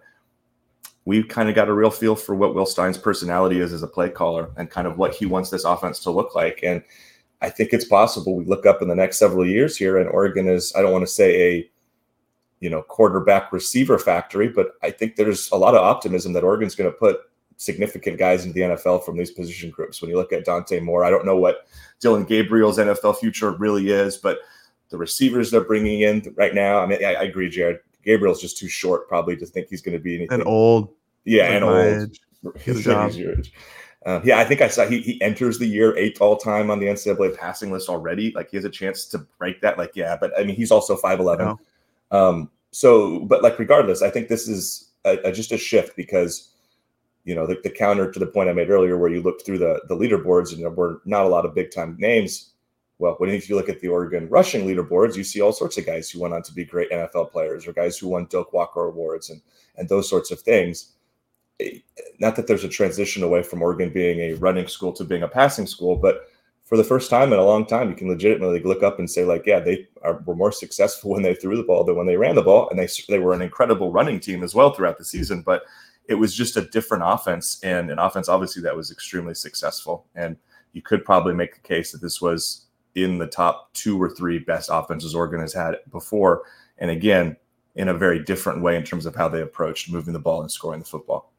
we 1.05 1.23
kind 1.23 1.49
of 1.49 1.55
got 1.55 1.67
a 1.67 1.73
real 1.73 1.89
feel 1.89 2.15
for 2.15 2.35
what 2.35 2.55
Will 2.55 2.65
Stein's 2.65 2.97
personality 2.97 3.59
is 3.59 3.73
as 3.73 3.83
a 3.83 3.87
play 3.87 4.09
caller 4.09 4.49
and 4.55 4.69
kind 4.69 4.87
of 4.87 4.97
what 4.97 5.13
he 5.13 5.25
wants 5.25 5.49
this 5.49 5.65
offense 5.65 5.99
to 5.99 6.11
look 6.11 6.33
like. 6.35 6.61
And 6.63 6.81
I 7.41 7.49
think 7.49 7.73
it's 7.73 7.83
possible 7.83 8.37
we 8.37 8.45
look 8.45 8.65
up 8.65 8.81
in 8.81 8.87
the 8.87 8.95
next 8.95 9.19
several 9.19 9.45
years 9.45 9.75
here, 9.75 9.97
and 9.97 10.09
Oregon 10.09 10.47
is 10.47 10.71
I 10.75 10.81
don't 10.81 10.93
want 10.93 11.05
to 11.05 11.13
say 11.13 11.41
a 11.41 11.69
you 12.61 12.69
know 12.69 12.81
quarterback 12.83 13.51
receiver 13.51 13.99
factory, 13.99 14.47
but 14.47 14.75
I 14.81 14.91
think 14.91 15.17
there's 15.17 15.51
a 15.51 15.57
lot 15.57 15.75
of 15.75 15.81
optimism 15.81 16.31
that 16.31 16.45
Oregon's 16.45 16.75
going 16.75 16.89
to 16.89 16.97
put 16.97 17.19
significant 17.63 18.17
guys 18.17 18.45
into 18.45 18.53
the 18.53 18.61
NFL 18.61 19.05
from 19.05 19.17
these 19.17 19.31
position 19.31 19.69
groups. 19.69 20.01
When 20.01 20.09
you 20.09 20.17
look 20.17 20.33
at 20.33 20.45
Dante 20.45 20.79
Moore, 20.79 21.03
I 21.03 21.09
don't 21.09 21.25
know 21.25 21.37
what 21.37 21.67
Dillon 21.99 22.25
Gabriel's 22.25 22.77
NFL 22.77 23.17
future 23.17 23.51
really 23.51 23.89
is, 23.89 24.17
but 24.17 24.39
the 24.89 24.97
receivers 24.97 25.51
they're 25.51 25.63
bringing 25.63 26.01
in 26.01 26.33
right 26.35 26.53
now, 26.53 26.79
I 26.79 26.85
mean, 26.85 27.03
I, 27.03 27.15
I 27.15 27.23
agree, 27.23 27.49
Jared. 27.49 27.79
Gabriel's 28.03 28.41
just 28.41 28.57
too 28.57 28.67
short 28.67 29.07
probably 29.07 29.35
to 29.37 29.45
think 29.45 29.69
he's 29.69 29.81
going 29.81 29.97
to 29.97 30.03
be 30.03 30.15
anything. 30.15 30.39
And 30.39 30.47
old. 30.47 30.89
Yeah, 31.25 31.45
and 31.51 31.63
old. 31.63 31.75
Uh, 34.05 34.19
yeah, 34.25 34.37
I 34.37 34.43
think 34.43 34.61
I 34.61 34.67
saw 34.67 34.85
he, 34.85 34.99
he 34.99 35.21
enters 35.21 35.57
the 35.57 35.65
year 35.65 35.95
eighth 35.97 36.19
all 36.19 36.35
time 36.35 36.69
on 36.69 36.79
the 36.79 36.87
NCAA 36.87 37.37
passing 37.37 37.71
list 37.71 37.87
already. 37.87 38.33
Like 38.35 38.51
he 38.51 38.57
has 38.57 38.65
a 38.65 38.69
chance 38.69 39.05
to 39.05 39.19
break 39.39 39.61
that. 39.61 39.77
Like, 39.77 39.95
yeah, 39.95 40.17
but 40.19 40.37
I 40.37 40.43
mean, 40.43 40.55
he's 40.55 40.71
also 40.71 40.97
5'11. 40.97 41.57
Um, 42.11 42.51
so, 42.71 43.21
but 43.21 43.41
like, 43.41 43.57
regardless, 43.57 44.01
I 44.01 44.09
think 44.09 44.27
this 44.27 44.47
is 44.47 44.91
a, 45.05 45.17
a, 45.23 45.31
just 45.31 45.53
a 45.53 45.57
shift 45.57 45.95
because 45.95 46.52
you 47.23 47.35
know, 47.35 47.47
the, 47.47 47.57
the, 47.63 47.69
counter 47.69 48.11
to 48.11 48.19
the 48.19 48.27
point 48.27 48.49
I 48.49 48.53
made 48.53 48.69
earlier, 48.69 48.97
where 48.97 49.11
you 49.11 49.21
looked 49.21 49.45
through 49.45 49.59
the 49.59 49.81
the 49.87 49.95
leaderboards 49.95 50.53
and 50.53 50.61
there 50.61 50.69
were 50.69 51.01
not 51.05 51.25
a 51.25 51.29
lot 51.29 51.45
of 51.45 51.55
big 51.55 51.71
time 51.71 51.95
names. 51.97 52.51
Well, 52.99 53.15
when 53.17 53.29
if 53.29 53.49
you 53.49 53.55
look 53.55 53.69
at 53.69 53.81
the 53.81 53.87
Oregon 53.87 54.29
rushing 54.29 54.67
leaderboards, 54.67 55.15
you 55.15 55.23
see 55.23 55.41
all 55.41 55.51
sorts 55.51 55.77
of 55.77 55.85
guys 55.85 56.09
who 56.09 56.19
went 56.19 56.33
on 56.33 56.43
to 56.43 56.53
be 56.53 56.65
great 56.65 56.91
NFL 56.91 57.31
players, 57.31 57.67
or 57.67 57.73
guys 57.73 57.97
who 57.97 58.07
won 58.09 58.25
Doak 58.25 58.53
Walker 58.53 58.85
awards, 58.85 59.29
and 59.29 59.41
and 59.77 59.89
those 59.89 60.09
sorts 60.09 60.31
of 60.31 60.41
things. 60.41 60.93
Eh, 61.59 61.79
not 62.19 62.35
that 62.35 62.47
there's 62.47 62.63
a 62.63 62.69
transition 62.69 63.23
away 63.23 63.43
from 63.43 63.61
Oregon 63.61 63.89
being 63.89 64.19
a 64.19 64.33
running 64.33 64.67
school 64.67 64.91
to 64.93 65.03
being 65.03 65.23
a 65.23 65.27
passing 65.27 65.67
school, 65.67 65.95
but 65.95 66.27
for 66.65 66.77
the 66.77 66.83
first 66.83 67.09
time 67.09 67.31
in 67.33 67.39
a 67.39 67.43
long 67.43 67.65
time, 67.65 67.89
you 67.89 67.95
can 67.95 68.07
legitimately 68.07 68.61
look 68.63 68.83
up 68.83 68.97
and 68.97 69.09
say, 69.09 69.25
like, 69.25 69.45
yeah, 69.45 69.59
they 69.59 69.87
are, 70.01 70.23
were 70.25 70.35
more 70.35 70.51
successful 70.51 71.11
when 71.11 71.23
they 71.23 71.35
threw 71.35 71.55
the 71.55 71.63
ball 71.63 71.83
than 71.83 71.95
when 71.95 72.07
they 72.07 72.17
ran 72.17 72.35
the 72.35 72.41
ball, 72.41 72.69
and 72.69 72.79
they 72.79 72.87
they 73.07 73.19
were 73.19 73.33
an 73.33 73.41
incredible 73.41 73.91
running 73.91 74.19
team 74.19 74.43
as 74.43 74.53
well 74.53 74.73
throughout 74.73 74.97
the 74.97 75.05
season, 75.05 75.41
but 75.41 75.63
it 76.07 76.15
was 76.15 76.35
just 76.35 76.57
a 76.57 76.61
different 76.61 77.03
offense 77.05 77.59
and 77.63 77.89
an 77.89 77.99
offense 77.99 78.27
obviously 78.27 78.61
that 78.61 78.75
was 78.75 78.91
extremely 78.91 79.33
successful. 79.33 80.05
And 80.15 80.37
you 80.73 80.81
could 80.81 81.05
probably 81.05 81.33
make 81.33 81.53
the 81.55 81.61
case 81.61 81.91
that 81.91 82.01
this 82.01 82.21
was 82.21 82.65
in 82.95 83.17
the 83.17 83.27
top 83.27 83.73
two 83.73 84.01
or 84.01 84.09
three 84.09 84.39
best 84.39 84.69
offenses 84.71 85.15
Oregon 85.15 85.39
has 85.39 85.53
had 85.53 85.77
before. 85.91 86.43
And 86.77 86.91
again, 86.91 87.37
in 87.75 87.87
a 87.87 87.93
very 87.93 88.23
different 88.23 88.61
way 88.61 88.75
in 88.75 88.83
terms 88.83 89.05
of 89.05 89.15
how 89.15 89.27
they 89.27 89.41
approached 89.41 89.91
moving 89.91 90.13
the 90.13 90.19
ball 90.19 90.41
and 90.41 90.51
scoring 90.51 90.79
the 90.79 90.85
football. 90.85 91.31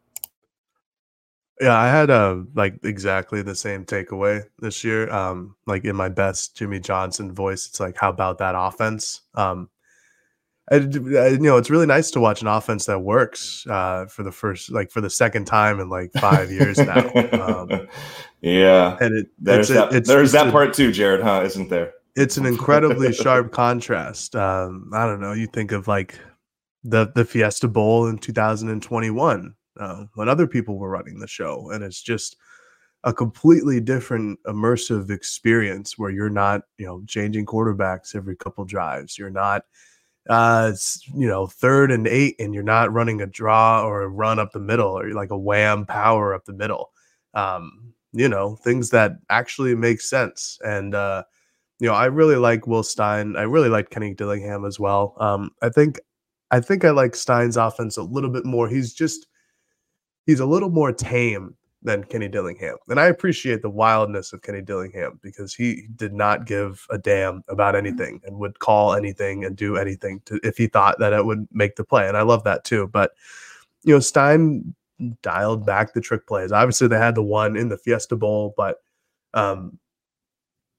Yeah, 1.61 1.79
I 1.79 1.89
had 1.89 2.11
uh 2.11 2.39
like 2.55 2.81
exactly 2.83 3.41
the 3.43 3.55
same 3.55 3.85
takeaway 3.85 4.43
this 4.59 4.83
year. 4.83 5.09
Um, 5.11 5.55
like 5.67 5.85
in 5.85 5.95
my 5.95 6.09
best 6.09 6.57
Jimmy 6.57 6.81
Johnson 6.81 7.33
voice, 7.33 7.67
it's 7.67 7.79
like, 7.79 7.97
how 7.97 8.11
about 8.11 8.39
that 8.39 8.57
offense? 8.57 9.21
Um, 9.35 9.69
I, 10.71 10.77
I, 10.77 10.79
you 10.79 11.39
know, 11.39 11.59
it's 11.59 11.69
really 11.69 11.87
nice 11.87 12.11
to 12.13 12.21
watch 12.21 12.41
an 12.41 12.49
offense 12.49 12.87
that 12.87 13.01
works 13.01 13.67
uh, 13.67 14.07
for 14.07 14.23
the 14.23 14.33
first, 14.33 14.71
like 14.71 14.91
for 14.91 15.03
the 15.03 15.11
second 15.11 15.45
time 15.45 15.79
in 15.79 15.91
like 15.91 16.11
five 16.13 16.51
years 16.51 16.79
now. 16.79 17.11
Um, 17.45 17.89
yeah, 18.41 18.97
and 19.01 19.19
it 19.19 19.27
there's 19.39 19.69
that, 19.69 19.93
it's, 19.93 20.09
there's 20.09 20.33
that 20.33 20.51
part 20.51 20.73
too, 20.73 20.93
Jared, 20.93 21.23
huh? 21.23 21.43
Isn't 21.45 21.69
there? 21.69 21.93
It's 22.17 22.37
an 22.37 22.47
incredibly 22.47 23.13
sharp 23.13 23.53
contrast. 23.53 24.35
Um, 24.37 24.91
I 24.95 25.05
don't 25.05 25.21
know. 25.21 25.33
You 25.33 25.47
think 25.47 25.73
of 25.73 25.89
like 25.89 26.19
the 26.85 27.13
the 27.15 27.25
Fiesta 27.25 27.69
Bowl 27.69 28.07
in 28.07 28.19
2021 28.19 29.55
uh, 29.79 30.05
when 30.15 30.29
other 30.29 30.47
people 30.47 30.79
were 30.79 30.91
running 30.91 31.19
the 31.19 31.27
show, 31.27 31.71
and 31.71 31.85
it's 31.85 32.01
just 32.01 32.37
a 33.05 33.13
completely 33.13 33.81
different 33.81 34.39
immersive 34.45 35.11
experience 35.11 35.99
where 35.99 36.11
you're 36.11 36.31
not, 36.31 36.63
you 36.79 36.87
know, 36.87 37.03
changing 37.07 37.45
quarterbacks 37.45 38.15
every 38.15 38.35
couple 38.35 38.65
drives. 38.65 39.19
You're 39.19 39.29
not 39.29 39.65
uh, 40.29 40.73
you 41.15 41.27
know 41.27 41.47
third 41.47 41.91
and 41.91 42.07
eight, 42.07 42.37
and 42.39 42.55
you're 42.55 42.63
not 42.63 42.93
running 42.93 43.21
a 43.21 43.27
draw 43.27 43.85
or 43.85 44.03
a 44.03 44.09
run 44.09 44.39
up 44.39 44.53
the 44.53 44.61
middle, 44.61 44.99
or 44.99 45.11
like 45.13 45.31
a 45.31 45.39
wham 45.39 45.87
power 45.87 46.35
up 46.35 46.45
the 46.45 46.53
middle. 46.53 46.91
Um, 47.35 47.93
you 48.13 48.29
know 48.29 48.57
things 48.57 48.91
that 48.91 49.19
actually 49.31 49.75
make 49.75 50.01
sense, 50.01 50.59
and 50.65 50.95
uh, 50.95 51.25
you 51.81 51.89
know 51.89 51.95
I 51.95 52.07
really 52.07 52.37
like 52.37 52.67
Will 52.67 52.83
Stein. 52.83 53.37
I 53.37 53.43
really 53.43 53.69
like 53.69 53.91
Kenny 53.91 54.15
Dillingham 54.15 54.65
as 54.65 54.81
well. 54.81 55.15
Um, 55.19 55.51
I 55.63 55.69
think 55.69 56.01
I 56.51 56.61
think 56.61 56.85
I 56.85 56.91
like 56.91 57.17
Stein's 57.17 57.57
offense 57.57 57.97
a 57.97 58.03
little 58.03 58.31
bit 58.31 58.45
more. 58.45 58.69
He's 58.69 58.95
just 58.95 59.27
he's 60.27 60.41
a 60.41 60.47
little 60.47 60.71
more 60.71 60.93
tame 60.93 61.57
than 61.85 62.03
Kenny 62.03 62.29
Dillingham. 62.29 62.77
And 62.89 62.99
I 62.99 63.07
appreciate 63.07 63.61
the 63.63 63.71
wildness 63.71 64.33
of 64.33 64.43
Kenny 64.43 64.63
Dillingham 64.63 65.21
because 65.23 65.55
he 65.55 65.87
did 65.97 66.15
not 66.15 66.47
give 66.47 66.87
a 66.91 66.99
damn 66.99 67.45
about 67.49 67.75
mm-hmm. 67.75 67.87
anything 67.87 68.21
and 68.25 68.39
would 68.39 68.59
call 68.59 68.95
anything 68.95 69.45
and 69.45 69.55
do 69.55 69.77
anything 69.77 70.21
to, 70.25 70.41
if 70.43 70.57
he 70.57 70.67
thought 70.67 70.99
that 70.99 71.13
it 71.13 71.25
would 71.25 71.47
make 71.53 71.77
the 71.77 71.85
play. 71.85 72.09
And 72.09 72.17
I 72.17 72.23
love 72.23 72.43
that 72.45 72.65
too. 72.65 72.89
But, 72.89 73.13
you 73.83 73.95
know, 73.95 74.01
Stein 74.01 74.75
dialed 75.23 75.67
back 75.67 75.93
the 75.93 76.01
trick 76.01 76.27
plays. 76.27 76.53
Obviously, 76.53 76.89
they 76.89 76.97
had 76.97 77.15
the 77.15 77.23
one 77.23 77.57
in 77.57 77.69
the 77.69 77.79
Fiesta 77.79 78.17
Bowl, 78.17 78.55
but 78.57 78.79
um, 79.35 79.79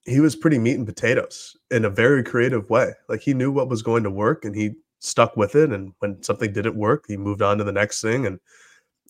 he 0.05 0.19
was 0.19 0.35
pretty 0.35 0.57
meat 0.57 0.75
and 0.77 0.87
potatoes 0.87 1.55
in 1.69 1.85
a 1.85 1.89
very 1.89 2.23
creative 2.23 2.69
way. 2.69 2.93
Like 3.09 3.21
he 3.21 3.33
knew 3.35 3.51
what 3.51 3.69
was 3.69 3.83
going 3.83 4.03
to 4.03 4.11
work 4.11 4.43
and 4.43 4.55
he 4.55 4.71
stuck 4.99 5.37
with 5.37 5.53
it. 5.55 5.71
And 5.71 5.93
when 5.99 6.23
something 6.23 6.51
didn't 6.51 6.75
work, 6.75 7.05
he 7.07 7.15
moved 7.15 7.43
on 7.43 7.59
to 7.59 7.63
the 7.63 7.71
next 7.71 8.01
thing. 8.01 8.25
And 8.25 8.39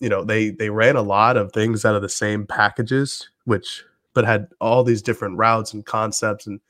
you 0.00 0.08
know 0.08 0.24
they 0.24 0.50
they 0.50 0.70
ran 0.70 0.96
a 0.96 1.02
lot 1.02 1.36
of 1.36 1.52
things 1.52 1.84
out 1.84 1.94
of 1.94 2.02
the 2.02 2.08
same 2.08 2.46
packages 2.46 3.28
which 3.44 3.84
but 4.14 4.24
had 4.24 4.48
all 4.60 4.82
these 4.82 5.02
different 5.02 5.36
routes 5.36 5.72
and 5.72 5.86
concepts 5.86 6.46
and 6.46 6.60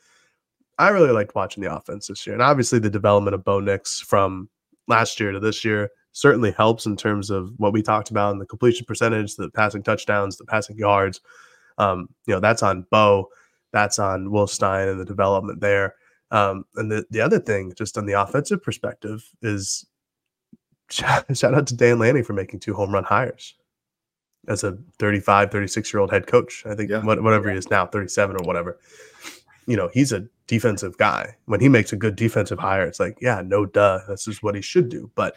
i 0.79 0.89
really 0.89 1.11
liked 1.11 1.35
watching 1.35 1.62
the 1.62 1.75
offense 1.75 2.07
this 2.07 2.27
year 2.27 2.35
and 2.35 2.43
obviously 2.43 2.79
the 2.79 2.91
development 2.91 3.35
of 3.35 3.45
bo 3.45 3.61
nix 3.61 4.01
from 4.01 4.49
last 4.89 5.19
year 5.19 5.33
to 5.33 5.41
this 5.41 5.65
year 5.65 5.91
certainly 6.17 6.51
helps 6.53 6.87
in 6.87 6.97
terms 6.97 7.29
of 7.29 7.53
what 7.59 7.75
we 7.75 7.83
talked 7.83 8.11
about 8.11 8.33
in 8.33 8.39
the 8.39 8.47
completion 8.47 8.87
percentage 8.87 9.37
the 9.37 9.51
passing 9.51 9.83
touchdowns 9.83 10.39
the 10.39 10.47
passing 10.47 10.79
yards. 10.79 11.21
Um, 11.79 12.09
you 12.27 12.33
know 12.33 12.41
that's 12.41 12.62
on 12.62 12.87
bo 12.91 13.29
that's 13.73 13.99
on 13.99 14.31
will 14.31 14.47
stein 14.47 14.89
and 14.89 14.99
the 14.99 15.05
development 15.05 15.61
there. 15.61 15.95
Um, 16.31 16.65
and 16.77 16.91
the, 16.91 17.05
the 17.11 17.21
other 17.21 17.39
thing 17.39 17.73
just 17.77 17.99
on 17.99 18.07
the 18.07 18.15
offensive 18.15 18.62
perspective 18.62 19.31
is 19.43 19.85
shout 20.90 21.55
out 21.55 21.66
to 21.66 21.75
Dan 21.75 21.99
Lanning 21.99 22.25
for 22.25 22.33
making 22.33 22.61
two 22.61 22.75
home 22.75 22.92
run 22.92 23.05
hires 23.05 23.55
as 24.49 24.64
a 24.64 24.79
35, 24.99 25.51
36 25.51 25.92
year 25.92 26.01
old 26.01 26.11
head 26.11 26.27
coach. 26.27 26.64
I 26.66 26.75
think 26.75 26.90
yeah. 26.90 27.03
whatever 27.03 27.51
he 27.51 27.57
is 27.57 27.70
now, 27.70 27.87
37 27.87 28.37
or 28.37 28.46
whatever. 28.46 28.79
You 29.66 29.77
know, 29.77 29.88
he's 29.88 30.12
a 30.12 30.27
defensive 30.46 30.96
guy. 30.96 31.37
When 31.46 31.61
he 31.61 31.68
makes 31.68 31.92
a 31.92 31.96
good 31.96 32.14
defensive 32.16 32.59
hire, 32.59 32.87
it's 32.87 33.01
like, 33.01 33.18
yeah, 33.20 33.42
no 33.44 33.66
duh. 33.66 34.01
This 34.09 34.29
is 34.29 34.42
what 34.42 34.55
he 34.55 34.61
should 34.61 34.88
do. 34.88 35.11
But 35.16 35.37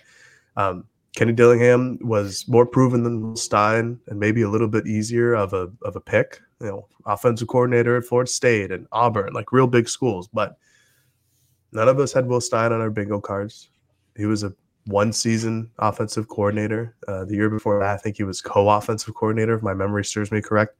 um, 0.55 0.85
Kenny 1.15 1.33
Dillingham 1.33 1.97
was 2.01 2.47
more 2.47 2.65
proven 2.65 3.03
than 3.03 3.35
Stein 3.35 3.99
and 4.07 4.19
maybe 4.19 4.43
a 4.43 4.49
little 4.49 4.67
bit 4.67 4.85
easier 4.85 5.33
of 5.33 5.53
a 5.53 5.71
of 5.81 5.95
a 5.95 6.01
pick. 6.01 6.39
You 6.61 6.67
know, 6.67 6.87
offensive 7.05 7.47
coordinator 7.47 7.97
at 7.97 8.05
Florida 8.05 8.29
State 8.29 8.71
and 8.71 8.87
Auburn, 8.91 9.33
like 9.33 9.51
real 9.51 9.67
big 9.67 9.89
schools. 9.89 10.27
But 10.27 10.57
none 11.71 11.87
of 11.87 11.99
us 11.99 12.13
had 12.13 12.27
Will 12.27 12.41
Stein 12.41 12.71
on 12.71 12.81
our 12.81 12.91
bingo 12.91 13.19
cards. 13.19 13.69
He 14.15 14.25
was 14.25 14.43
a 14.43 14.53
one 14.89 15.13
season 15.13 15.69
offensive 15.77 16.27
coordinator. 16.27 16.95
Uh, 17.07 17.23
the 17.25 17.35
year 17.35 17.49
before 17.49 17.79
that, 17.79 17.93
I 17.93 17.97
think 17.97 18.17
he 18.17 18.23
was 18.23 18.41
co-offensive 18.41 19.13
coordinator, 19.13 19.55
if 19.55 19.63
my 19.63 19.73
memory 19.73 20.03
serves 20.03 20.31
me 20.31 20.41
correct. 20.41 20.75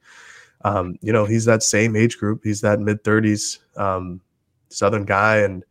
Um, 0.62 0.96
you 1.00 1.12
know, 1.12 1.24
he's 1.24 1.46
that 1.46 1.62
same 1.62 1.96
age 1.96 2.18
group. 2.18 2.42
He's 2.44 2.60
that 2.60 2.80
mid 2.80 3.02
thirties 3.02 3.60
um, 3.76 4.20
Southern 4.68 5.04
guy, 5.04 5.38
and 5.38 5.64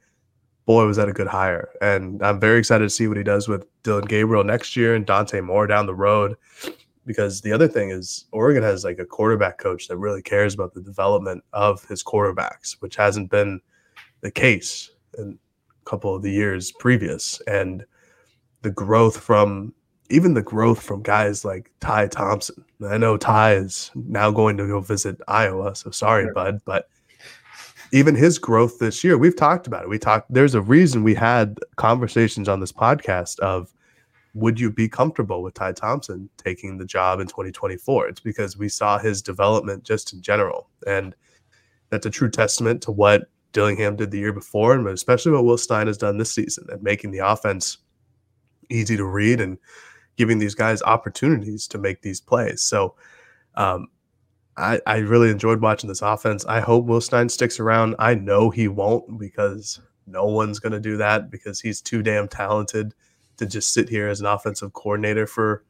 boy, 0.66 0.86
was 0.86 0.98
that 0.98 1.10
a 1.10 1.14
good 1.14 1.28
hire. 1.28 1.70
And 1.82 2.22
I'm 2.24 2.40
very 2.40 2.60
excited 2.60 2.86
to 2.86 2.90
see 2.90 3.08
what 3.08 3.18
he 3.18 3.24
does 3.24 3.48
with 3.48 3.66
Dillon 3.84 4.06
Gabriel 4.06 4.44
next 4.44 4.76
year 4.76 4.96
and 4.96 5.06
Dante 5.06 5.42
Moore 5.42 5.68
down 5.68 5.86
the 5.86 5.96
road, 5.96 6.36
because 7.06 7.42
the 7.42 7.52
other 7.52 7.68
thing 7.68 7.90
is 7.92 8.26
Oregon 8.32 8.64
has 8.64 8.84
like 8.84 9.00
a 9.00 9.06
quarterback 9.06 9.58
coach 9.58 9.88
that 9.88 9.98
really 9.98 10.22
cares 10.22 10.54
about 10.54 10.74
the 10.74 10.82
development 10.82 11.44
of 11.54 11.84
his 11.86 12.04
quarterbacks, 12.04 12.78
which 12.82 12.96
hasn't 12.96 13.30
been 13.30 13.62
the 14.22 14.32
case 14.32 14.92
in 15.18 15.40
a 15.70 15.90
couple 15.90 16.16
of 16.16 16.22
the 16.22 16.32
years 16.32 16.72
previous. 16.72 17.42
And 17.48 17.86
the 18.62 18.72
growth 18.72 19.20
from 19.20 19.74
even 20.10 20.34
the 20.34 20.42
growth 20.42 20.82
from 20.82 21.04
guys 21.04 21.46
like 21.46 21.72
Ty 21.82 22.08
Thompson. 22.08 22.66
I 22.88 22.98
know 22.98 23.16
Ty 23.16 23.54
is 23.54 23.92
now 23.94 24.32
going 24.32 24.58
to 24.58 24.68
go 24.68 24.80
visit 24.80 25.22
Iowa, 25.28 25.76
so 25.76 25.92
sorry, 25.92 26.26
sure. 26.26 26.34
bud, 26.34 26.62
but 26.66 26.90
even 27.92 28.16
his 28.16 28.38
growth 28.40 28.80
this 28.80 29.04
year, 29.04 29.18
we've 29.18 29.36
talked 29.36 29.68
about 29.68 29.84
it. 29.84 29.90
We 29.90 30.00
talked 30.00 30.32
there's 30.34 30.56
a 30.56 30.62
reason 30.62 31.04
we 31.04 31.16
had 31.16 31.60
conversations 31.76 32.50
on 32.50 32.60
this 32.60 32.72
podcast 32.72 33.40
of 33.40 33.74
would 34.36 34.60
you 34.60 34.72
be 34.72 34.88
comfortable 34.88 35.42
with 35.42 35.56
Ty 35.56 35.74
Thompson 35.74 36.30
taking 36.38 36.78
the 36.78 36.86
job 36.86 37.20
in 37.20 37.28
2024? 37.28 38.08
It's 38.08 38.20
because 38.20 38.58
we 38.58 38.70
saw 38.70 38.98
his 39.00 39.22
development 39.22 39.84
just 39.84 40.14
in 40.14 40.22
general. 40.22 40.70
And 40.86 41.16
that's 41.90 42.06
a 42.06 42.12
true 42.12 42.30
testament 42.30 42.82
to 42.84 42.92
what 42.92 43.30
Dillingham 43.54 43.96
did 43.96 44.12
the 44.12 44.20
year 44.20 44.34
before, 44.34 44.76
and 44.76 44.88
especially 44.88 45.32
what 45.32 45.46
Will 45.46 45.58
Stein 45.58 45.88
has 45.88 45.98
done 45.98 46.18
this 46.18 46.32
season 46.32 46.68
and 46.70 46.84
making 46.84 47.10
the 47.12 47.20
offense 47.20 47.80
easy 48.70 48.98
to 48.98 49.06
read 49.06 49.42
and 49.42 49.58
giving 50.18 50.40
these 50.40 50.56
guys 50.56 50.82
opportunities 50.82 51.68
to 51.68 51.78
make 51.78 52.02
these 52.02 52.22
plays. 52.22 52.62
So 52.62 52.96
um, 53.56 53.88
I, 54.58 54.82
I 54.86 54.98
really 54.98 55.30
enjoyed 55.30 55.62
watching 55.62 55.88
this 55.88 56.02
offense. 56.02 56.46
I 56.46 56.60
hope 56.60 56.86
Will 56.86 57.02
Stein 57.02 57.30
sticks 57.30 57.60
around. 57.60 57.96
I 58.00 58.16
know 58.16 58.50
he 58.50 58.68
won't 58.68 59.18
because 59.18 59.80
no 60.06 60.26
one's 60.26 60.60
going 60.60 60.74
to 60.74 60.80
do 60.80 60.98
that 60.98 61.30
because 61.30 61.62
he's 61.62 61.82
too 61.82 62.04
damn 62.04 62.28
talented 62.28 62.94
to 63.38 63.46
just 63.46 63.74
sit 63.74 63.88
here 63.88 64.10
as 64.10 64.20
an 64.20 64.26
offensive 64.26 64.74
coordinator 64.74 65.26
for 65.26 65.64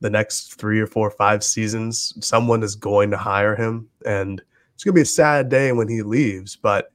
the 0.00 0.10
next 0.10 0.60
three 0.60 0.80
or 0.80 0.86
four 0.86 1.08
or 1.08 1.12
five 1.12 1.42
seasons. 1.42 2.12
Someone 2.20 2.62
is 2.62 2.76
going 2.76 3.10
to 3.10 3.16
hire 3.16 3.56
him, 3.56 3.88
and 4.04 4.42
it's 4.74 4.84
going 4.84 4.92
to 4.92 4.98
be 4.98 5.02
a 5.02 5.06
sad 5.06 5.48
day 5.48 5.72
when 5.72 5.88
he 5.88 6.02
leaves. 6.02 6.56
But 6.56 6.92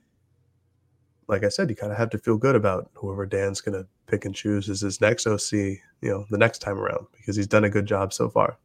like 1.28 1.44
I 1.44 1.50
said, 1.50 1.70
you 1.70 1.76
kind 1.76 1.92
of 1.92 1.98
have 1.98 2.12
to 2.12 2.20
feel 2.20 2.38
good 2.38 2.56
about 2.56 2.92
whoever 2.94 3.26
Dan's 3.26 3.62
going 3.62 3.82
to 3.82 3.88
pick 4.12 4.26
and 4.26 4.36
choose 4.36 4.70
as 4.70 4.82
his 4.82 5.00
next 5.00 5.26
OC, 5.26 5.52
you 5.54 5.80
know, 6.04 6.26
the 6.30 6.38
next 6.38 6.60
time 6.60 6.78
around 6.78 7.08
because 7.18 7.36
he's 7.36 7.48
done 7.48 7.64
a 7.64 7.70
good 7.70 7.86
job 7.86 8.14
so 8.14 8.30
far. 8.30 8.58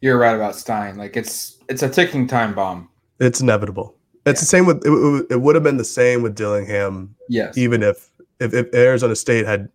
You're 0.00 0.18
right 0.18 0.34
about 0.34 0.56
Stein. 0.56 0.96
Like 0.96 1.16
it's 1.16 1.58
it's 1.68 1.82
a 1.82 1.88
ticking 1.88 2.26
time 2.26 2.54
bomb. 2.54 2.88
It's 3.20 3.40
inevitable. 3.40 3.94
It's 4.26 4.40
yeah. 4.40 4.42
the 4.42 4.46
same 4.46 4.66
with 4.66 4.82
it, 4.84 5.26
it 5.30 5.40
would 5.40 5.54
have 5.54 5.64
been 5.64 5.76
the 5.76 5.84
same 5.84 6.22
with 6.22 6.34
Dillingham. 6.34 7.14
Yes. 7.28 7.56
Even 7.58 7.82
if 7.82 8.10
if, 8.40 8.54
if 8.54 8.72
Arizona 8.74 9.14
State 9.14 9.46
had 9.46 9.68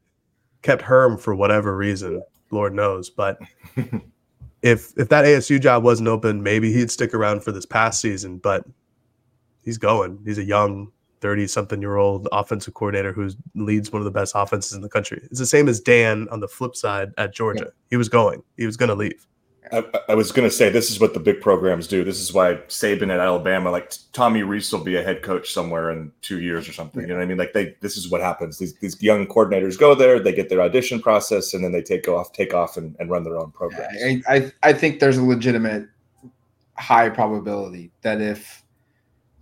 kept 0.61 0.81
Herm 0.81 1.17
for 1.17 1.35
whatever 1.35 1.75
reason, 1.75 2.23
Lord 2.51 2.73
knows. 2.73 3.09
But 3.09 3.39
if 4.61 4.93
if 4.97 5.09
that 5.09 5.25
ASU 5.25 5.61
job 5.61 5.83
wasn't 5.83 6.07
open, 6.07 6.41
maybe 6.41 6.71
he'd 6.73 6.89
stick 6.89 7.13
around 7.13 7.43
for 7.43 7.51
this 7.51 7.65
past 7.65 8.01
season. 8.01 8.37
But 8.37 8.65
he's 9.61 9.77
going. 9.77 10.19
He's 10.25 10.37
a 10.37 10.43
young 10.43 10.91
30 11.23 11.47
something 11.47 11.81
year 11.81 11.95
old 11.95 12.27
offensive 12.33 12.73
coordinator 12.73 13.13
who 13.13 13.29
leads 13.55 13.93
one 13.93 14.01
of 14.01 14.03
the 14.03 14.11
best 14.11 14.33
offenses 14.35 14.73
in 14.73 14.81
the 14.81 14.89
country. 14.89 15.21
It's 15.31 15.39
the 15.39 15.45
same 15.45 15.69
as 15.69 15.79
Dan 15.79 16.27
on 16.29 16.41
the 16.41 16.49
flip 16.49 16.75
side 16.75 17.13
at 17.17 17.33
Georgia. 17.33 17.63
Yeah. 17.67 17.71
He 17.89 17.95
was 17.95 18.09
going. 18.09 18.43
He 18.57 18.65
was 18.65 18.75
going 18.75 18.89
to 18.89 18.95
leave. 18.95 19.25
I, 19.71 19.85
I 20.09 20.15
was 20.15 20.33
going 20.33 20.47
to 20.47 20.53
say 20.53 20.69
this 20.69 20.91
is 20.91 20.99
what 20.99 21.13
the 21.13 21.21
big 21.21 21.39
programs 21.39 21.87
do. 21.87 22.03
This 22.03 22.19
is 22.19 22.33
why 22.33 22.55
Saban 22.67 23.09
at 23.09 23.21
Alabama, 23.21 23.71
like 23.71 23.93
Tommy 24.11 24.43
Rees, 24.43 24.69
will 24.73 24.83
be 24.83 24.97
a 24.97 25.01
head 25.01 25.23
coach 25.23 25.53
somewhere 25.53 25.91
in 25.91 26.11
two 26.21 26.41
years 26.41 26.67
or 26.67 26.73
something. 26.73 26.99
Yeah. 26.99 27.07
You 27.07 27.13
know 27.13 27.19
what 27.19 27.23
I 27.23 27.27
mean? 27.27 27.37
Like 27.37 27.53
they, 27.53 27.73
this 27.79 27.95
is 27.95 28.09
what 28.09 28.19
happens. 28.19 28.57
These 28.57 28.75
these 28.79 29.01
young 29.01 29.25
coordinators 29.25 29.79
go 29.79 29.95
there, 29.95 30.19
they 30.19 30.33
get 30.33 30.49
their 30.49 30.61
audition 30.61 31.01
process, 31.01 31.53
and 31.53 31.63
then 31.63 31.71
they 31.71 31.81
take 31.81 32.09
off, 32.09 32.33
take 32.33 32.53
off, 32.53 32.75
and, 32.75 32.97
and 32.99 33.09
run 33.09 33.23
their 33.23 33.37
own 33.37 33.51
programs. 33.51 33.97
I, 33.97 34.21
I 34.27 34.51
I 34.61 34.73
think 34.73 34.99
there's 34.99 35.17
a 35.17 35.23
legitimate 35.23 35.87
high 36.77 37.07
probability 37.07 37.91
that 38.01 38.19
if 38.19 38.63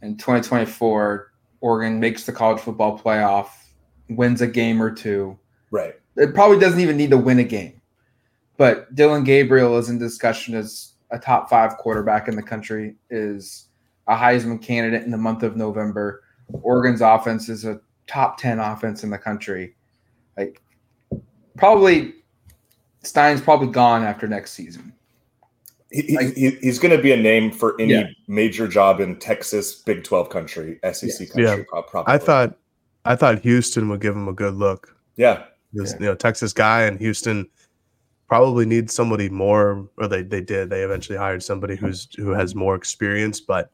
in 0.03 0.17
2024 0.17 1.30
Oregon 1.61 1.99
makes 1.99 2.25
the 2.25 2.33
college 2.33 2.59
football 2.59 2.99
playoff, 2.99 3.49
wins 4.09 4.41
a 4.41 4.47
game 4.47 4.81
or 4.81 4.91
two, 4.91 5.37
right? 5.71 5.95
It 6.17 6.33
probably 6.33 6.59
doesn't 6.59 6.79
even 6.79 6.97
need 6.97 7.11
to 7.11 7.17
win 7.17 7.39
a 7.39 7.43
game 7.43 7.81
but 8.61 8.93
Dillon 8.93 9.23
Gabriel 9.23 9.75
is 9.79 9.89
in 9.89 9.97
discussion 9.97 10.53
as 10.53 10.91
a 11.09 11.17
top 11.17 11.49
five 11.49 11.77
quarterback 11.77 12.27
in 12.27 12.35
the 12.35 12.43
country, 12.43 12.93
is 13.09 13.69
a 14.07 14.15
Heisman 14.15 14.61
candidate 14.61 15.01
in 15.01 15.09
the 15.09 15.17
month 15.17 15.41
of 15.41 15.57
November. 15.57 16.21
Oregon's 16.61 17.01
offense 17.01 17.49
is 17.49 17.65
a 17.65 17.81
top 18.05 18.37
10 18.37 18.59
offense 18.59 19.03
in 19.03 19.09
the 19.09 19.17
country. 19.17 19.73
Like, 20.37 20.61
probably 21.57 22.13
Stein's 23.01 23.41
probably 23.41 23.69
gone 23.69 24.03
after 24.03 24.27
next 24.27 24.51
season. 24.51 24.93
He, 25.91 26.15
like, 26.15 26.35
he, 26.35 26.51
he's 26.61 26.79
going 26.79 26.95
to 26.95 27.01
be 27.01 27.11
a 27.11 27.17
name 27.17 27.51
for 27.51 27.79
any 27.79 27.93
yeah. 27.93 28.07
major 28.27 28.67
job 28.67 28.99
in 29.01 29.19
Texas, 29.19 29.75
Big 29.75 30.03
12 30.03 30.29
country, 30.29 30.79
SEC 30.83 31.03
yes. 31.03 31.17
country. 31.17 31.43
Yeah. 31.43 31.81
Probably. 31.89 32.13
I 32.13 32.17
thought, 32.17 32.57
I 33.03 33.15
thought 33.15 33.39
Houston 33.39 33.89
would 33.89 33.99
give 33.99 34.15
him 34.15 34.27
a 34.27 34.33
good 34.33 34.53
look. 34.53 34.95
Yeah, 35.17 35.43
because 35.73 35.93
yeah. 35.93 35.99
you 35.99 36.05
know 36.05 36.15
Texas 36.15 36.53
guy 36.53 36.83
and 36.83 36.99
Houston 36.99 37.47
probably 38.27 38.65
need 38.65 38.89
somebody 38.89 39.29
more 39.29 39.89
or 39.97 40.07
they, 40.07 40.21
they 40.21 40.41
did 40.41 40.69
they 40.69 40.83
eventually 40.83 41.17
hired 41.17 41.43
somebody 41.43 41.75
who's 41.75 42.07
who 42.15 42.29
has 42.29 42.55
more 42.55 42.75
experience 42.75 43.41
but 43.41 43.71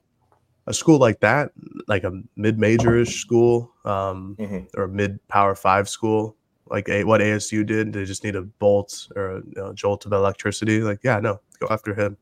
a 0.66 0.74
school 0.74 0.98
like 0.98 1.20
that 1.20 1.52
like 1.88 2.04
a 2.04 2.22
mid-majorish 2.36 3.20
school 3.20 3.72
um, 3.86 4.36
mm-hmm. 4.40 4.60
or 4.76 4.86
a 4.86 4.90
mid-power 4.90 5.54
five 5.54 5.88
school 5.88 6.36
like 6.70 6.90
a, 6.90 7.04
what 7.04 7.22
asu 7.22 7.66
did 7.66 7.94
they 7.94 8.06
just 8.06 8.24
need 8.24 8.36
a 8.36 8.42
bolt 8.42 9.08
or 9.16 9.42
a 9.58 9.74
jolt 9.74 10.06
of 10.06 10.14
electricity 10.14 10.82
like 10.82 11.00
yeah 11.04 11.20
no 11.20 11.40
go 11.60 11.68
after 11.70 11.94
him 11.94 12.18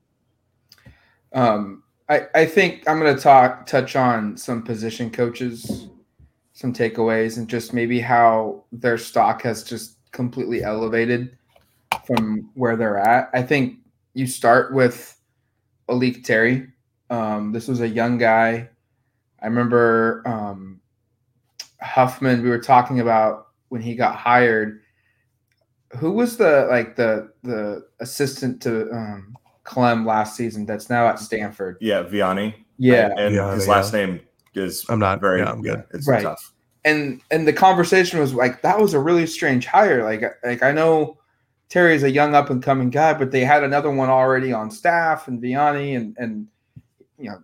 um, 1.34 1.84
I, 2.08 2.28
I 2.34 2.46
think 2.46 2.88
i'm 2.88 3.00
going 3.00 3.16
to 3.16 3.22
talk 3.22 3.66
touch 3.66 3.96
on 3.96 4.38
some 4.38 4.64
position 4.64 5.12
coaches 5.12 5.90
some 6.56 6.72
takeaways 6.72 7.38
and 7.38 7.50
just 7.50 7.74
maybe 7.74 8.00
how 8.00 8.64
their 8.72 8.98
stock 8.98 9.42
has 9.42 9.62
just 9.62 9.98
completely 10.14 10.64
elevated 10.64 11.38
from 12.08 12.50
where 12.54 12.78
they're 12.78 12.98
at. 12.98 13.30
I 13.34 13.44
think 13.44 13.80
you 14.14 14.26
start 14.26 14.74
with 14.74 15.20
A'lique 15.90 16.24
Terry. 16.24 16.68
Um, 17.10 17.52
this 17.52 17.68
was 17.68 17.82
a 17.82 17.88
young 17.88 18.18
guy. 18.18 18.70
I 19.42 19.46
remember 19.48 20.24
um, 20.26 20.80
Huffman. 21.82 22.42
We 22.42 22.50
were 22.50 22.60
talking 22.60 23.02
about 23.02 23.50
when 23.70 23.82
he 23.82 23.96
got 23.96 24.16
hired. 24.16 24.82
Who 25.98 26.12
was 26.12 26.38
the 26.38 26.68
like 26.70 26.96
the 26.96 27.32
the 27.44 27.86
assistant 28.00 28.62
to 28.64 28.92
um, 28.92 29.36
Klemm 29.64 30.06
last 30.06 30.36
season? 30.36 30.66
That's 30.66 30.90
now 30.90 31.08
at 31.08 31.20
Stanford. 31.20 31.78
Yeah, 31.80 32.04
Vianney. 32.04 32.54
Yeah, 32.78 33.14
and 33.18 33.36
Vianney, 33.36 33.56
his 33.56 33.68
last 33.68 33.94
yeah. 33.94 34.06
name 34.06 34.22
is. 34.54 34.86
I'm 34.90 35.00
not 35.00 35.22
very. 35.22 35.42
Yeah, 35.42 35.52
I'm 35.52 35.62
good. 35.62 35.84
It's 35.94 36.08
right. 36.08 36.24
tough. 36.24 36.52
And 36.84 37.22
and 37.32 37.48
the 37.48 37.54
conversation 37.54 38.20
was 38.20 38.34
like 38.34 38.62
that 38.62 38.80
was 38.80 38.94
a 38.94 39.00
really 39.00 39.26
strange 39.26 39.66
hire. 39.66 40.04
Like 40.04 40.24
like 40.44 40.62
I 40.62 40.72
know 40.72 41.18
Terry's 41.70 42.04
a 42.04 42.12
young 42.12 42.36
up 42.36 42.50
and 42.50 42.62
coming 42.62 42.90
guy, 42.90 43.14
but 43.14 43.32
they 43.32 43.44
had 43.44 43.64
another 43.64 43.92
one 43.92 44.10
already 44.10 44.54
on 44.54 44.70
staff 44.70 45.28
and 45.28 45.42
Vianney 45.42 45.96
and 45.96 46.16
and 46.20 46.48
you 47.18 47.30
know 47.30 47.40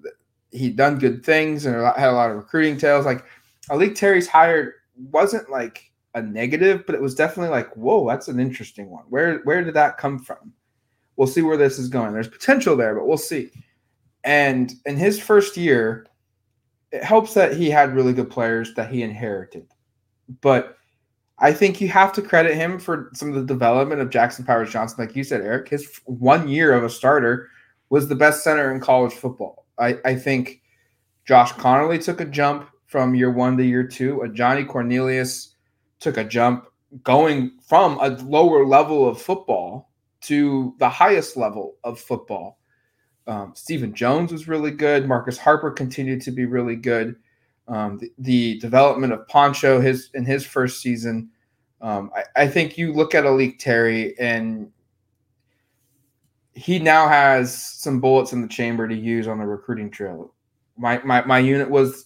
he'd 0.51 0.75
done 0.75 0.99
good 0.99 1.25
things 1.25 1.65
and 1.65 1.75
had 1.75 2.09
a 2.09 2.13
lot 2.13 2.29
of 2.29 2.37
recruiting 2.37 2.77
tales. 2.77 3.05
Like 3.05 3.23
A'lique 3.69 3.95
Terry's 3.95 4.27
hired 4.27 4.73
wasn't 4.95 5.49
like 5.49 5.90
a 6.13 6.21
negative, 6.21 6.85
but 6.85 6.95
it 6.95 7.01
was 7.01 7.15
definitely 7.15 7.51
like, 7.51 7.75
whoa, 7.75 8.07
that's 8.07 8.27
an 8.27 8.39
interesting 8.39 8.89
one. 8.89 9.03
Where 9.09 9.39
where 9.43 9.63
did 9.63 9.73
that 9.75 9.97
come 9.97 10.19
from? 10.19 10.53
We'll 11.15 11.27
see 11.27 11.41
where 11.41 11.57
this 11.57 11.79
is 11.79 11.89
going. 11.89 12.13
There's 12.13 12.27
potential 12.27 12.75
there, 12.75 12.95
but 12.95 13.07
we'll 13.07 13.17
see. 13.17 13.51
And 14.23 14.73
in 14.85 14.97
his 14.97 15.19
first 15.19 15.57
year, 15.57 16.07
it 16.91 17.03
helps 17.03 17.33
that 17.33 17.55
he 17.55 17.69
had 17.69 17.95
really 17.95 18.13
good 18.13 18.29
players 18.29 18.73
that 18.75 18.91
he 18.91 19.03
inherited. 19.03 19.67
But 20.41 20.77
I 21.39 21.53
think 21.53 21.81
you 21.81 21.87
have 21.87 22.13
to 22.13 22.21
credit 22.21 22.55
him 22.55 22.79
for 22.79 23.09
some 23.13 23.29
of 23.29 23.35
the 23.35 23.53
development 23.53 24.01
of 24.01 24.09
Jackson 24.09 24.45
Powers 24.45 24.71
Johnson. 24.71 24.97
Like 24.99 25.15
you 25.15 25.23
said, 25.23 25.41
Eric, 25.41 25.69
his 25.69 25.99
one 26.05 26.47
year 26.47 26.73
of 26.73 26.83
a 26.83 26.89
starter 26.89 27.49
was 27.89 28.07
the 28.07 28.15
best 28.15 28.43
center 28.43 28.71
in 28.71 28.79
college 28.79 29.13
football. 29.13 29.65
I, 29.79 29.97
I 30.05 30.15
think 30.15 30.61
Josh 31.25 31.51
Conerly 31.53 32.03
took 32.03 32.21
a 32.21 32.25
jump 32.25 32.69
from 32.85 33.15
year 33.15 33.31
one 33.31 33.57
to 33.57 33.65
year 33.65 33.83
two. 33.83 34.21
Ajani 34.25 34.67
Cornelius 34.67 35.50
took 36.01 36.17
a 36.17 36.23
jump 36.23 36.67
going 37.03 37.57
from 37.65 37.97
a 38.01 38.09
lower 38.23 38.65
level 38.65 39.07
of 39.07 39.21
football 39.21 39.89
to 40.21 40.75
the 40.79 40.89
highest 40.89 41.37
level 41.37 41.75
of 41.83 41.99
football. 41.99 42.59
Um, 43.27 43.53
Stephen 43.55 43.93
Jones 43.93 44.31
was 44.31 44.47
really 44.47 44.71
good. 44.71 45.07
Marcus 45.07 45.37
Harper 45.37 45.71
continued 45.71 46.21
to 46.23 46.31
be 46.31 46.45
really 46.45 46.75
good. 46.75 47.15
Um, 47.67 47.97
the, 47.99 48.11
the, 48.17 48.59
development 48.59 49.13
of 49.13 49.27
Poncho 49.27 49.79
his 49.79 50.09
in 50.15 50.25
his 50.25 50.45
first 50.45 50.81
season. 50.81 51.29
Um, 51.79 52.11
I, 52.15 52.43
I, 52.43 52.47
think 52.47 52.77
you 52.77 52.91
look 52.91 53.15
at 53.15 53.23
A'lique 53.23 53.59
Terry 53.59 54.17
and 54.19 54.69
he 56.53 56.79
now 56.79 57.07
has 57.07 57.55
some 57.55 58.01
bullets 58.01 58.33
in 58.33 58.41
the 58.41 58.47
chamber 58.47 58.87
to 58.87 58.95
use 58.95 59.27
on 59.27 59.37
the 59.37 59.45
recruiting 59.45 59.89
trail. 59.89 60.33
My 60.75 61.01
my, 61.03 61.23
my 61.23 61.39
unit 61.39 61.69
was 61.69 62.05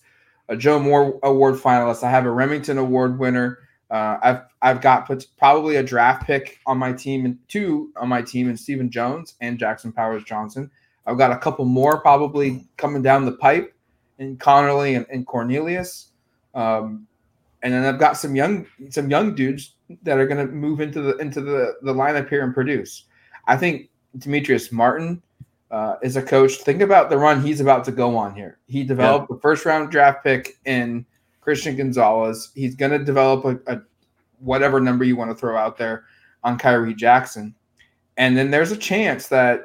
a 0.50 0.58
Joe 0.58 0.78
Moore 0.78 1.20
Award 1.24 1.56
finalist. 1.56 2.04
I 2.04 2.12
have 2.12 2.26
a 2.26 2.30
Rimington 2.30 2.78
Award 2.78 3.18
winner. 3.18 3.60
Uh, 3.92 4.18
I've 4.24 4.42
I've 4.62 4.82
got 4.82 5.06
put 5.06 5.28
probably 5.38 5.76
a 5.76 5.84
draft 5.84 6.26
pick 6.26 6.60
on 6.66 6.78
my 6.78 6.92
team 6.92 7.26
and 7.26 7.38
two 7.48 7.92
on 7.98 8.10
my 8.10 8.22
team 8.22 8.50
and 8.50 8.60
Stephen 8.60 8.90
Jones 8.90 9.36
and 9.42 9.60
Jackson 9.60 9.92
Powers 9.92 10.24
Johnson. 10.24 10.72
I've 11.06 11.18
got 11.18 11.32
a 11.32 11.38
couple 11.38 11.66
more 11.66 12.02
probably 12.02 12.66
coming 12.78 13.04
down 13.04 13.26
the 13.26 13.34
pipe 13.34 13.76
in 14.18 14.38
Conerly 14.38 14.96
and, 14.96 15.06
and 15.12 15.28
Cornelius. 15.28 16.10
Um, 16.56 17.08
and 17.62 17.74
then 17.74 17.84
I've 17.86 18.00
got 18.00 18.18
some 18.18 18.36
young 18.36 18.66
some 18.90 19.10
young 19.10 19.36
dudes 19.36 19.76
that 20.04 20.18
are 20.18 20.28
going 20.28 20.46
to 20.46 20.52
move 20.52 20.82
into 20.82 21.02
the 21.02 21.18
into 21.18 21.42
the 21.42 21.76
the 21.82 21.94
lineup 21.94 22.30
here 22.30 22.44
and 22.44 22.54
produce. 22.54 23.06
I 23.48 23.58
think 23.58 23.90
Demetrice 24.18 24.72
Martin 24.72 25.22
uh, 25.72 25.96
is 26.02 26.16
a 26.16 26.22
coach. 26.22 26.58
Think 26.58 26.82
about 26.82 27.10
the 27.10 27.18
run 27.18 27.42
he's 27.42 27.62
about 27.62 27.84
to 27.86 27.92
go 27.92 28.16
on 28.16 28.34
here. 28.36 28.60
He 28.68 28.84
developed 28.84 29.28
yeah. 29.30 29.36
the 29.36 29.42
first 29.42 29.66
round 29.66 29.92
draft 29.92 30.24
pick 30.24 30.58
in 30.66 31.06
Christian 31.46 31.78
Gonzalez. 31.78 32.52
He's 32.56 32.76
going 32.76 32.92
to 32.92 33.00
develop 33.00 33.46
a, 33.46 33.74
a, 33.74 33.82
whatever 34.40 34.82
number 34.82 35.06
you 35.06 35.16
want 35.16 35.32
to 35.32 35.36
throw 35.36 35.56
out 35.56 35.78
there 35.78 36.04
on 36.44 36.60
Khyree 36.60 36.98
Jackson, 36.98 37.56
and 38.18 38.36
then 38.36 38.52
there's 38.52 38.72
a 38.72 38.78
chance 38.78 39.28
that 39.30 39.62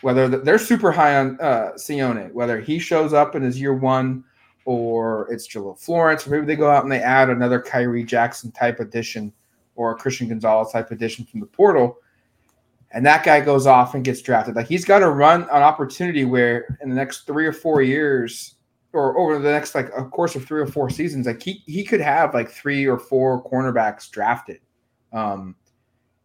whether 0.00 0.28
they're 0.28 0.58
super 0.58 0.92
high 0.92 1.18
on 1.18 1.38
uh, 1.40 1.72
Sione, 1.76 2.32
whether 2.32 2.60
he 2.60 2.78
shows 2.78 3.12
up 3.12 3.34
in 3.34 3.42
his 3.42 3.60
year 3.60 3.74
one 3.74 4.24
or 4.64 5.30
it's 5.30 5.46
Jahlil 5.46 5.78
Florence, 5.78 6.26
or 6.26 6.30
maybe 6.30 6.46
they 6.46 6.56
go 6.56 6.70
out 6.70 6.82
and 6.82 6.90
they 6.90 7.00
add 7.00 7.30
another 7.30 7.60
Khyree 7.60 8.06
Jackson 8.06 8.50
type 8.50 8.80
addition 8.80 9.32
or 9.74 9.92
a 9.92 9.94
Christian 9.94 10.28
Gonzalez 10.28 10.72
type 10.72 10.90
addition 10.90 11.24
from 11.24 11.40
the 11.40 11.46
portal 11.46 11.98
and 12.92 13.04
that 13.04 13.24
guy 13.24 13.40
goes 13.40 13.66
off 13.66 13.94
and 13.94 14.04
gets 14.04 14.22
drafted. 14.22 14.56
Like 14.56 14.68
he's 14.68 14.84
got 14.84 15.00
to 15.00 15.10
run 15.10 15.42
an 15.42 15.62
opportunity 15.62 16.24
where 16.24 16.78
in 16.80 16.88
the 16.88 16.94
next 16.94 17.26
three 17.26 17.46
or 17.46 17.52
four 17.52 17.82
years, 17.82 18.54
or 18.92 19.18
over 19.18 19.38
the 19.38 19.50
next 19.50 19.74
like 19.74 19.90
a 19.96 20.04
course 20.04 20.34
of 20.34 20.44
three 20.44 20.60
or 20.60 20.66
four 20.66 20.90
seasons, 20.90 21.26
like 21.26 21.42
he 21.42 21.62
he 21.66 21.84
could 21.84 22.00
have 22.00 22.34
like 22.34 22.50
three 22.50 22.86
or 22.86 22.98
four 22.98 23.42
cornerbacks 23.44 24.10
drafted. 24.10 24.60
Um, 25.12 25.56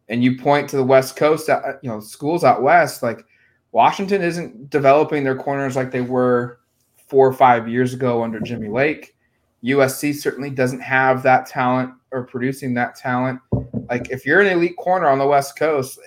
and 0.08 0.22
you 0.22 0.36
point 0.36 0.68
to 0.70 0.76
the 0.76 0.84
West 0.84 1.16
Coast, 1.16 1.48
uh, 1.48 1.74
you 1.82 1.88
know, 1.88 2.00
schools 2.00 2.44
out 2.44 2.62
west, 2.62 3.02
like 3.02 3.24
Washington 3.72 4.20
isn't 4.22 4.68
developing 4.70 5.24
their 5.24 5.36
corners 5.36 5.76
like 5.76 5.90
they 5.90 6.00
were 6.02 6.60
four 7.08 7.26
or 7.26 7.32
five 7.32 7.68
years 7.68 7.94
ago 7.94 8.22
under 8.22 8.40
Jimmy 8.40 8.68
Lake. 8.68 9.16
USC 9.64 10.14
certainly 10.14 10.50
doesn't 10.50 10.80
have 10.80 11.22
that 11.22 11.46
talent 11.46 11.92
or 12.10 12.24
producing 12.24 12.74
that 12.74 12.96
talent. 12.96 13.40
Like 13.88 14.10
if 14.10 14.26
you're 14.26 14.40
an 14.40 14.48
elite 14.48 14.76
corner 14.76 15.08
on 15.08 15.18
the 15.18 15.26
West 15.26 15.56
Coast, 15.56 15.98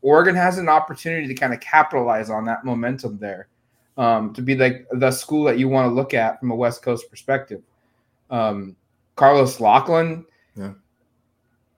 Oregon 0.00 0.34
has 0.34 0.58
an 0.58 0.68
opportunity 0.68 1.28
to 1.28 1.34
kind 1.34 1.54
of 1.54 1.60
capitalize 1.60 2.30
on 2.30 2.44
that 2.46 2.64
momentum 2.64 3.18
there, 3.18 3.48
um, 3.96 4.32
to 4.34 4.42
be 4.42 4.56
like 4.56 4.86
the 4.92 5.10
school 5.10 5.44
that 5.44 5.58
you 5.58 5.68
want 5.68 5.88
to 5.88 5.94
look 5.94 6.14
at 6.14 6.40
from 6.40 6.50
a 6.50 6.54
West 6.54 6.82
Coast 6.82 7.08
perspective. 7.10 7.62
Um, 8.30 8.76
Carlos 9.16 9.58
Locklyn 9.58 10.24
yeah. 10.56 10.72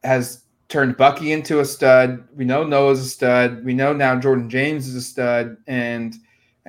has 0.04 0.44
turned 0.68 0.96
Bucky 0.96 1.32
into 1.32 1.60
a 1.60 1.64
stud. 1.64 2.26
We 2.34 2.44
know 2.44 2.64
Noah's 2.64 3.00
a 3.00 3.08
stud. 3.08 3.64
We 3.64 3.74
know 3.74 3.92
now 3.92 4.18
Jordan 4.18 4.48
James 4.48 4.86
is 4.86 4.94
a 4.94 5.02
stud, 5.02 5.56
and 5.66 6.14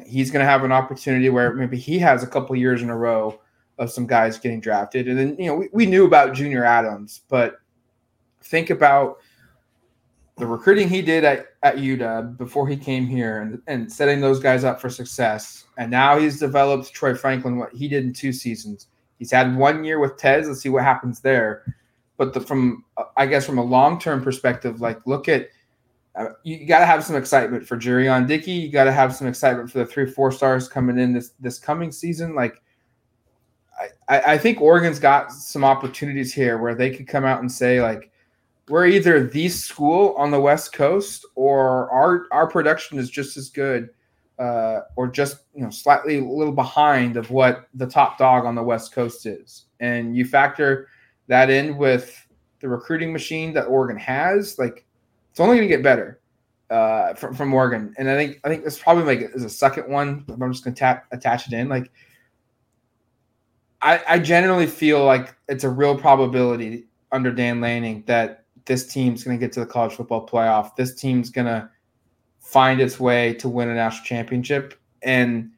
he's 0.06 0.32
going 0.32 0.44
to 0.44 0.50
have 0.50 0.64
an 0.64 0.72
opportunity 0.72 1.30
where 1.30 1.54
maybe 1.54 1.78
he 1.78 2.00
has 2.00 2.24
a 2.24 2.28
couple 2.28 2.56
years 2.56 2.82
in 2.82 2.90
a 2.90 2.98
row 2.98 3.40
of 3.78 3.92
some 3.92 4.08
guys 4.08 4.40
getting 4.40 4.60
drafted. 4.60 5.08
And 5.08 5.18
then, 5.18 5.36
you 5.38 5.46
know, 5.48 5.56
we, 5.56 5.70
we 5.72 5.86
knew 5.86 6.06
about 6.06 6.34
Junior 6.34 6.64
Adams, 6.64 7.22
but 7.30 7.60
think 8.42 8.70
about 8.70 9.18
the 10.38 10.46
recruiting 10.46 10.90
he 10.90 11.02
did 11.02 11.24
at, 11.24 11.48
at 11.64 11.78
UW 11.78 12.38
before 12.38 12.68
he 12.68 12.76
came 12.76 13.08
here 13.08 13.42
and, 13.42 13.62
and 13.68 13.92
setting 13.92 14.20
those 14.20 14.40
guys 14.40 14.64
up 14.64 14.82
for 14.82 14.90
success. 14.90 15.66
And 15.78 15.90
now 15.90 16.20
he's 16.20 16.40
developed 16.40 16.94
Troy 16.94 17.16
Franklin, 17.16 17.58
what 17.58 17.74
he 17.74 17.88
did 17.88 18.04
in 18.04 18.14
two 18.14 18.34
seasons. 18.34 18.88
He's 19.18 19.32
had 19.32 19.56
one 19.56 19.84
year 19.86 20.00
with 20.00 20.18
Tez. 20.18 20.48
Let's 20.48 20.62
see 20.62 20.70
what 20.70 20.84
happens 20.84 21.22
there. 21.22 21.76
But 22.18 22.34
the, 22.34 22.42
from, 22.42 22.84
I 23.16 23.26
guess, 23.26 23.46
from 23.46 23.60
a 23.60 23.64
long 23.64 23.98
term 24.00 24.22
perspective, 24.22 24.82
like 24.82 25.06
look 25.08 25.30
at, 25.30 25.48
uh, 26.16 26.30
you 26.44 26.66
got 26.66 26.80
to 26.80 26.86
have 26.86 27.04
some 27.04 27.16
excitement 27.16 27.66
for 27.66 27.78
Jurrion 27.78 28.28
Dickey. 28.28 28.52
You 28.52 28.72
got 28.72 28.86
to 28.86 28.92
have 28.92 29.16
some 29.16 29.28
excitement 29.28 29.70
for 29.70 29.80
the 29.80 29.86
three, 29.86 30.10
four 30.10 30.32
stars 30.32 30.68
coming 30.70 30.98
in 30.98 31.12
this 31.12 31.32
this 31.42 31.60
coming 31.60 31.92
season. 31.92 32.36
Like, 32.36 32.62
I, 34.08 34.20
I 34.34 34.38
think 34.38 34.62
Oregon's 34.62 35.00
got 35.00 35.34
some 35.34 35.66
opportunities 35.66 36.34
here 36.34 36.58
where 36.58 36.74
they 36.74 36.90
could 36.90 37.08
come 37.08 37.26
out 37.26 37.42
and 37.42 37.52
say, 37.52 37.82
like, 37.82 38.12
we're 38.70 38.88
either 38.88 39.28
the 39.28 39.48
school 39.50 40.16
on 40.18 40.32
the 40.32 40.40
West 40.40 40.74
Coast 40.74 41.26
or 41.36 41.90
our 41.92 42.26
our 42.32 42.48
production 42.48 42.98
is 42.98 43.10
just 43.10 43.38
as 43.38 43.50
good, 43.50 43.90
uh, 44.40 44.82
or 44.96 45.08
just 45.08 45.38
you 45.54 45.64
know 45.64 45.70
slightly 45.70 46.18
a 46.18 46.24
little 46.24 46.54
behind 46.54 47.18
of 47.18 47.30
what 47.30 47.68
the 47.76 47.86
top 47.86 48.18
dog 48.18 48.46
on 48.46 48.56
the 48.56 48.64
West 48.64 48.92
Coast 48.92 49.26
is. 49.26 49.66
And 49.80 50.16
you 50.16 50.26
factor 50.26 50.88
that 51.28 51.50
in 51.50 51.78
with 51.78 52.28
the 52.60 52.68
recruiting 52.68 53.14
machine 53.14 53.54
that 53.54 53.66
Oregon 53.66 53.98
has, 53.98 54.58
like 54.58 54.86
it's 55.30 55.40
only 55.40 55.58
going 55.58 55.68
to 55.68 55.76
get 55.76 55.84
better 55.84 56.20
uh, 56.70 57.14
from 57.14 57.36
from 57.36 57.54
Oregon. 57.54 57.94
And 57.98 58.10
I 58.10 58.16
think 58.16 58.40
I 58.44 58.50
think 58.50 58.64
this 58.64 58.80
probably 58.80 59.04
like 59.04 59.32
is 59.36 59.44
a 59.44 59.50
second 59.50 59.92
one. 59.92 60.26
I'm 60.30 60.52
just 60.52 60.64
going 60.64 60.74
to 60.74 60.80
tap 60.80 61.06
attach 61.12 61.48
it 61.48 61.54
in 61.54 61.70
like. 61.70 61.92
I, 63.82 64.02
I 64.08 64.20
generally 64.20 64.66
feel 64.66 65.06
like 65.06 65.36
it's 65.48 65.64
a 65.64 65.70
real 65.70 65.96
probability 65.96 66.86
under 67.12 67.32
Dan 67.32 67.62
Lanning 67.62 68.04
that 68.08 68.45
this 68.66 68.86
team's 68.86 69.24
going 69.24 69.38
to 69.38 69.44
get 69.44 69.54
to 69.54 69.60
the 69.60 69.66
college 69.66 69.94
football 69.94 70.28
playoff. 70.28 70.76
This 70.76 70.96
team's 70.96 71.30
going 71.30 71.48
to 71.48 71.70
find 72.40 72.82
its 72.82 73.00
way 73.00 73.34
to 73.36 73.50
win 73.50 73.70
a 73.70 73.76
national 73.76 74.06
championship. 74.06 74.80
And 75.02 75.52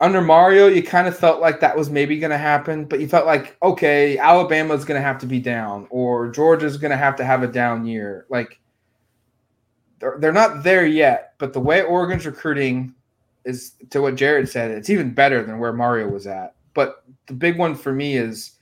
under 0.00 0.20
Mario, 0.20 0.66
you 0.66 0.82
kind 0.82 1.08
of 1.08 1.16
felt 1.16 1.40
like 1.40 1.60
that 1.60 1.76
was 1.76 1.88
maybe 1.88 2.18
going 2.18 2.30
to 2.30 2.38
happen, 2.38 2.84
but 2.84 3.00
you 3.00 3.08
felt 3.08 3.26
like, 3.26 3.56
okay, 3.62 4.18
Alabama's 4.18 4.84
going 4.84 5.00
to 5.00 5.06
have 5.06 5.18
to 5.18 5.26
be 5.26 5.40
down 5.40 5.86
or 5.90 6.30
Georgia's 6.30 6.76
going 6.76 6.90
to 6.90 6.96
have 6.96 7.16
to 7.16 7.24
have 7.24 7.42
a 7.42 7.46
down 7.46 7.86
year. 7.86 8.26
Like, 8.28 8.60
they're, 9.98 10.18
they're 10.18 10.32
not 10.32 10.62
there 10.62 10.86
yet, 10.86 11.34
but 11.38 11.54
the 11.54 11.60
way 11.60 11.82
Oregon's 11.82 12.26
recruiting 12.26 12.94
is 13.46 13.72
to 13.90 14.02
what 14.02 14.16
Jared 14.16 14.48
said, 14.48 14.70
it's 14.70 14.90
even 14.90 15.14
better 15.14 15.42
than 15.42 15.58
where 15.58 15.72
Mario 15.72 16.08
was 16.08 16.26
at. 16.26 16.54
But 16.74 17.04
the 17.26 17.32
big 17.32 17.58
one 17.58 17.74
for 17.74 17.92
me 17.92 18.16
is 18.16 18.55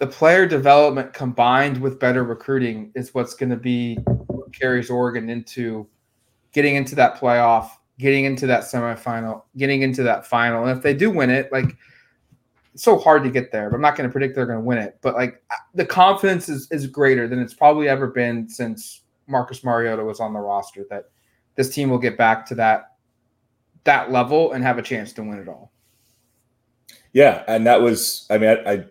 the 0.00 0.06
player 0.06 0.46
development 0.46 1.12
combined 1.12 1.78
with 1.78 2.00
better 2.00 2.24
recruiting 2.24 2.90
is 2.94 3.14
what's 3.14 3.34
going 3.34 3.50
to 3.50 3.56
be 3.56 3.96
what 3.96 4.52
carries 4.52 4.88
Oregon 4.88 5.28
into 5.28 5.86
getting 6.52 6.74
into 6.74 6.94
that 6.94 7.20
playoff, 7.20 7.68
getting 7.98 8.24
into 8.24 8.46
that 8.46 8.62
semifinal, 8.62 9.42
getting 9.58 9.82
into 9.82 10.02
that 10.02 10.26
final. 10.26 10.64
And 10.64 10.76
if 10.76 10.82
they 10.82 10.94
do 10.94 11.10
win 11.10 11.28
it, 11.28 11.52
like 11.52 11.76
it's 12.72 12.82
so 12.82 12.98
hard 12.98 13.22
to 13.24 13.30
get 13.30 13.52
there. 13.52 13.68
But 13.68 13.76
I'm 13.76 13.82
not 13.82 13.94
going 13.94 14.08
to 14.08 14.12
predict 14.12 14.34
they're 14.34 14.46
going 14.46 14.58
to 14.58 14.64
win 14.64 14.78
it. 14.78 14.98
But 15.02 15.16
like 15.16 15.42
the 15.74 15.84
confidence 15.84 16.48
is 16.48 16.66
is 16.70 16.86
greater 16.86 17.28
than 17.28 17.38
it's 17.38 17.54
probably 17.54 17.86
ever 17.86 18.06
been 18.06 18.48
since 18.48 19.02
Marcus 19.26 19.62
Mariota 19.62 20.02
was 20.02 20.18
on 20.18 20.32
the 20.32 20.40
roster. 20.40 20.86
That 20.88 21.10
this 21.56 21.74
team 21.74 21.90
will 21.90 21.98
get 21.98 22.16
back 22.16 22.46
to 22.46 22.54
that 22.54 22.96
that 23.84 24.10
level 24.10 24.52
and 24.52 24.64
have 24.64 24.78
a 24.78 24.82
chance 24.82 25.12
to 25.12 25.22
win 25.22 25.38
it 25.38 25.46
all. 25.46 25.72
Yeah, 27.12 27.44
and 27.46 27.66
that 27.66 27.82
was 27.82 28.26
I 28.30 28.38
mean 28.38 28.48
I, 28.48 28.72
I 28.72 28.84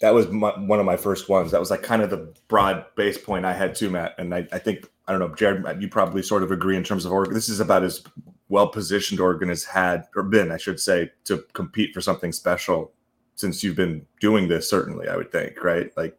that 0.00 0.14
was 0.14 0.28
my, 0.28 0.50
one 0.58 0.80
of 0.80 0.86
my 0.86 0.96
first 0.96 1.28
ones. 1.28 1.50
That 1.50 1.60
was 1.60 1.70
like 1.70 1.82
kind 1.82 2.02
of 2.02 2.10
the 2.10 2.32
broad 2.48 2.84
base 2.96 3.18
point 3.18 3.44
I 3.44 3.52
had 3.52 3.74
too, 3.74 3.90
Matt. 3.90 4.14
And 4.18 4.34
I, 4.34 4.46
I 4.52 4.58
think 4.58 4.88
I 5.06 5.12
don't 5.12 5.20
know, 5.20 5.34
Jared, 5.34 5.82
you 5.82 5.88
probably 5.88 6.22
sort 6.22 6.42
of 6.42 6.50
agree 6.50 6.76
in 6.76 6.84
terms 6.84 7.04
of 7.04 7.12
Oregon. 7.12 7.34
This 7.34 7.48
is 7.48 7.60
about 7.60 7.82
as 7.82 8.02
well 8.48 8.68
positioned 8.68 9.20
Oregon 9.20 9.48
has 9.48 9.64
had 9.64 10.04
or 10.16 10.22
been, 10.22 10.52
I 10.52 10.56
should 10.56 10.80
say, 10.80 11.10
to 11.24 11.44
compete 11.52 11.92
for 11.92 12.00
something 12.00 12.32
special 12.32 12.92
since 13.34 13.62
you've 13.62 13.76
been 13.76 14.06
doing 14.20 14.48
this. 14.48 14.68
Certainly, 14.68 15.08
I 15.08 15.16
would 15.16 15.32
think, 15.32 15.62
right? 15.62 15.90
Like, 15.96 16.18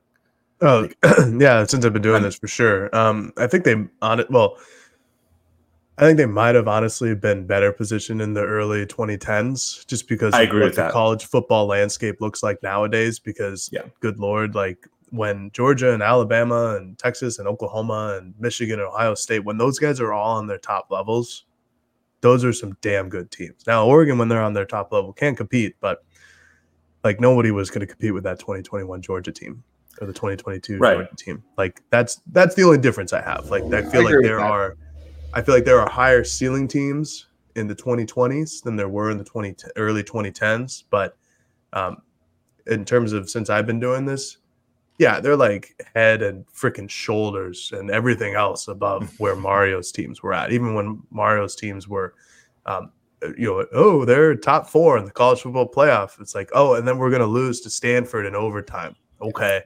oh 0.62 0.82
like, 0.82 0.98
yeah, 1.40 1.66
since 1.66 1.84
I've 1.84 1.94
been 1.94 2.02
doing 2.02 2.18
I'm, 2.18 2.24
this 2.24 2.36
for 2.36 2.48
sure. 2.48 2.96
Um, 2.96 3.34
I 3.38 3.48
think 3.48 3.64
they 3.64 3.76
on 4.02 4.20
it. 4.20 4.30
Well, 4.30 4.58
I 6.02 6.06
think 6.06 6.18
they 6.18 6.26
might 6.26 6.56
have 6.56 6.68
honestly 6.68 7.14
been 7.14 7.46
better 7.46 7.72
positioned 7.72 8.24
in 8.24 8.34
the 8.34 8.44
early 8.44 8.88
2010s, 8.88 9.86
just 9.86 10.08
because 10.08 10.34
I 10.34 10.42
agree 10.42 10.64
with 10.64 10.76
the 10.76 10.82
that. 10.82 10.92
college 10.92 11.26
football 11.26 11.68
landscape 11.68 12.20
looks 12.20 12.42
like 12.42 12.62
nowadays. 12.64 13.20
Because, 13.20 13.70
yeah. 13.72 13.84
good 14.00 14.18
lord, 14.18 14.56
like 14.56 14.88
when 15.12 15.52
Georgia 15.52 15.94
and 15.94 16.02
Alabama 16.02 16.76
and 16.76 16.98
Texas 16.98 17.38
and 17.38 17.48
Oklahoma 17.48 18.18
and 18.20 18.34
Michigan 18.40 18.80
and 18.80 18.90
Ohio 18.90 19.14
State, 19.14 19.46
when 19.46 19.60
those 19.60 19.78
guys 19.78 20.00
are 20.00 20.12
all 20.12 20.38
on 20.38 20.48
their 20.48 20.58
top 20.58 20.88
levels, 20.90 21.46
those 22.22 22.44
are 22.44 22.54
some 22.54 22.76
damn 22.82 23.08
good 23.08 23.30
teams. 23.30 23.68
Now, 23.68 23.86
Oregon, 23.86 24.18
when 24.18 24.28
they're 24.28 24.42
on 24.42 24.54
their 24.54 24.66
top 24.66 24.92
level, 24.92 25.14
can 25.14 25.36
compete, 25.36 25.76
but 25.82 26.04
like 27.04 27.20
nobody 27.20 27.52
was 27.52 27.70
going 27.70 27.82
to 27.82 27.88
compete 27.88 28.16
with 28.16 28.24
that 28.24 28.40
2021 28.40 29.04
Georgia 29.04 29.32
team 29.32 29.64
or 30.00 30.08
the 30.08 30.14
2022 30.14 30.80
right. 30.80 30.96
Georgia 30.96 31.16
team. 31.16 31.44
Like 31.60 31.84
that's 31.92 32.22
that's 32.32 32.56
the 32.56 32.64
only 32.64 32.80
difference 32.80 33.14
I 33.14 33.22
have. 33.22 33.52
Like 33.52 33.66
I 33.66 33.84
feel 33.84 34.02
I 34.02 34.12
like 34.12 34.24
there 34.24 34.40
are 34.40 34.78
I 35.34 35.42
feel 35.42 35.56
like 35.56 35.66
there 35.66 35.80
are 35.80 35.90
higher 35.90 36.24
ceiling 36.24 36.68
teams 36.68 37.28
in 37.56 37.68
the 37.68 37.76
2020s 37.76 38.64
than 38.64 38.76
there 38.76 38.90
were 38.90 39.12
in 39.12 39.18
the 39.18 39.24
20 39.24 39.56
early 39.76 40.04
2010s. 40.04 40.84
But 40.90 41.18
um, 41.74 42.02
in 42.68 42.86
terms 42.86 43.14
of 43.14 43.30
since 43.30 43.50
I've 43.50 43.66
been 43.66 43.80
doing 43.80 44.06
this, 44.06 44.38
yeah, 44.98 45.20
they're 45.20 45.38
like 45.38 45.82
head 45.96 46.22
and 46.22 46.46
freaking 46.48 46.90
shoulders 46.90 47.72
and 47.76 47.90
everything 47.90 48.36
else 48.36 48.68
above 48.68 49.14
where 49.20 49.36
Mario's 49.36 49.92
teams 49.92 50.22
were 50.22 50.34
at. 50.34 50.52
Even 50.52 50.76
when 50.76 51.02
Mario's 51.12 51.56
teams 51.56 51.88
were, 51.88 52.14
um, 52.66 52.92
you 53.38 53.48
know, 53.48 53.66
oh, 53.74 54.06
they're 54.06 54.36
top 54.36 54.68
four 54.68 54.98
in 54.98 55.06
the 55.06 55.12
college 55.12 55.42
football 55.42 55.70
playoff. 55.70 56.20
It's 56.20 56.36
like, 56.36 56.50
oh, 56.54 56.76
and 56.76 56.88
then 56.88 56.98
we're 56.98 57.12
gonna 57.12 57.26
lose 57.26 57.62
to 57.62 57.70
Stanford 57.70 58.26
in 58.26 58.36
overtime. 58.36 58.96
Okay, 59.22 59.64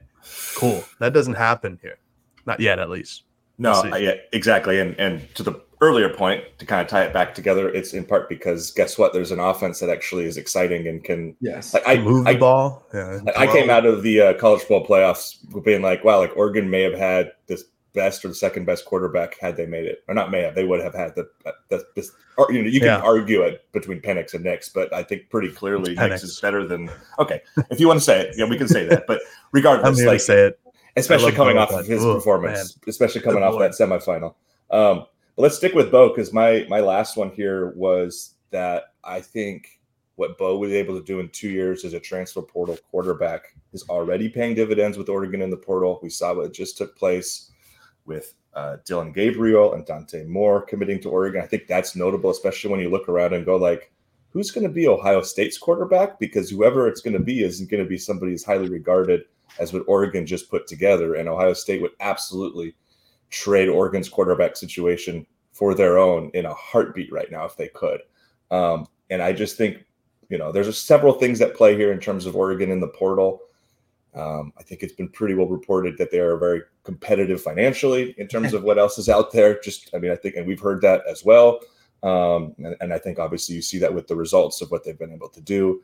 Cool. 0.54 0.84
That 0.98 1.12
doesn't 1.12 1.34
happen 1.34 1.78
here, 1.82 1.98
not 2.46 2.60
yet, 2.60 2.78
at 2.78 2.90
least. 2.90 3.22
No, 3.58 3.80
we'll 3.84 3.98
yeah, 3.98 4.14
exactly. 4.32 4.80
And 4.80 4.98
and 4.98 5.34
to 5.34 5.42
the 5.42 5.60
earlier 5.80 6.08
point, 6.08 6.44
to 6.58 6.66
kind 6.66 6.80
of 6.80 6.88
tie 6.88 7.04
it 7.04 7.12
back 7.12 7.34
together, 7.34 7.68
it's 7.68 7.92
in 7.92 8.04
part 8.04 8.28
because 8.28 8.70
guess 8.70 8.98
what? 8.98 9.12
There's 9.12 9.30
an 9.30 9.40
offense 9.40 9.80
that 9.80 9.90
actually 9.90 10.24
is 10.24 10.36
exciting 10.36 10.86
and 10.86 11.02
can 11.02 11.36
yes, 11.40 11.74
like 11.74 11.82
I 11.86 11.96
move 11.98 12.26
the 12.26 12.36
ball. 12.36 12.86
Yeah, 12.92 13.20
I 13.36 13.46
came 13.46 13.70
out 13.70 13.86
of 13.86 14.02
the 14.02 14.20
uh, 14.20 14.34
college 14.34 14.66
ball 14.68 14.86
playoffs 14.86 15.36
being 15.64 15.82
like, 15.82 16.04
wow, 16.04 16.18
like 16.18 16.36
Oregon 16.36 16.68
may 16.68 16.82
have 16.82 16.94
had 16.94 17.32
this 17.46 17.64
best 17.94 18.24
or 18.24 18.28
the 18.28 18.34
second 18.34 18.66
best 18.66 18.84
quarterback 18.84 19.38
had 19.40 19.56
they 19.56 19.66
made 19.66 19.86
it, 19.86 20.04
or 20.06 20.14
not 20.14 20.30
may 20.30 20.42
have, 20.42 20.54
they 20.54 20.64
would 20.64 20.82
have 20.82 20.94
had 20.94 21.14
the, 21.14 21.28
the 21.70 21.84
this. 21.96 22.12
Or, 22.36 22.52
you 22.52 22.62
know, 22.62 22.68
you 22.68 22.80
can 22.80 22.88
yeah. 22.88 22.98
argue 22.98 23.40
it 23.40 23.64
between 23.72 24.02
Penix 24.02 24.34
and 24.34 24.44
Nix, 24.44 24.68
but 24.68 24.92
I 24.92 25.02
think 25.02 25.30
pretty 25.30 25.50
clearly 25.50 25.94
Nix 25.94 26.22
is 26.22 26.38
better 26.38 26.66
than. 26.66 26.90
Okay, 27.18 27.40
if 27.70 27.80
you 27.80 27.88
want 27.88 27.98
to 27.98 28.04
say 28.04 28.20
it, 28.20 28.34
yeah, 28.36 28.44
we 28.44 28.58
can 28.58 28.68
say 28.68 28.84
that. 28.86 29.06
But 29.06 29.20
regardless, 29.52 30.04
like 30.04 30.20
say 30.20 30.48
it 30.48 30.60
especially 30.96 31.32
coming 31.32 31.58
off 31.58 31.70
of 31.70 31.86
his 31.86 32.04
Ooh, 32.04 32.14
performance, 32.14 32.76
man. 32.76 32.88
especially 32.88 33.20
coming 33.20 33.40
Good 33.40 33.46
off 33.46 33.54
boy. 33.54 33.60
that 33.60 33.72
semifinal. 33.72 34.34
Um, 34.70 35.06
but 35.36 35.42
let's 35.42 35.56
stick 35.56 35.74
with 35.74 35.90
Bo 35.90 36.08
because 36.08 36.32
my 36.32 36.66
my 36.68 36.80
last 36.80 37.16
one 37.16 37.30
here 37.30 37.70
was 37.76 38.34
that 38.50 38.94
I 39.04 39.20
think 39.20 39.80
what 40.16 40.38
Bo 40.38 40.56
was 40.58 40.72
able 40.72 40.98
to 40.98 41.04
do 41.04 41.20
in 41.20 41.28
two 41.28 41.50
years 41.50 41.84
as 41.84 41.92
a 41.92 42.00
transfer 42.00 42.40
portal 42.40 42.78
quarterback 42.90 43.54
is 43.72 43.84
already 43.88 44.28
paying 44.30 44.54
dividends 44.54 44.96
with 44.96 45.10
Oregon 45.10 45.42
in 45.42 45.50
the 45.50 45.56
portal. 45.56 46.00
We 46.02 46.08
saw 46.08 46.34
what 46.34 46.54
just 46.54 46.78
took 46.78 46.96
place 46.96 47.52
with 48.06 48.34
uh, 48.54 48.78
Dillon 48.86 49.12
Gabriel 49.12 49.74
and 49.74 49.84
Dante 49.84 50.24
Moore 50.24 50.62
committing 50.62 51.00
to 51.02 51.10
Oregon. 51.10 51.42
I 51.42 51.46
think 51.46 51.66
that's 51.66 51.94
notable, 51.94 52.30
especially 52.30 52.70
when 52.70 52.80
you 52.80 52.88
look 52.88 53.08
around 53.10 53.34
and 53.34 53.44
go 53.44 53.56
like, 53.56 53.92
who's 54.30 54.50
going 54.50 54.66
to 54.66 54.72
be 54.72 54.88
Ohio 54.88 55.20
State's 55.20 55.58
quarterback? 55.58 56.18
Because 56.18 56.48
whoever 56.48 56.88
it's 56.88 57.02
going 57.02 57.16
to 57.16 57.22
be 57.22 57.42
isn't 57.42 57.68
going 57.70 57.82
to 57.82 57.88
be 57.88 57.98
somebody 57.98 58.32
who's 58.32 58.44
highly 58.44 58.70
regarded 58.70 59.24
as 59.58 59.72
what 59.72 59.84
Oregon 59.86 60.26
just 60.26 60.50
put 60.50 60.66
together. 60.66 61.14
And 61.14 61.28
Ohio 61.28 61.52
State 61.52 61.82
would 61.82 61.92
absolutely 62.00 62.74
trade 63.30 63.68
Oregon's 63.68 64.08
quarterback 64.08 64.56
situation 64.56 65.26
for 65.52 65.74
their 65.74 65.98
own 65.98 66.30
in 66.34 66.46
a 66.46 66.54
heartbeat 66.54 67.12
right 67.12 67.30
now 67.30 67.44
if 67.44 67.56
they 67.56 67.68
could. 67.68 68.00
Um, 68.50 68.86
and 69.10 69.22
I 69.22 69.32
just 69.32 69.56
think, 69.56 69.84
you 70.28 70.38
know, 70.38 70.52
there's 70.52 70.78
several 70.78 71.14
things 71.14 71.38
that 71.38 71.56
play 71.56 71.76
here 71.76 71.92
in 71.92 72.00
terms 72.00 72.26
of 72.26 72.36
Oregon 72.36 72.70
in 72.70 72.80
the 72.80 72.88
portal. 72.88 73.40
Um, 74.14 74.52
I 74.58 74.62
think 74.62 74.82
it's 74.82 74.94
been 74.94 75.08
pretty 75.08 75.34
well 75.34 75.48
reported 75.48 75.98
that 75.98 76.10
they 76.10 76.20
are 76.20 76.36
very 76.36 76.62
competitive 76.84 77.42
financially 77.42 78.14
in 78.18 78.28
terms 78.28 78.54
of 78.54 78.62
what 78.62 78.78
else 78.78 78.98
is 78.98 79.08
out 79.08 79.30
there. 79.32 79.60
Just, 79.60 79.90
I 79.94 79.98
mean, 79.98 80.10
I 80.10 80.16
think, 80.16 80.36
and 80.36 80.46
we've 80.46 80.60
heard 80.60 80.80
that 80.82 81.02
as 81.08 81.24
well. 81.24 81.60
Um, 82.02 82.54
and, 82.58 82.76
and 82.80 82.92
I 82.92 82.98
think 82.98 83.18
obviously 83.18 83.56
you 83.56 83.62
see 83.62 83.78
that 83.78 83.92
with 83.92 84.06
the 84.06 84.16
results 84.16 84.60
of 84.62 84.70
what 84.70 84.84
they've 84.84 84.98
been 84.98 85.12
able 85.12 85.28
to 85.30 85.40
do. 85.40 85.82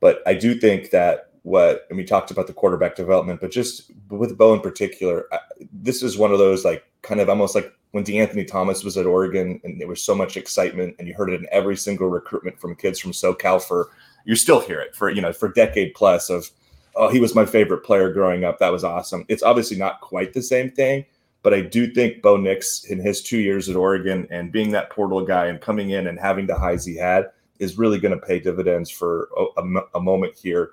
But 0.00 0.22
I 0.26 0.34
do 0.34 0.54
think 0.54 0.90
that 0.90 1.29
what 1.42 1.86
and 1.88 1.96
we 1.96 2.04
talked 2.04 2.30
about 2.30 2.46
the 2.46 2.52
quarterback 2.52 2.96
development, 2.96 3.40
but 3.40 3.50
just 3.50 3.90
with 4.08 4.36
Bo 4.36 4.54
in 4.54 4.60
particular, 4.60 5.26
this 5.72 6.02
is 6.02 6.18
one 6.18 6.32
of 6.32 6.38
those 6.38 6.64
like 6.64 6.84
kind 7.02 7.20
of 7.20 7.28
almost 7.28 7.54
like 7.54 7.72
when 7.92 8.04
DeAnthony 8.04 8.46
Thomas 8.46 8.84
was 8.84 8.96
at 8.96 9.06
Oregon 9.06 9.60
and 9.64 9.80
there 9.80 9.88
was 9.88 10.02
so 10.02 10.14
much 10.14 10.36
excitement 10.36 10.94
and 10.98 11.08
you 11.08 11.14
heard 11.14 11.30
it 11.30 11.40
in 11.40 11.46
every 11.50 11.76
single 11.76 12.08
recruitment 12.08 12.58
from 12.60 12.76
kids 12.76 12.98
from 12.98 13.12
SoCal 13.12 13.62
for 13.62 13.88
you 14.24 14.36
still 14.36 14.60
hear 14.60 14.80
it 14.80 14.94
for 14.94 15.10
you 15.10 15.22
know 15.22 15.32
for 15.32 15.48
decade 15.48 15.94
plus 15.94 16.28
of 16.28 16.50
oh 16.94 17.08
he 17.08 17.20
was 17.20 17.34
my 17.34 17.46
favorite 17.46 17.84
player 17.84 18.12
growing 18.12 18.44
up 18.44 18.58
that 18.58 18.72
was 18.72 18.84
awesome. 18.84 19.24
It's 19.28 19.42
obviously 19.42 19.78
not 19.78 20.00
quite 20.00 20.34
the 20.34 20.42
same 20.42 20.70
thing, 20.70 21.06
but 21.42 21.54
I 21.54 21.62
do 21.62 21.90
think 21.92 22.20
Bo 22.20 22.36
Nix 22.36 22.84
in 22.84 23.00
his 23.00 23.22
two 23.22 23.38
years 23.38 23.68
at 23.68 23.76
Oregon 23.76 24.26
and 24.30 24.52
being 24.52 24.72
that 24.72 24.90
portal 24.90 25.24
guy 25.24 25.46
and 25.46 25.60
coming 25.60 25.90
in 25.90 26.06
and 26.06 26.18
having 26.18 26.46
the 26.46 26.58
highs 26.58 26.84
he 26.84 26.96
had 26.96 27.30
is 27.58 27.78
really 27.78 27.98
going 27.98 28.18
to 28.18 28.26
pay 28.26 28.40
dividends 28.40 28.90
for 28.90 29.28
a, 29.36 29.62
a, 29.62 29.82
a 29.94 30.00
moment 30.00 30.34
here 30.36 30.72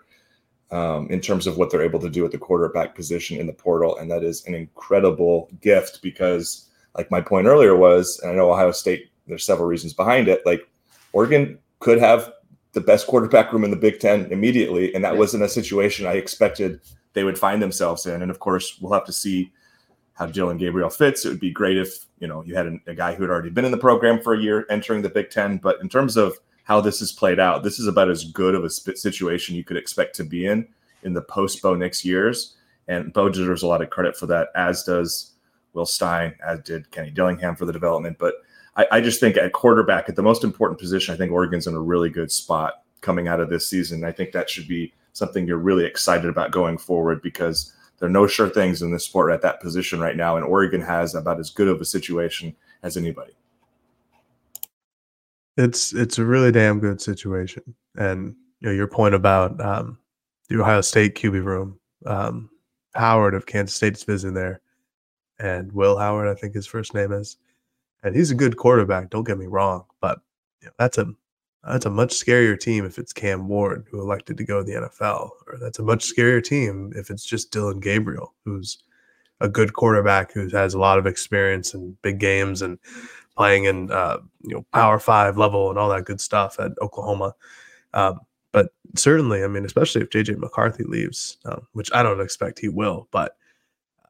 um, 0.71 1.07
in 1.09 1.21
terms 1.21 1.47
of 1.47 1.57
what 1.57 1.71
they're 1.71 1.81
able 1.81 1.99
to 1.99 2.09
do 2.09 2.25
at 2.25 2.31
the 2.31 2.37
quarterback 2.37 2.95
position 2.95 3.39
in 3.39 3.47
the 3.47 3.53
portal. 3.53 3.97
And 3.97 4.11
that 4.11 4.23
is 4.23 4.45
an 4.45 4.53
incredible 4.53 5.49
gift 5.61 6.01
because, 6.01 6.67
like 6.95 7.09
my 7.11 7.21
point 7.21 7.47
earlier 7.47 7.75
was, 7.75 8.19
and 8.19 8.31
I 8.31 8.35
know 8.35 8.51
Ohio 8.51 8.71
State, 8.71 9.09
there's 9.27 9.45
several 9.45 9.67
reasons 9.67 9.93
behind 9.93 10.27
it. 10.27 10.45
Like 10.45 10.67
Oregon 11.13 11.59
could 11.79 11.99
have 11.99 12.31
the 12.73 12.81
best 12.81 13.07
quarterback 13.07 13.51
room 13.51 13.63
in 13.63 13.71
the 13.71 13.77
Big 13.77 13.99
Ten 13.99 14.31
immediately. 14.31 14.93
And 14.93 15.03
that 15.03 15.13
yeah. 15.13 15.19
wasn't 15.19 15.43
a 15.43 15.49
situation 15.49 16.05
I 16.05 16.13
expected 16.13 16.81
they 17.13 17.23
would 17.23 17.39
find 17.39 17.61
themselves 17.61 18.05
in. 18.05 18.21
And 18.21 18.29
of 18.29 18.39
course, 18.39 18.77
we'll 18.79 18.93
have 18.93 19.05
to 19.05 19.13
see 19.13 19.51
how 20.13 20.27
Dillon 20.27 20.57
Gabriel 20.57 20.89
fits. 20.89 21.25
It 21.25 21.29
would 21.29 21.39
be 21.39 21.51
great 21.51 21.77
if, 21.77 22.05
you 22.19 22.27
know, 22.27 22.43
you 22.43 22.55
had 22.55 22.67
a, 22.67 22.77
a 22.87 22.93
guy 22.93 23.15
who 23.15 23.23
had 23.23 23.31
already 23.31 23.49
been 23.49 23.65
in 23.65 23.71
the 23.71 23.77
program 23.77 24.21
for 24.21 24.33
a 24.33 24.39
year 24.39 24.65
entering 24.69 25.01
the 25.01 25.09
Big 25.09 25.31
Ten. 25.31 25.57
But 25.57 25.81
in 25.81 25.89
terms 25.89 26.17
of 26.17 26.37
how 26.67 26.81
this 26.81 26.99
has 26.99 27.13
played 27.13 27.39
out. 27.39 27.63
This 27.63 27.79
is 27.79 27.87
about 27.87 28.09
as 28.09 28.25
good 28.25 28.53
of 28.53 28.65
a 28.65 28.69
situation 28.69 29.55
you 29.55 29.63
could 29.63 29.77
expect 29.77 30.13
to 30.17 30.25
be 30.25 30.45
in 30.45 30.67
in 31.03 31.13
the 31.13 31.21
post 31.21 31.61
Bo 31.61 31.75
Nix 31.75 32.03
years. 32.03 32.57
And 32.89 33.13
Bo 33.13 33.29
deserves 33.29 33.63
a 33.63 33.67
lot 33.67 33.81
of 33.81 33.89
credit 33.89 34.17
for 34.17 34.25
that, 34.25 34.49
as 34.53 34.83
does 34.83 35.31
Will 35.71 35.85
Stein, 35.85 36.35
as 36.45 36.59
did 36.63 36.91
Kenny 36.91 37.09
Dillingham 37.09 37.55
for 37.55 37.65
the 37.65 37.71
development. 37.71 38.17
But 38.19 38.35
I, 38.75 38.85
I 38.91 39.01
just 39.01 39.21
think 39.21 39.37
at 39.37 39.53
quarterback, 39.53 40.09
at 40.09 40.17
the 40.17 40.21
most 40.21 40.43
important 40.43 40.77
position, 40.77 41.13
I 41.13 41.17
think 41.17 41.31
Oregon's 41.31 41.67
in 41.67 41.73
a 41.73 41.79
really 41.79 42.09
good 42.09 42.33
spot 42.33 42.83
coming 42.99 43.29
out 43.29 43.39
of 43.39 43.49
this 43.49 43.69
season. 43.69 44.03
I 44.03 44.11
think 44.11 44.33
that 44.33 44.49
should 44.49 44.67
be 44.67 44.93
something 45.13 45.47
you're 45.47 45.57
really 45.57 45.85
excited 45.85 46.29
about 46.29 46.51
going 46.51 46.77
forward 46.77 47.21
because 47.21 47.73
there 47.99 48.09
are 48.09 48.11
no 48.11 48.27
sure 48.27 48.49
things 48.49 48.81
in 48.81 48.91
this 48.91 49.05
sport 49.05 49.31
at 49.31 49.41
that 49.41 49.61
position 49.61 50.01
right 50.01 50.17
now. 50.17 50.35
And 50.35 50.45
Oregon 50.45 50.81
has 50.81 51.15
about 51.15 51.39
as 51.39 51.49
good 51.49 51.69
of 51.69 51.79
a 51.79 51.85
situation 51.85 52.53
as 52.83 52.97
anybody. 52.97 53.37
It's 55.57 55.93
it's 55.93 56.17
a 56.17 56.25
really 56.25 56.51
damn 56.51 56.79
good 56.79 57.01
situation, 57.01 57.63
and 57.95 58.35
you 58.59 58.69
know 58.69 58.75
your 58.75 58.87
point 58.87 59.15
about 59.15 59.59
um, 59.59 59.97
the 60.49 60.59
Ohio 60.59 60.81
State 60.81 61.15
QB 61.15 61.43
room. 61.43 61.79
Um, 62.05 62.49
Howard 62.95 63.33
of 63.33 63.45
Kansas 63.45 63.75
State's 63.75 64.03
visiting 64.03 64.33
there, 64.33 64.61
and 65.39 65.71
Will 65.71 65.97
Howard, 65.97 66.27
I 66.27 66.39
think 66.39 66.53
his 66.53 66.67
first 66.67 66.93
name 66.93 67.11
is, 67.11 67.37
and 68.03 68.15
he's 68.15 68.31
a 68.31 68.35
good 68.35 68.57
quarterback. 68.57 69.09
Don't 69.09 69.25
get 69.25 69.37
me 69.37 69.47
wrong, 69.47 69.85
but 69.99 70.19
you 70.61 70.67
know, 70.67 70.73
that's 70.77 70.97
a 70.97 71.07
that's 71.63 71.85
a 71.85 71.89
much 71.89 72.13
scarier 72.13 72.59
team 72.59 72.85
if 72.85 72.97
it's 72.97 73.11
Cam 73.11 73.47
Ward 73.47 73.87
who 73.89 73.99
elected 73.99 74.37
to 74.37 74.43
go 74.43 74.59
to 74.59 74.63
the 74.63 74.87
NFL, 74.87 75.31
or 75.47 75.57
that's 75.59 75.79
a 75.79 75.83
much 75.83 76.05
scarier 76.05 76.43
team 76.43 76.93
if 76.95 77.09
it's 77.09 77.25
just 77.25 77.51
Dillon 77.51 77.79
Gabriel, 77.79 78.33
who's 78.45 78.83
a 79.41 79.49
good 79.49 79.73
quarterback 79.73 80.31
who 80.31 80.47
has 80.49 80.73
a 80.73 80.79
lot 80.79 80.97
of 80.97 81.05
experience 81.05 81.73
in 81.73 81.97
big 82.01 82.19
games 82.19 82.61
and 82.61 82.79
playing 83.37 83.65
in 83.65 83.91
uh, 83.91 84.17
you 84.41 84.55
know 84.55 84.65
Power 84.73 84.99
Five 84.99 85.37
level 85.37 85.69
and 85.69 85.79
all 85.79 85.89
that 85.89 86.05
good 86.05 86.19
stuff 86.19 86.59
at 86.59 86.71
Oklahoma. 86.81 87.35
Um, 87.93 88.19
but 88.51 88.71
certainly, 88.95 89.43
I 89.43 89.47
mean, 89.47 89.65
especially 89.65 90.01
if 90.01 90.09
JJ 90.09 90.37
McCarthy 90.37 90.83
leaves, 90.83 91.37
um, 91.45 91.67
which 91.73 91.91
I 91.93 92.03
don't 92.03 92.21
expect 92.21 92.59
he 92.59 92.69
will, 92.69 93.07
but 93.11 93.37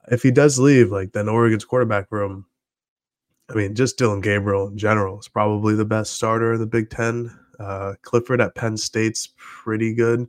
if 0.09 0.23
he 0.23 0.32
does 0.32 0.57
leave, 0.57 0.91
like 0.91 1.11
then 1.11 1.28
Oregon's 1.30 1.65
quarterback 1.65 2.11
room, 2.11 2.45
I 3.49 3.53
mean, 3.53 3.75
just 3.75 3.97
Dillon 3.97 4.21
Gabriel 4.21 4.67
in 4.67 4.78
general 4.78 5.19
is 5.19 5.28
probably 5.28 5.75
the 5.75 5.86
best 5.86 6.13
starter 6.13 6.53
in 6.53 6.59
the 6.59 6.65
Big 6.65 6.89
Ten. 6.89 7.38
Uh, 7.59 7.93
Clifford 8.01 8.41
at 8.41 8.55
Penn 8.55 8.78
State's 8.78 9.30
pretty 9.38 9.93
good. 9.93 10.28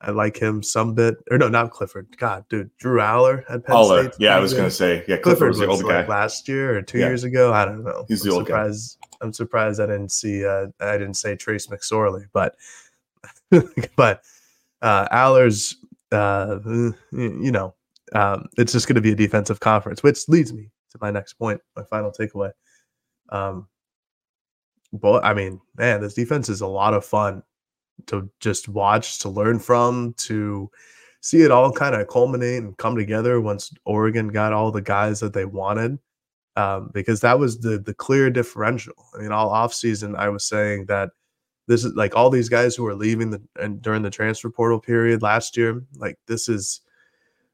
I 0.00 0.10
like 0.10 0.36
him 0.36 0.62
some 0.62 0.94
bit. 0.94 1.16
Or 1.30 1.38
no, 1.38 1.48
not 1.48 1.70
Clifford. 1.70 2.08
God, 2.18 2.44
dude, 2.48 2.70
Drew 2.78 3.00
Allar 3.00 3.44
at 3.48 3.64
Penn 3.64 3.76
Allar. 3.76 4.12
State. 4.12 4.14
Yeah, 4.18 4.36
I 4.36 4.40
was 4.40 4.52
going 4.52 4.64
to 4.64 4.70
say. 4.70 5.04
Yeah, 5.08 5.16
Clifford, 5.16 5.22
Clifford 5.22 5.48
was 5.48 5.58
the 5.58 5.66
old 5.66 5.82
like 5.84 6.06
guy 6.06 6.12
last 6.12 6.48
year 6.48 6.76
or 6.76 6.82
two 6.82 6.98
yeah. 6.98 7.06
years 7.06 7.24
ago. 7.24 7.52
I 7.52 7.64
don't 7.64 7.82
know. 7.82 8.04
He's 8.08 8.22
I'm 8.22 8.28
the 8.28 8.34
old 8.34 8.46
surprised, 8.46 8.98
guy. 9.00 9.16
I'm 9.22 9.32
surprised 9.32 9.80
I 9.80 9.86
didn't 9.86 10.12
see. 10.12 10.44
Uh, 10.44 10.66
I 10.80 10.92
didn't 10.98 11.14
say 11.14 11.34
Trace 11.34 11.66
McSorley, 11.68 12.26
but 12.32 12.56
but 13.96 14.22
uh, 14.82 15.08
Allar's. 15.08 15.76
Uh, 16.12 16.60
you 17.10 17.50
know, 17.50 17.74
um, 18.14 18.46
it's 18.56 18.72
just 18.72 18.86
going 18.86 18.94
to 18.94 19.00
be 19.00 19.10
a 19.10 19.16
defensive 19.16 19.58
conference, 19.58 20.04
which 20.04 20.28
leads 20.28 20.52
me 20.52 20.70
to 20.92 20.98
my 21.00 21.10
next 21.10 21.34
point, 21.34 21.60
my 21.76 21.82
final 21.82 22.12
takeaway. 22.12 22.52
Um, 23.30 23.66
but 24.92 25.24
I 25.24 25.34
mean, 25.34 25.60
man, 25.76 26.00
this 26.00 26.14
defense 26.14 26.48
is 26.48 26.60
a 26.60 26.66
lot 26.66 26.94
of 26.94 27.04
fun 27.04 27.42
to 28.06 28.30
just 28.40 28.68
watch, 28.68 29.18
to 29.20 29.28
learn 29.28 29.58
from, 29.58 30.14
to 30.18 30.70
see 31.20 31.42
it 31.42 31.50
all 31.50 31.72
kind 31.72 31.94
of 31.94 32.08
culminate 32.08 32.62
and 32.62 32.76
come 32.76 32.96
together 32.96 33.40
once 33.40 33.72
Oregon 33.84 34.28
got 34.28 34.52
all 34.52 34.70
the 34.70 34.82
guys 34.82 35.20
that 35.20 35.32
they 35.32 35.44
wanted. 35.44 35.98
Um, 36.56 36.90
because 36.94 37.20
that 37.20 37.38
was 37.38 37.58
the 37.60 37.78
the 37.78 37.92
clear 37.92 38.30
differential. 38.30 38.94
I 39.14 39.20
mean, 39.20 39.32
all 39.32 39.50
offseason, 39.50 40.16
I 40.16 40.30
was 40.30 40.46
saying 40.46 40.86
that 40.86 41.10
this 41.66 41.84
is 41.84 41.94
like 41.94 42.16
all 42.16 42.30
these 42.30 42.48
guys 42.48 42.74
who 42.74 42.86
are 42.86 42.94
leaving 42.94 43.30
the 43.30 43.42
and 43.60 43.82
during 43.82 44.02
the 44.02 44.10
transfer 44.10 44.48
portal 44.50 44.80
period 44.80 45.20
last 45.20 45.56
year, 45.56 45.82
like 45.98 46.18
this 46.26 46.48
is 46.48 46.80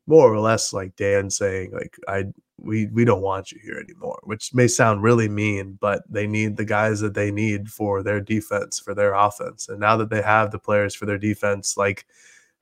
more 0.07 0.33
or 0.33 0.41
less 0.41 0.73
like 0.73 0.95
Dan 0.97 1.31
saying, 1.31 1.73
like, 1.73 1.97
I 2.09 2.27
we 2.59 2.87
we 2.87 3.05
don't 3.05 3.23
want 3.23 3.53
you 3.53 3.59
here 3.63 3.79
anymore, 3.79 4.21
which 4.25 4.55
may 4.55 4.69
sound 4.69 5.03
really 5.03 5.29
mean, 5.29 5.79
but 5.81 6.03
they 6.09 6.27
need 6.27 6.57
the 6.57 6.65
guys 6.65 7.01
that 7.01 7.15
they 7.15 7.31
need 7.31 7.71
for 7.71 8.03
their 8.03 8.21
defense, 8.21 8.79
for 8.79 8.95
their 8.95 9.15
offense. 9.15 9.69
And 9.69 9.81
now 9.81 9.97
that 9.97 10.11
they 10.11 10.23
have 10.23 10.51
the 10.51 10.59
players 10.59 10.95
for 10.95 11.07
their 11.07 11.19
defense, 11.19 11.77
like 11.77 12.07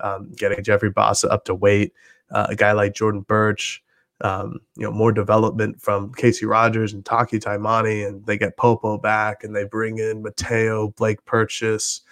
um, 0.00 0.32
getting 0.36 0.62
Jeffrey 0.62 0.90
Bassa 0.90 1.30
up 1.30 1.44
to 1.46 1.54
weight, 1.54 1.92
uh, 2.30 2.46
a 2.48 2.56
guy 2.56 2.72
like 2.72 2.94
Jordan 2.94 3.22
Burch, 3.22 3.82
um, 4.22 4.60
you 4.76 4.84
know, 4.84 4.92
more 4.92 5.12
development 5.12 5.80
from 5.80 6.12
Casey 6.14 6.46
Rogers 6.46 6.92
and 6.92 7.04
Taki 7.04 7.38
Taimani, 7.38 8.06
and 8.06 8.24
they 8.26 8.38
get 8.38 8.56
Popo 8.56 8.98
back 8.98 9.44
and 9.44 9.54
they 9.54 9.64
bring 9.64 9.98
in 9.98 10.22
Matayo, 10.22 10.94
Blake 10.96 11.24
Purchase, 11.24 12.02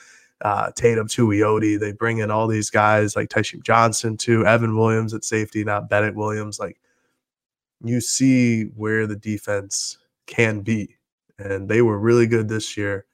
uh, 0.42 0.70
Teitum 0.72 1.08
Tuioti. 1.08 1.78
They 1.78 1.92
bring 1.92 2.18
in 2.18 2.30
all 2.30 2.46
these 2.46 2.70
guys 2.70 3.16
like 3.16 3.28
Tysheem 3.28 3.62
Johnson 3.62 4.16
too, 4.16 4.46
Evan 4.46 4.76
Williams 4.76 5.14
at 5.14 5.24
safety, 5.24 5.64
not 5.64 5.90
Bennett 5.90 6.14
Williams. 6.14 6.58
Like 6.58 6.80
you 7.82 8.00
see 8.00 8.64
where 8.76 9.06
the 9.06 9.16
defense 9.16 9.98
can 10.26 10.60
be, 10.60 10.96
and 11.38 11.68
they 11.68 11.82
were 11.82 11.98
really 11.98 12.26
good 12.26 12.48
this 12.48 12.76
year. 12.76 13.06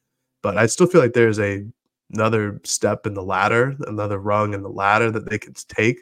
But 0.42 0.58
I 0.58 0.66
still 0.66 0.86
feel 0.86 1.00
like 1.00 1.12
there's 1.12 1.38
a 1.38 1.66
another 2.12 2.60
step 2.64 3.06
in 3.06 3.14
the 3.14 3.22
ladder, 3.22 3.76
another 3.86 4.18
rung 4.18 4.54
in 4.54 4.62
the 4.62 4.68
ladder 4.68 5.10
that 5.10 5.28
they 5.28 5.38
could 5.38 5.56
take 5.68 5.98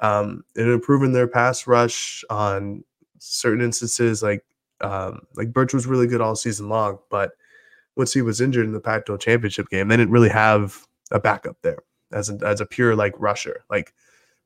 um, 0.00 0.44
in 0.56 0.70
improving 0.70 1.12
their 1.12 1.28
pass 1.28 1.66
rush 1.66 2.24
on 2.30 2.84
certain 3.18 3.60
instances. 3.60 4.22
Like 4.22 4.44
um, 4.80 5.20
like 5.36 5.52
Burch 5.52 5.74
was 5.74 5.86
really 5.86 6.06
good 6.06 6.20
all 6.20 6.36
season 6.36 6.68
long, 6.68 6.98
but 7.10 7.32
once 7.96 8.12
he 8.12 8.22
was 8.22 8.40
injured 8.40 8.66
in 8.66 8.72
the 8.72 8.80
Pac-12 8.80 9.20
championship 9.20 9.68
game, 9.68 9.88
they 9.88 9.96
didn't 9.96 10.12
really 10.12 10.28
have 10.28 10.86
a 11.12 11.20
backup 11.20 11.56
there 11.62 11.78
as 12.12 12.28
a, 12.28 12.38
as 12.44 12.60
a 12.60 12.66
pure 12.66 12.96
like 12.96 13.14
rusher. 13.18 13.64
Like 13.70 13.94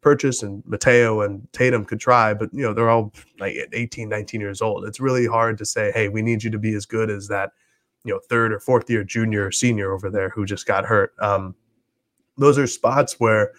Purchase 0.00 0.42
and 0.42 0.62
Matayo 0.64 1.24
and 1.24 1.48
Teitum 1.52 1.86
could 1.86 2.00
try, 2.00 2.32
but 2.34 2.50
you 2.52 2.62
know 2.62 2.72
they're 2.72 2.90
all 2.90 3.12
like 3.40 3.56
18, 3.72 4.08
19 4.08 4.40
years 4.40 4.62
old. 4.62 4.84
It's 4.84 5.00
really 5.00 5.26
hard 5.26 5.58
to 5.58 5.64
say, 5.64 5.90
hey, 5.92 6.08
we 6.08 6.22
need 6.22 6.42
you 6.42 6.50
to 6.50 6.58
be 6.58 6.74
as 6.74 6.86
good 6.86 7.10
as 7.10 7.28
that, 7.28 7.50
you 8.04 8.12
know, 8.12 8.20
third 8.28 8.52
or 8.52 8.60
fourth 8.60 8.88
year 8.88 9.02
junior 9.02 9.46
or 9.46 9.52
senior 9.52 9.92
over 9.92 10.10
there 10.10 10.28
who 10.30 10.44
just 10.44 10.66
got 10.66 10.84
hurt. 10.84 11.12
Um, 11.20 11.54
those 12.36 12.58
are 12.58 12.66
spots 12.66 13.18
where 13.18 13.52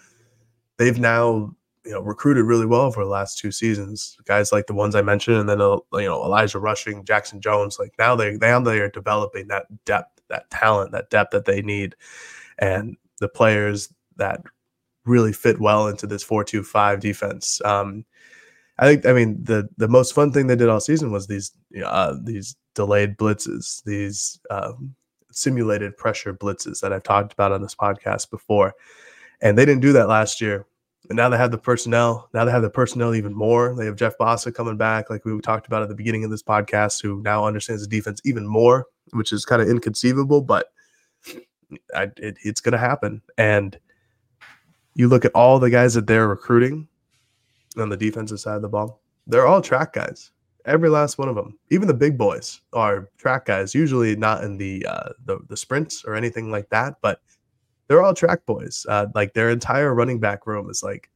they've 0.78 0.98
now 0.98 1.54
you 1.84 1.92
know 1.92 2.00
recruited 2.00 2.44
really 2.44 2.66
well 2.66 2.90
for 2.90 3.04
the 3.04 3.10
last 3.10 3.38
two 3.38 3.50
seasons. 3.50 4.16
Guys 4.24 4.52
like 4.52 4.66
the 4.66 4.74
ones 4.74 4.94
I 4.94 5.02
mentioned, 5.02 5.36
and 5.36 5.48
then 5.48 5.60
uh, 5.60 5.78
you 5.94 6.06
know 6.06 6.24
Elijah 6.24 6.58
Rushing, 6.58 7.04
Jackson 7.04 7.40
Jones. 7.40 7.78
Like 7.78 7.92
now 7.98 8.16
they 8.16 8.36
now 8.36 8.60
they 8.60 8.80
are 8.80 8.90
developing 8.90 9.48
that 9.48 9.66
depth, 9.84 10.20
that 10.28 10.50
talent, 10.50 10.92
that 10.92 11.10
depth 11.10 11.32
that 11.32 11.44
they 11.44 11.62
need, 11.62 11.96
and 12.58 12.96
the 13.20 13.28
players 13.28 13.92
that 14.16 14.42
really 15.04 15.32
fit 15.32 15.60
well 15.60 15.88
into 15.88 16.06
this 16.06 16.22
four-two-five 16.22 17.00
defense. 17.00 17.60
Um, 17.64 18.04
I 18.78 18.86
think 18.86 19.06
I 19.06 19.12
mean 19.12 19.42
the 19.42 19.68
the 19.76 19.88
most 19.88 20.14
fun 20.14 20.32
thing 20.32 20.46
they 20.46 20.56
did 20.56 20.68
all 20.68 20.80
season 20.80 21.12
was 21.12 21.26
these 21.26 21.52
uh, 21.84 22.14
these 22.22 22.56
delayed 22.74 23.16
blitzes, 23.16 23.82
these 23.84 24.40
um, 24.50 24.94
simulated 25.32 25.96
pressure 25.96 26.32
blitzes 26.34 26.80
that 26.80 26.92
I've 26.92 27.02
talked 27.02 27.32
about 27.32 27.52
on 27.52 27.62
this 27.62 27.74
podcast 27.74 28.30
before, 28.30 28.74
and 29.40 29.56
they 29.56 29.66
didn't 29.66 29.82
do 29.82 29.92
that 29.92 30.08
last 30.08 30.40
year. 30.40 30.66
And 31.08 31.16
now 31.16 31.28
they 31.28 31.38
have 31.38 31.50
the 31.50 31.58
personnel. 31.58 32.28
Now 32.34 32.44
they 32.44 32.52
have 32.52 32.62
the 32.62 32.70
personnel 32.70 33.14
even 33.14 33.34
more. 33.34 33.74
They 33.74 33.86
have 33.86 33.96
Jeff 33.96 34.16
Bassa 34.18 34.54
coming 34.54 34.76
back, 34.76 35.10
like 35.10 35.24
we 35.24 35.40
talked 35.40 35.66
about 35.66 35.82
at 35.82 35.88
the 35.88 35.94
beginning 35.94 36.24
of 36.24 36.30
this 36.30 36.42
podcast, 36.42 37.02
who 37.02 37.20
now 37.22 37.46
understands 37.46 37.82
the 37.82 37.88
defense 37.88 38.20
even 38.24 38.46
more, 38.46 38.86
which 39.12 39.32
is 39.32 39.44
kind 39.44 39.60
of 39.60 39.68
inconceivable, 39.68 40.40
but 40.42 40.68
I, 41.94 42.10
it, 42.16 42.36
it's 42.44 42.60
going 42.60 42.72
to 42.72 42.78
happen. 42.78 43.22
And 43.38 43.78
you 45.00 45.08
look 45.08 45.24
at 45.24 45.32
all 45.34 45.58
the 45.58 45.70
guys 45.70 45.94
that 45.94 46.06
they're 46.06 46.28
recruiting 46.28 46.86
on 47.78 47.88
the 47.88 47.96
defensive 47.96 48.38
side 48.38 48.56
of 48.56 48.62
the 48.62 48.68
ball, 48.68 49.00
they're 49.26 49.46
all 49.46 49.62
track 49.62 49.94
guys. 49.94 50.30
Every 50.66 50.90
last 50.90 51.16
one 51.16 51.30
of 51.30 51.34
them, 51.34 51.58
even 51.70 51.88
the 51.88 51.94
big 51.94 52.18
boys, 52.18 52.60
are 52.74 53.08
track 53.16 53.46
guys. 53.46 53.74
Usually 53.74 54.14
not 54.14 54.44
in 54.44 54.58
the 54.58 54.84
uh, 54.86 55.08
the, 55.24 55.38
the 55.48 55.56
sprints 55.56 56.04
or 56.04 56.14
anything 56.14 56.50
like 56.50 56.68
that, 56.68 56.96
but 57.00 57.22
they're 57.88 58.02
all 58.02 58.12
track 58.12 58.44
boys. 58.44 58.84
Uh, 58.86 59.06
like 59.14 59.32
their 59.32 59.48
entire 59.48 59.94
running 59.94 60.20
back 60.20 60.46
room 60.46 60.68
is 60.68 60.82
like 60.82 61.08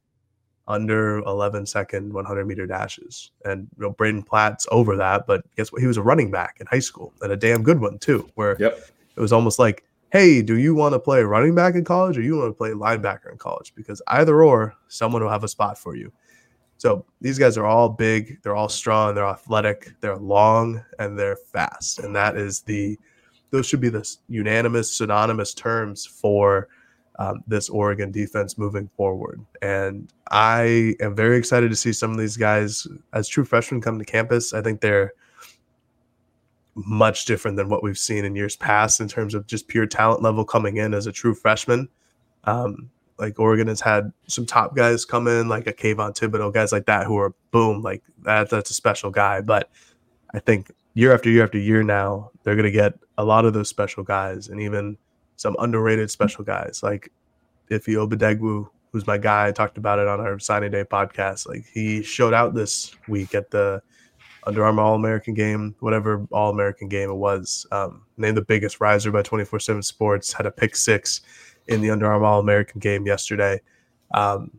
under 0.67 1.19
11 1.19 1.67
second 1.67 2.11
100 2.11 2.47
meter 2.47 2.65
dashes. 2.65 3.29
And 3.45 3.67
you 3.77 3.83
know, 3.83 3.91
Braden 3.91 4.23
Platt's 4.23 4.65
over 4.71 4.97
that, 4.97 5.27
but 5.27 5.43
guess 5.55 5.71
what? 5.71 5.81
He 5.81 5.87
was 5.87 5.97
a 5.97 6.01
running 6.01 6.31
back 6.31 6.57
in 6.59 6.65
high 6.65 6.79
school 6.79 7.13
and 7.21 7.31
a 7.31 7.37
damn 7.37 7.61
good 7.61 7.79
one 7.79 7.99
too, 7.99 8.27
where 8.33 8.57
yep. 8.59 8.79
it 9.15 9.21
was 9.21 9.31
almost 9.31 9.59
like, 9.59 9.85
hey, 10.15 10.41
do 10.41 10.57
you 10.57 10.73
want 10.73 10.93
to 10.93 10.99
play 10.99 11.21
running 11.23 11.53
back 11.53 11.75
in 11.75 11.83
college 11.83 12.17
or 12.17 12.21
you 12.21 12.37
want 12.37 12.49
to 12.49 12.53
play 12.53 12.69
linebacker 12.69 13.29
in 13.29 13.37
college? 13.37 13.73
Because 13.75 14.01
either 14.07 14.41
or, 14.41 14.73
someone 14.87 15.21
will 15.21 15.29
have 15.29 15.43
a 15.43 15.47
spot 15.49 15.77
for 15.77 15.93
you. 15.93 16.09
So 16.77 17.05
these 17.19 17.37
guys 17.37 17.57
are 17.57 17.65
all 17.65 17.89
big, 17.89 18.41
they're 18.41 18.55
all 18.55 18.69
strong, 18.69 19.13
they're 19.13 19.25
athletic, 19.25 19.91
they're 19.99 20.15
long, 20.15 20.81
and 20.99 21.19
they're 21.19 21.35
fast. 21.35 21.99
And 21.99 22.15
that 22.15 22.37
is 22.37 22.61
the 22.61 22.97
those 23.49 23.65
should 23.65 23.81
be 23.81 23.89
the 23.89 24.09
unanimous, 24.29 24.89
synonymous 24.89 25.53
terms 25.53 26.05
for 26.05 26.69
um, 27.19 27.43
this 27.45 27.67
Oregon 27.67 28.09
defense 28.09 28.57
moving 28.57 28.89
forward. 28.95 29.45
And 29.61 30.13
I 30.31 30.95
am 31.01 31.13
very 31.13 31.37
excited 31.37 31.69
to 31.71 31.75
see 31.75 31.91
some 31.91 32.11
of 32.11 32.17
these 32.17 32.37
guys 32.37 32.87
as 33.11 33.27
true 33.27 33.43
freshmen 33.43 33.81
come 33.81 33.99
to 33.99 34.05
campus. 34.05 34.53
I 34.53 34.61
think 34.61 34.79
they're 34.79 35.11
much 36.75 37.25
different 37.25 37.57
than 37.57 37.69
what 37.69 37.81
we've 37.81 37.97
seen 37.97 38.25
in 38.25 38.35
years 38.35 38.55
past 38.55 38.99
in 38.99 39.07
terms 39.07 39.33
of 39.33 39.47
just 39.47 39.67
pure 39.67 39.85
talent 39.85 40.21
level 40.21 40.43
coming 40.43 40.77
in 40.77 40.93
as 40.93 41.07
a 41.07 41.11
true 41.11 41.33
freshman. 41.33 41.87
Um, 42.43 42.89
like 43.17 43.39
Oregon 43.39 43.67
has 43.67 43.79
had 43.79 44.11
some 44.27 44.45
top 44.45 44.75
guys 44.75 45.05
come 45.05 45.27
in, 45.27 45.47
like 45.47 45.67
a 45.67 45.73
Kayvon 45.73 46.17
Thibodeaux, 46.17 46.53
guys 46.53 46.73
like 46.73 46.85
that 46.87 47.05
who 47.07 47.17
are 47.17 47.33
boom, 47.51 47.81
like 47.81 48.03
that. 48.23 48.49
That's 48.49 48.69
a 48.69 48.73
special 48.73 49.09
guy. 49.09 49.39
But 49.39 49.69
I 50.33 50.39
think 50.39 50.71
year 50.95 51.13
after 51.13 51.29
year 51.29 51.45
after 51.45 51.57
year 51.57 51.81
now, 51.81 52.31
they're 52.43 52.55
going 52.55 52.65
to 52.65 52.71
get 52.71 52.93
a 53.17 53.23
lot 53.23 53.45
of 53.45 53.53
those 53.53 53.69
special 53.69 54.03
guys 54.03 54.49
and 54.49 54.59
even 54.59 54.97
some 55.37 55.55
underrated 55.59 56.11
special 56.11 56.43
guys 56.43 56.81
like 56.83 57.11
Ife 57.71 57.85
Obadegwu, 57.85 58.69
who's 58.91 59.07
my 59.07 59.17
guy. 59.17 59.47
I 59.47 59.51
talked 59.51 59.77
about 59.77 59.99
it 59.99 60.07
on 60.07 60.19
our 60.19 60.37
signing 60.39 60.71
day 60.71 60.83
podcast. 60.83 61.47
Like 61.47 61.65
he 61.73 62.03
showed 62.03 62.33
out 62.33 62.53
this 62.53 62.95
week 63.07 63.33
at 63.33 63.49
the 63.49 63.81
Under 64.45 64.63
Armour 64.63 64.83
All 64.83 64.95
American 64.95 65.33
game, 65.33 65.75
whatever 65.79 66.27
All 66.31 66.49
American 66.49 66.87
game 66.87 67.09
it 67.09 67.15
was. 67.15 67.65
Um, 67.71 68.03
named 68.17 68.37
the 68.37 68.41
biggest 68.43 68.79
riser 68.79 69.11
by 69.11 69.21
24 69.21 69.59
7 69.59 69.81
Sports, 69.81 70.33
had 70.33 70.45
a 70.45 70.51
pick 70.51 70.75
six 70.75 71.21
in 71.67 71.81
the 71.81 71.89
Under 71.89 72.07
Armour 72.07 72.25
All 72.25 72.39
American 72.39 72.79
game 72.79 73.05
yesterday. 73.05 73.59
Um, 74.13 74.51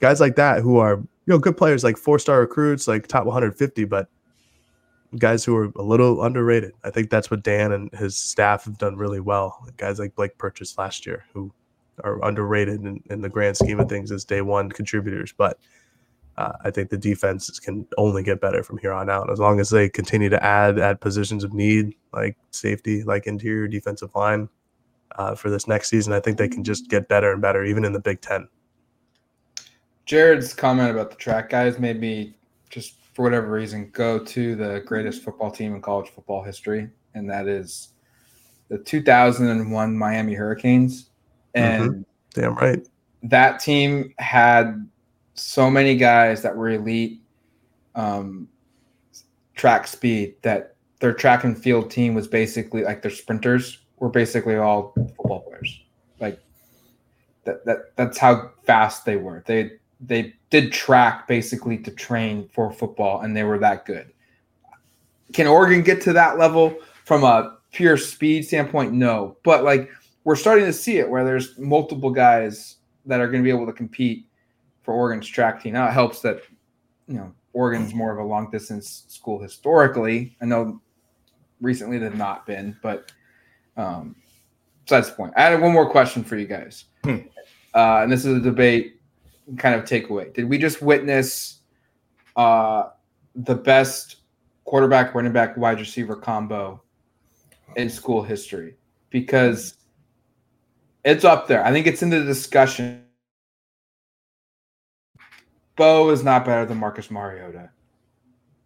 guys 0.00 0.20
like 0.20 0.36
that 0.36 0.62
who 0.62 0.78
are 0.78 0.96
you 0.96 1.32
know 1.32 1.38
good 1.38 1.56
players, 1.56 1.84
like 1.84 1.96
four 1.96 2.18
star 2.18 2.40
recruits, 2.40 2.86
like 2.86 3.06
top 3.06 3.24
150, 3.24 3.84
but 3.84 4.08
guys 5.18 5.44
who 5.44 5.56
are 5.56 5.72
a 5.76 5.82
little 5.82 6.22
underrated. 6.22 6.72
I 6.84 6.90
think 6.90 7.10
that's 7.10 7.30
what 7.30 7.42
Dan 7.42 7.72
and 7.72 7.92
his 7.94 8.16
staff 8.16 8.64
have 8.64 8.78
done 8.78 8.96
really 8.96 9.20
well. 9.20 9.66
Guys 9.76 9.98
like 9.98 10.14
Blake 10.14 10.36
Purchase 10.38 10.76
last 10.76 11.06
year, 11.06 11.24
who 11.32 11.52
are 12.02 12.24
underrated 12.24 12.84
in, 12.84 13.02
in 13.10 13.20
the 13.20 13.28
grand 13.28 13.56
scheme 13.56 13.78
of 13.78 13.88
things 13.88 14.10
as 14.10 14.24
day 14.24 14.40
one 14.40 14.70
contributors. 14.70 15.32
But 15.36 15.58
uh, 16.36 16.52
I 16.64 16.70
think 16.70 16.90
the 16.90 16.98
defenses 16.98 17.60
can 17.60 17.86
only 17.96 18.22
get 18.22 18.40
better 18.40 18.62
from 18.62 18.78
here 18.78 18.92
on 18.92 19.08
out 19.08 19.30
as 19.30 19.38
long 19.38 19.60
as 19.60 19.70
they 19.70 19.88
continue 19.88 20.28
to 20.28 20.44
add 20.44 20.78
at 20.78 21.00
positions 21.00 21.44
of 21.44 21.52
need, 21.52 21.94
like 22.12 22.36
safety, 22.50 23.02
like 23.04 23.26
interior 23.26 23.68
defensive 23.68 24.14
line. 24.14 24.48
Uh, 25.16 25.34
for 25.34 25.48
this 25.48 25.68
next 25.68 25.90
season, 25.90 26.12
I 26.12 26.18
think 26.18 26.38
they 26.38 26.48
can 26.48 26.64
just 26.64 26.90
get 26.90 27.08
better 27.08 27.32
and 27.32 27.40
better, 27.40 27.62
even 27.62 27.84
in 27.84 27.92
the 27.92 28.00
Big 28.00 28.20
Ten. 28.20 28.48
Jared's 30.06 30.52
comment 30.52 30.90
about 30.90 31.10
the 31.10 31.16
track 31.16 31.50
guys 31.50 31.78
made 31.78 32.00
me 32.00 32.34
just 32.68 32.94
for 33.14 33.22
whatever 33.22 33.48
reason, 33.48 33.90
go 33.92 34.18
to 34.18 34.56
the 34.56 34.82
greatest 34.84 35.22
football 35.22 35.50
team 35.50 35.74
in 35.74 35.80
college 35.80 36.10
football 36.10 36.42
history, 36.42 36.90
and 37.14 37.30
that 37.30 37.46
is 37.46 37.90
the 38.68 38.78
2001 38.78 39.96
Miami 39.96 40.34
Hurricanes. 40.34 41.10
And 41.54 41.90
mm-hmm. 41.90 42.00
damn 42.40 42.54
right, 42.56 42.86
that 43.22 43.60
team 43.60 44.12
had 44.18 44.88
so 45.34 45.70
many 45.70 45.96
guys 45.96 46.42
that 46.42 46.56
were 46.56 46.70
elite 46.70 47.20
um, 47.94 48.48
track 49.54 49.86
speed 49.86 50.36
that 50.42 50.76
their 51.00 51.12
track 51.12 51.44
and 51.44 51.60
field 51.60 51.90
team 51.90 52.14
was 52.14 52.26
basically 52.26 52.82
like 52.82 53.02
their 53.02 53.10
sprinters 53.10 53.78
were 53.98 54.08
basically 54.08 54.56
all 54.56 54.92
football 54.94 55.40
players. 55.40 55.82
Like 56.20 56.40
that, 57.44 57.64
that 57.66 57.96
that's 57.96 58.18
how 58.18 58.52
fast 58.64 59.04
they 59.04 59.16
were. 59.16 59.42
They 59.46 59.72
they 60.00 60.34
did 60.50 60.72
track 60.72 61.26
basically 61.26 61.78
to 61.78 61.90
train 61.90 62.48
for 62.52 62.72
football, 62.72 63.20
and 63.20 63.36
they 63.36 63.44
were 63.44 63.58
that 63.58 63.84
good. 63.84 64.12
Can 65.32 65.46
Oregon 65.46 65.82
get 65.82 66.00
to 66.02 66.12
that 66.12 66.38
level 66.38 66.76
from 67.04 67.24
a 67.24 67.58
pure 67.72 67.96
speed 67.96 68.46
standpoint? 68.46 68.92
No, 68.92 69.36
but 69.42 69.64
like 69.64 69.90
we're 70.22 70.36
starting 70.36 70.64
to 70.64 70.72
see 70.72 70.98
it 70.98 71.08
where 71.08 71.24
there's 71.24 71.58
multiple 71.58 72.10
guys 72.10 72.76
that 73.06 73.20
are 73.20 73.26
going 73.26 73.42
to 73.42 73.44
be 73.44 73.54
able 73.54 73.66
to 73.66 73.72
compete 73.72 74.26
for 74.84 74.94
Oregon's 74.94 75.26
track 75.26 75.62
team. 75.62 75.74
Now 75.74 75.88
it 75.88 75.92
helps 75.92 76.20
that 76.20 76.42
you 77.08 77.14
know 77.14 77.32
Oregon's 77.52 77.94
more 77.94 78.12
of 78.12 78.18
a 78.18 78.28
long 78.28 78.50
distance 78.50 79.04
school 79.08 79.40
historically. 79.40 80.36
I 80.40 80.44
know 80.44 80.80
recently 81.60 81.98
they've 81.98 82.14
not 82.14 82.46
been, 82.46 82.76
but 82.82 83.10
um, 83.76 84.14
besides 84.84 85.10
the 85.10 85.16
point. 85.16 85.32
I 85.36 85.42
had 85.42 85.60
one 85.60 85.72
more 85.72 85.90
question 85.90 86.22
for 86.22 86.36
you 86.36 86.46
guys, 86.46 86.84
hmm. 87.02 87.18
uh, 87.74 88.02
and 88.02 88.12
this 88.12 88.24
is 88.24 88.36
a 88.36 88.40
debate 88.40 88.94
kind 89.58 89.74
of 89.74 89.84
takeaway? 89.84 90.32
Did 90.32 90.48
we 90.48 90.58
just 90.58 90.82
witness 90.82 91.60
uh, 92.36 92.90
the 93.34 93.54
best 93.54 94.16
quarterback, 94.64 95.14
running 95.14 95.32
back, 95.32 95.56
wide 95.56 95.78
receiver 95.78 96.16
combo 96.16 96.82
in 97.76 97.90
school 97.90 98.22
history? 98.22 98.76
Because 99.10 99.76
it's 101.04 101.24
up 101.24 101.46
there. 101.46 101.64
I 101.64 101.72
think 101.72 101.86
it's 101.86 102.02
in 102.02 102.10
the 102.10 102.22
discussion. 102.22 103.03
Bo 105.76 106.10
is 106.10 106.22
not 106.22 106.44
better 106.44 106.64
than 106.66 106.78
Marcus 106.78 107.10
Mariota. 107.10 107.70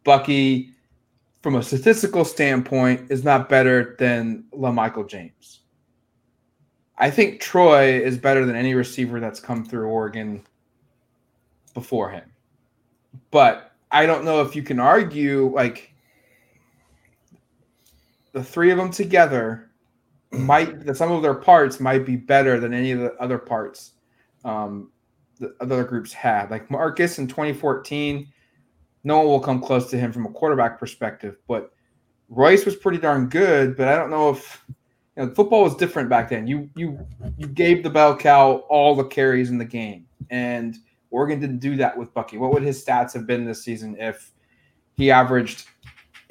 Bucky, 0.05 0.71
from 1.43 1.57
a 1.57 1.63
statistical 1.63 2.25
standpoint, 2.25 3.11
is 3.11 3.25
not 3.25 3.49
better 3.49 3.97
than 3.99 4.45
LaMichael 4.53 5.09
James. 5.09 5.61
I 6.99 7.11
think 7.11 7.41
Troy 7.41 8.01
is 8.01 8.19
better 8.19 8.45
than 8.45 8.57
any 8.57 8.75
receiver 8.75 9.21
that's 9.21 9.41
come 9.41 9.65
through 9.65 9.87
Oregon 9.89 10.43
before 11.75 12.11
him. 12.11 12.31
But 13.31 13.73
I 13.91 14.05
don't 14.05 14.25
know 14.25 14.43
if 14.43 14.57
you 14.57 14.63
can 14.63 14.81
argue 14.81 15.51
like 15.55 15.93
the 18.33 18.43
three 18.43 18.71
of 18.71 18.79
them 18.79 18.91
together 18.91 19.71
might 20.31 20.85
the 20.85 20.95
some 20.95 21.11
of 21.11 21.23
their 21.23 21.35
parts 21.35 21.81
might 21.81 22.05
be 22.05 22.17
better 22.17 22.61
than 22.61 22.75
any 22.75 22.91
of 22.93 23.01
the 23.01 23.15
other 23.15 23.39
parts 23.39 23.93
um, 24.45 24.91
the 25.39 25.55
other 25.61 25.85
groups 25.85 26.13
had. 26.13 26.51
Like 26.51 26.71
Marcus 26.71 27.19
in 27.19 27.27
2014, 27.27 28.27
no 29.05 29.19
one 29.19 29.27
will 29.27 29.41
come 29.41 29.61
close 29.61 29.91
to 29.91 29.99
him 29.99 30.13
from 30.13 30.27
a 30.27 30.31
quarterback 30.31 30.79
perspective, 30.79 31.37
but 31.47 31.73
Royce 32.29 32.65
was 32.65 32.77
pretty 32.77 32.99
darn 32.99 33.29
good. 33.29 33.77
But 33.77 33.89
I 33.89 33.97
don't 33.97 34.11
know 34.11 34.31
if 34.31 34.65
you 35.17 35.25
know, 35.25 35.35
football 35.35 35.65
was 35.65 35.77
different 35.77 36.09
back 36.09 36.29
then. 36.29 36.47
You 36.47 36.69
you 36.77 37.07
you 37.37 37.47
gave 37.47 37.83
the 37.83 37.91
bell 37.91 38.17
cow 38.17 38.65
all 38.69 38.95
the 38.95 39.05
carries 39.05 39.51
in 39.51 39.59
the 39.59 39.65
game, 39.65 40.07
and 40.31 40.77
Oregon 41.11 41.41
didn't 41.41 41.59
do 41.59 41.77
that 41.77 41.97
with 41.97 42.13
Bucky. 42.15 42.39
What 42.39 42.53
would 42.53 42.63
his 42.63 42.85
stats 42.85 43.15
have 43.15 43.27
been 43.27 43.45
this 43.45 43.63
season 43.63 43.97
if 43.99 44.33
he 44.97 45.11
averaged 45.11 45.67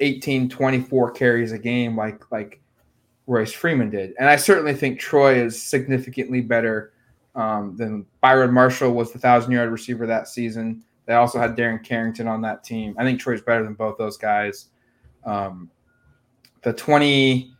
18, 0.00 0.48
24 0.48 1.10
carries 1.12 1.52
a 1.52 1.58
game 1.58 1.96
like 1.96 2.30
like 2.30 2.60
Royce 3.26 3.52
Freeman 3.52 3.90
did? 3.90 4.14
And 4.18 4.28
I 4.28 4.36
certainly 4.36 4.74
think 4.74 5.00
Troy 5.00 5.34
is 5.34 5.60
significantly 5.60 6.40
better 6.40 6.92
um, 7.38 7.76
than 7.76 8.04
Byron 8.20 8.52
Marshall 8.52 8.92
was 8.92 9.12
the 9.12 9.18
thousand 9.18 9.52
yard 9.52 9.70
receiver 9.70 10.06
that 10.06 10.26
season. 10.26 10.82
They 11.06 11.14
also 11.14 11.38
had 11.38 11.56
Darren 11.56 11.82
Carrington 11.82 12.26
on 12.26 12.42
that 12.42 12.64
team. 12.64 12.94
I 12.98 13.04
think 13.04 13.20
Troy's 13.20 13.40
better 13.40 13.62
than 13.62 13.74
both 13.74 13.96
those 13.96 14.18
guys. 14.18 14.66
Um, 15.24 15.70
the 16.62 16.72
20, 16.72 17.54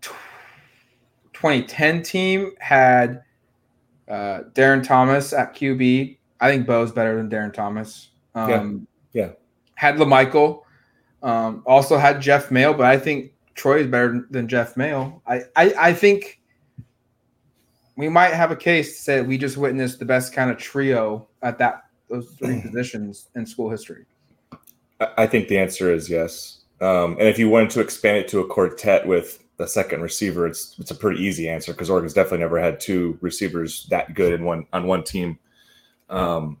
2010 0.00 2.02
team 2.02 2.52
had 2.60 3.22
uh, 4.08 4.42
Darron 4.52 4.86
Thomas 4.86 5.32
at 5.32 5.54
QB. 5.54 6.16
I 6.40 6.50
think 6.50 6.66
Bo's 6.66 6.92
better 6.92 7.16
than 7.16 7.28
Darron 7.28 7.52
Thomas. 7.52 8.10
Um, 8.36 8.86
yeah. 9.12 9.26
yeah. 9.26 9.32
Had 9.74 9.96
LaMichael. 9.96 10.60
Um, 11.22 11.62
also 11.66 11.98
had 11.98 12.20
Jeff 12.20 12.50
Maehl, 12.50 12.76
but 12.76 12.86
I 12.86 12.98
think 12.98 13.32
Troy 13.54 13.80
is 13.80 13.86
better 13.86 14.26
than 14.30 14.46
Jeff 14.46 14.76
Maehl. 14.76 15.20
I, 15.26 15.42
I, 15.56 15.74
I 15.78 15.92
think 15.92 16.40
we 17.96 18.08
might 18.08 18.34
have 18.34 18.50
a 18.50 18.56
case 18.56 18.96
to 18.96 19.02
say 19.02 19.20
we 19.22 19.38
just 19.38 19.56
witnessed 19.56 19.98
the 19.98 20.04
best 20.04 20.32
kind 20.32 20.50
of 20.50 20.58
trio 20.58 21.26
at 21.42 21.58
that 21.58 21.84
those 22.08 22.30
three 22.38 22.60
positions 22.66 23.28
in 23.34 23.46
school 23.46 23.70
history. 23.70 24.04
I 25.16 25.26
think 25.26 25.48
the 25.48 25.58
answer 25.58 25.92
is 25.92 26.08
yes. 26.08 26.60
Um, 26.80 27.12
and 27.12 27.28
if 27.28 27.38
you 27.38 27.48
wanted 27.48 27.70
to 27.70 27.80
expand 27.80 28.18
it 28.18 28.28
to 28.28 28.40
a 28.40 28.46
quartet 28.46 29.06
with 29.06 29.42
a 29.58 29.66
second 29.66 30.02
receiver, 30.02 30.46
it's 30.46 30.76
it's 30.78 30.90
a 30.90 30.94
pretty 30.94 31.22
easy 31.22 31.48
answer 31.48 31.72
because 31.72 31.90
Oregon's 31.90 32.14
definitely 32.14 32.38
never 32.38 32.60
had 32.60 32.80
two 32.80 33.18
receivers 33.20 33.86
that 33.90 34.14
good 34.14 34.32
in 34.32 34.44
one 34.44 34.66
on 34.72 34.86
one 34.86 35.04
team, 35.04 35.38
um, 36.10 36.58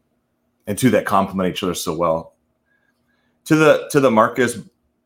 and 0.66 0.78
two 0.78 0.90
that 0.90 1.04
complement 1.04 1.50
each 1.50 1.62
other 1.62 1.74
so 1.74 1.94
well. 1.94 2.34
To 3.46 3.56
the 3.56 3.88
to 3.90 4.00
the 4.00 4.10
Marcus 4.10 4.58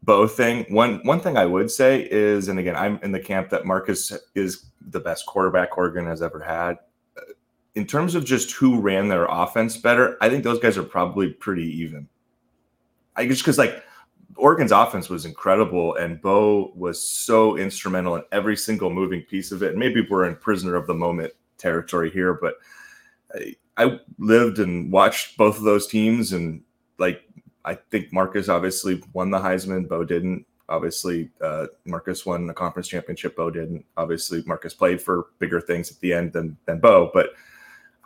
Bo 0.09 0.27
thing, 0.27 0.65
one 0.71 1.01
one 1.03 1.21
thing 1.21 1.37
I 1.37 1.45
would 1.45 1.71
say 1.71 2.09
is, 2.11 2.49
and 2.49 2.59
again, 2.59 2.75
I'm 2.75 2.99
in 3.03 3.13
the 3.13 3.21
camp 3.21 3.51
that 3.51 3.67
Marcus 3.67 4.11
is 4.35 4.65
the 4.81 5.01
best 5.01 5.27
quarterback 5.27 5.77
Oregon 5.77 6.07
has 6.07 6.23
ever 6.23 6.41
had. 6.41 6.79
In 7.75 7.87
terms 7.87 8.15
of 8.15 8.25
just 8.25 8.53
who 8.53 8.81
ran 8.81 9.09
their 9.09 9.27
offense 9.27 9.77
better, 9.77 10.17
I 10.23 10.31
think 10.31 10.45
those 10.45 10.61
guys 10.61 10.79
are 10.79 10.83
probably 10.83 11.29
pretty 11.29 11.67
even. 11.83 12.09
I 13.17 13.29
just 13.29 13.43
because 13.43 13.59
like 13.59 13.85
Oregon's 14.37 14.73
offense 14.73 15.11
was 15.11 15.27
incredible, 15.27 15.97
and 15.97 16.23
Bo 16.23 16.73
was 16.75 17.03
so 17.03 17.59
instrumental 17.59 18.17
in 18.17 18.23
every 18.33 18.57
single 18.57 18.89
moving 18.89 19.21
piece 19.21 19.53
of 19.53 19.63
it. 19.63 19.73
And 19.73 19.79
maybe 19.79 20.07
we're 20.09 20.25
in 20.25 20.37
prisoner 20.37 20.75
of 20.75 20.87
the 20.87 20.95
moment 20.95 21.35
territory 21.59 22.11
here, 22.11 22.33
but 22.33 22.55
I, 23.35 23.57
I 23.77 24.01
lived 24.17 24.59
and 24.59 24.91
watched 24.91 25.37
both 25.37 25.59
of 25.59 25.65
those 25.65 25.87
teams, 25.87 26.33
and 26.33 26.63
like 26.97 27.28
I 27.69 27.75
think 27.91 28.14
Marcus 28.14 28.49
obviously 28.49 29.03
won 29.12 29.31
the 29.31 29.39
Heisman, 29.39 29.87
Bo 29.87 30.03
didn't. 30.03 30.47
Obviously, 30.71 31.29
uh, 31.43 31.66
Marcus 31.85 32.25
won 32.25 32.47
the 32.47 32.55
conference 32.55 32.89
championship. 32.89 33.37
Bo 33.37 33.51
didn't. 33.51 33.85
Obviously, 33.99 34.43
Marcus 34.47 34.73
played 34.73 35.03
for 35.03 35.27
bigger 35.39 35.61
things 35.61 35.91
at 35.91 36.01
the 36.01 36.14
end 36.14 36.33
than 36.33 36.57
than 36.64 36.81
Bo, 36.81 37.11
but 37.12 37.35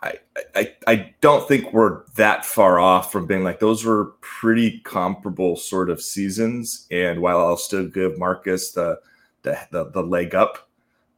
I, 0.01 0.19
I 0.53 0.73
I 0.85 1.13
don't 1.21 1.47
think 1.47 1.71
we're 1.71 2.03
that 2.15 2.45
far 2.45 2.79
off 2.79 3.09
from 3.09 3.25
being 3.25 3.45
like 3.45 3.59
those 3.59 3.85
were 3.85 4.15
pretty 4.19 4.81
comparable 4.81 5.55
sort 5.55 5.89
of 5.89 6.01
seasons. 6.01 6.85
And 6.91 7.21
while 7.21 7.39
I'll 7.39 7.55
still 7.55 7.87
give 7.87 8.19
Marcus 8.19 8.73
the 8.73 8.99
the 9.43 9.57
the, 9.71 9.85
the 9.91 10.03
leg 10.03 10.35
up, 10.35 10.67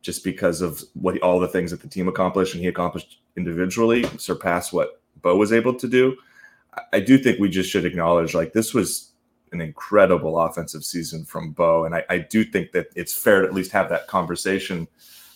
just 0.04 0.24
because 0.24 0.62
of 0.62 0.84
what 0.94 1.18
all 1.20 1.40
the 1.40 1.48
things 1.48 1.72
that 1.72 1.82
the 1.82 1.88
team 1.88 2.08
accomplished 2.08 2.54
and 2.54 2.62
he 2.62 2.70
accomplished 2.70 3.22
individually, 3.38 4.06
surpass 4.20 4.72
what 4.72 5.02
Bo 5.24 5.36
was 5.36 5.52
able 5.52 5.74
to 5.74 5.88
do. 5.88 6.16
I 6.94 7.00
do 7.00 7.18
think 7.18 7.40
we 7.40 7.50
just 7.50 7.70
should 7.70 7.86
acknowledge 7.86 8.34
like 8.34 8.54
this 8.54 8.74
was 8.74 9.12
an 9.52 9.62
incredible 9.62 10.40
offensive 10.40 10.84
season 10.84 11.26
from 11.26 11.52
Bo, 11.52 11.86
and 11.86 11.96
I, 11.96 12.04
I 12.10 12.18
do 12.20 12.44
think 12.44 12.72
that 12.72 12.88
it's 12.96 13.16
fair 13.16 13.42
to 13.42 13.48
at 13.48 13.54
least 13.54 13.72
have 13.72 13.90
that 13.90 14.08
conversation 14.08 14.88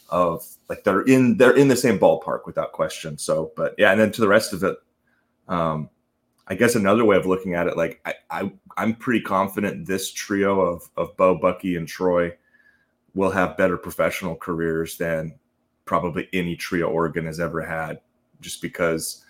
of 0.10 0.46
like 0.68 0.84
they're 0.84 1.02
in 1.02 1.38
they're 1.38 1.56
in 1.56 1.68
the 1.68 1.76
same 1.76 2.00
ballpark 2.00 2.46
without 2.46 2.72
question. 2.72 3.18
So, 3.18 3.52
but 3.56 3.76
yeah, 3.78 3.92
and 3.92 4.00
then 4.00 4.12
to 4.14 4.22
the 4.22 4.28
rest 4.28 4.54
of 4.54 4.64
it, 4.64 4.78
um, 5.48 5.90
I 6.48 6.56
guess 6.56 6.76
another 6.76 7.06
way 7.06 7.16
of 7.16 7.26
looking 7.26 7.54
at 7.54 7.68
it, 7.68 7.78
like 7.78 8.02
I, 8.06 8.14
I 8.30 8.52
I'm 8.78 8.96
pretty 8.96 9.22
confident 9.22 9.86
this 9.86 10.12
trio 10.12 10.60
of 10.60 10.90
of 10.98 11.16
Bo, 11.18 11.38
Bucky, 11.38 11.76
and 11.76 11.88
Troy 11.88 12.34
will 13.14 13.32
have 13.32 13.58
better 13.58 13.78
professional 13.78 14.36
careers 14.36 14.98
than 14.98 15.34
probably 15.86 16.28
any 16.34 16.56
trio 16.56 16.88
Oregon 16.88 17.26
has 17.26 17.40
ever 17.40 17.62
had, 17.62 18.00
just 18.42 18.62
because 18.62 19.24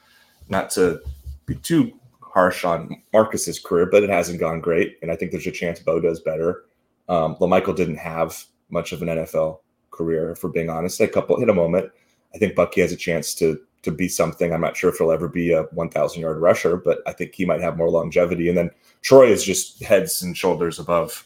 not 0.49 0.69
to 0.71 1.01
be 1.49 1.55
too 1.55 1.91
harsh 2.21 2.63
on 2.63 3.01
Marcus's 3.11 3.59
career, 3.59 3.85
but 3.85 4.03
it 4.03 4.09
hasn't 4.09 4.39
gone 4.39 4.61
great, 4.61 4.97
and 5.01 5.11
I 5.11 5.15
think 5.15 5.31
there's 5.31 5.47
a 5.47 5.51
chance 5.51 5.79
Bo 5.79 5.99
does 5.99 6.19
better. 6.19 6.63
Um, 7.09 7.35
LaMichael 7.35 7.75
didn't 7.75 7.97
have 7.97 8.45
much 8.69 8.91
of 8.91 9.01
an 9.01 9.07
NFL 9.09 9.59
career, 9.91 10.35
for 10.35 10.49
being 10.49 10.69
honest. 10.69 11.01
A 11.01 11.07
couple 11.07 11.39
hit 11.39 11.49
a 11.49 11.53
moment. 11.53 11.91
I 12.33 12.37
think 12.37 12.55
Bucky 12.55 12.81
has 12.81 12.91
a 12.91 12.97
chance 12.97 13.33
to 13.35 13.59
to 13.81 13.91
be 13.91 14.07
something. 14.07 14.53
I'm 14.53 14.61
not 14.61 14.75
sure 14.75 14.89
if 14.89 14.97
he'll 14.97 15.11
ever 15.11 15.29
be 15.29 15.53
a 15.53 15.63
1,000 15.63 16.21
yard 16.21 16.37
rusher, 16.41 16.75
but 16.75 16.99
I 17.07 17.13
think 17.13 17.33
he 17.33 17.45
might 17.45 17.61
have 17.61 17.77
more 17.77 17.89
longevity. 17.89 18.49
And 18.49 18.57
then 18.57 18.71
Troy 19.01 19.27
is 19.31 19.43
just 19.43 19.81
heads 19.81 20.21
and 20.21 20.35
shoulders 20.35 20.79
above 20.79 21.25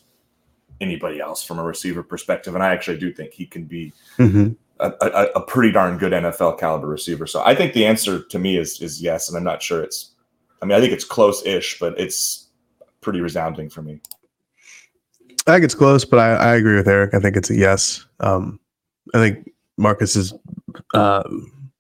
anybody 0.80 1.20
else 1.20 1.44
from 1.44 1.60
a 1.60 1.64
receiver 1.64 2.04
perspective. 2.04 2.54
And 2.54 2.64
I 2.64 2.72
actually 2.72 3.00
do 3.00 3.12
think 3.12 3.34
he 3.34 3.46
can 3.46 3.66
be 3.66 3.92
mm-hmm. 4.18 4.52
a, 4.80 4.94
a, 5.02 5.26
a, 5.36 5.42
pretty 5.42 5.72
darn 5.72 5.98
good 5.98 6.12
NFL 6.12 6.60
caliber 6.60 6.88
receiver. 6.88 7.26
So 7.26 7.42
I 7.44 7.56
think 7.56 7.74
the 7.74 7.86
answer 7.86 8.22
to 8.22 8.40
me 8.40 8.58
is 8.58 8.82
is 8.82 9.02
yes. 9.02 9.30
And 9.30 9.38
I'm 9.38 9.44
not 9.44 9.62
sure 9.64 9.82
it's. 9.82 10.12
I 10.64 10.66
mean, 10.66 10.78
I 10.78 10.80
think 10.80 10.94
it's 10.94 11.04
close-ish, 11.04 11.78
but 11.78 12.00
it's 12.00 12.48
pretty 13.02 13.20
resounding 13.20 13.70
for 13.70 13.82
me. 13.82 14.00
I 15.46 15.52
think 15.52 15.66
it's 15.66 15.76
close, 15.76 16.06
but 16.06 16.20
I, 16.20 16.36
I 16.36 16.56
agree 16.56 16.78
with 16.78 16.88
Eric. 16.88 17.14
I 17.14 17.20
think 17.20 17.36
it's 17.36 17.50
a 17.50 17.56
yes. 17.56 18.06
Um, 18.22 18.62
I 19.14 19.18
think 19.18 19.52
Marcus 19.76 20.16
is 20.16 20.34
uh, 20.94 21.24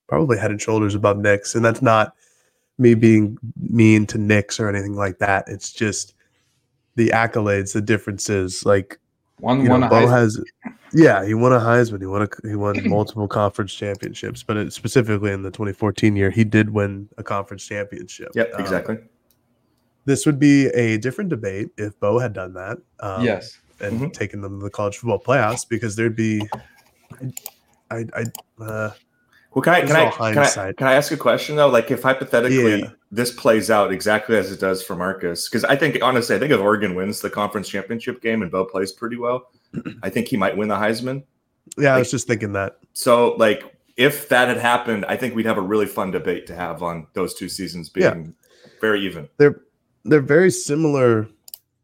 probably 0.09 0.37
head 0.37 0.51
and 0.51 0.61
shoulders 0.61 0.95
above 0.95 1.17
Nix, 1.17 1.55
and 1.55 1.63
that's 1.63 1.81
not 1.81 2.13
me 2.77 2.93
being 2.93 3.37
mean 3.57 4.05
to 4.07 4.17
Nix 4.17 4.59
or 4.59 4.67
anything 4.67 4.95
like 4.95 5.17
that. 5.19 5.45
It's 5.47 5.71
just 5.71 6.13
the 6.95 7.07
accolades, 7.07 7.71
the 7.71 7.81
differences. 7.81 8.65
Like 8.65 8.99
one, 9.43 9.67
one 9.67 9.89
Bo 9.89 10.07
has, 10.07 10.41
yeah, 10.93 11.25
he 11.25 11.33
won 11.33 11.51
a 11.51 11.59
Heisman. 11.59 11.99
He 11.99 12.05
won 12.05 12.21
a 12.21 12.47
he 12.47 12.55
won 12.55 12.87
multiple 12.87 13.27
conference 13.27 13.73
championships, 13.73 14.41
but 14.41 14.55
it, 14.55 14.71
specifically 14.71 15.31
in 15.31 15.41
the 15.41 15.51
2014 15.51 16.15
year, 16.15 16.31
he 16.31 16.45
did 16.45 16.69
win 16.69 17.09
a 17.17 17.23
conference 17.23 17.65
championship. 17.65 18.29
Yep, 18.35 18.53
exactly. 18.57 18.95
Um, 18.95 19.09
this 20.05 20.25
would 20.25 20.39
be 20.39 20.67
a 20.67 20.97
different 20.97 21.29
debate 21.29 21.69
if 21.77 21.99
Bo 21.99 22.19
had 22.19 22.31
done 22.31 22.53
that. 22.53 22.77
Um, 23.01 23.25
yes, 23.25 23.59
and 23.81 23.99
mm-hmm. 23.99 24.09
taken 24.11 24.39
them 24.39 24.59
to 24.59 24.63
the 24.63 24.69
college 24.69 24.97
football 24.97 25.19
playoffs 25.19 25.67
because 25.67 25.97
there'd 25.97 26.15
be 26.15 26.47
I, 27.91 28.05
I, 28.15 28.63
uh, 28.63 28.91
well, 29.53 29.61
can 29.61 29.73
I 29.73 29.81
can 29.81 29.95
I, 29.95 30.09
can 30.09 30.37
I 30.39 30.73
can 30.73 30.87
I 30.87 30.93
ask 30.93 31.11
a 31.11 31.17
question 31.17 31.55
though? 31.55 31.69
Like, 31.69 31.91
if 31.91 32.01
hypothetically 32.01 32.81
yeah. 32.81 32.89
this 33.11 33.31
plays 33.31 33.69
out 33.69 33.91
exactly 33.91 34.35
as 34.35 34.51
it 34.51 34.59
does 34.59 34.81
for 34.81 34.95
Marcus, 34.95 35.47
because 35.47 35.63
I 35.63 35.75
think 35.75 35.99
honestly, 36.01 36.35
I 36.35 36.39
think 36.39 36.51
if 36.51 36.59
Oregon 36.59 36.95
wins 36.95 37.21
the 37.21 37.29
conference 37.29 37.69
championship 37.69 38.21
game 38.21 38.41
and 38.41 38.49
Bo 38.49 38.65
plays 38.65 38.91
pretty 38.91 39.17
well, 39.17 39.51
I 40.01 40.09
think 40.09 40.27
he 40.27 40.37
might 40.37 40.57
win 40.57 40.69
the 40.69 40.75
Heisman. 40.75 41.23
Yeah, 41.77 41.89
like, 41.89 41.95
I 41.95 41.99
was 41.99 42.11
just 42.11 42.27
thinking 42.27 42.53
that. 42.53 42.77
So, 42.93 43.35
like, 43.35 43.75
if 43.95 44.27
that 44.29 44.47
had 44.47 44.57
happened, 44.57 45.05
I 45.05 45.15
think 45.17 45.35
we'd 45.35 45.45
have 45.45 45.57
a 45.57 45.61
really 45.61 45.85
fun 45.85 46.09
debate 46.09 46.47
to 46.47 46.55
have 46.55 46.81
on 46.81 47.05
those 47.13 47.35
two 47.35 47.47
seasons 47.47 47.89
being 47.89 48.25
yeah. 48.25 48.71
very 48.81 49.05
even. 49.05 49.29
They're 49.37 49.61
they're 50.03 50.21
very 50.21 50.51
similar 50.51 51.27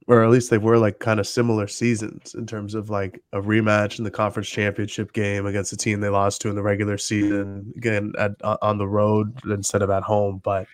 or 0.09 0.23
at 0.23 0.31
least 0.31 0.49
they 0.49 0.57
were 0.57 0.77
like 0.77 0.99
kind 0.99 1.19
of 1.19 1.27
similar 1.27 1.67
seasons 1.67 2.33
in 2.33 2.45
terms 2.47 2.73
of 2.73 2.89
like 2.89 3.21
a 3.31 3.39
rematch 3.39 3.99
in 3.99 4.03
the 4.03 4.11
conference 4.11 4.49
championship 4.49 5.13
game 5.13 5.45
against 5.45 5.71
a 5.71 5.77
team 5.77 6.01
they 6.01 6.09
lost 6.09 6.41
to 6.41 6.49
in 6.49 6.55
the 6.55 6.63
regular 6.63 6.97
season 6.97 7.71
again 7.77 8.11
at, 8.17 8.31
on 8.61 8.77
the 8.77 8.87
road 8.87 9.39
instead 9.45 9.81
of 9.81 9.89
at 9.89 10.03
home 10.03 10.41
but 10.43 10.67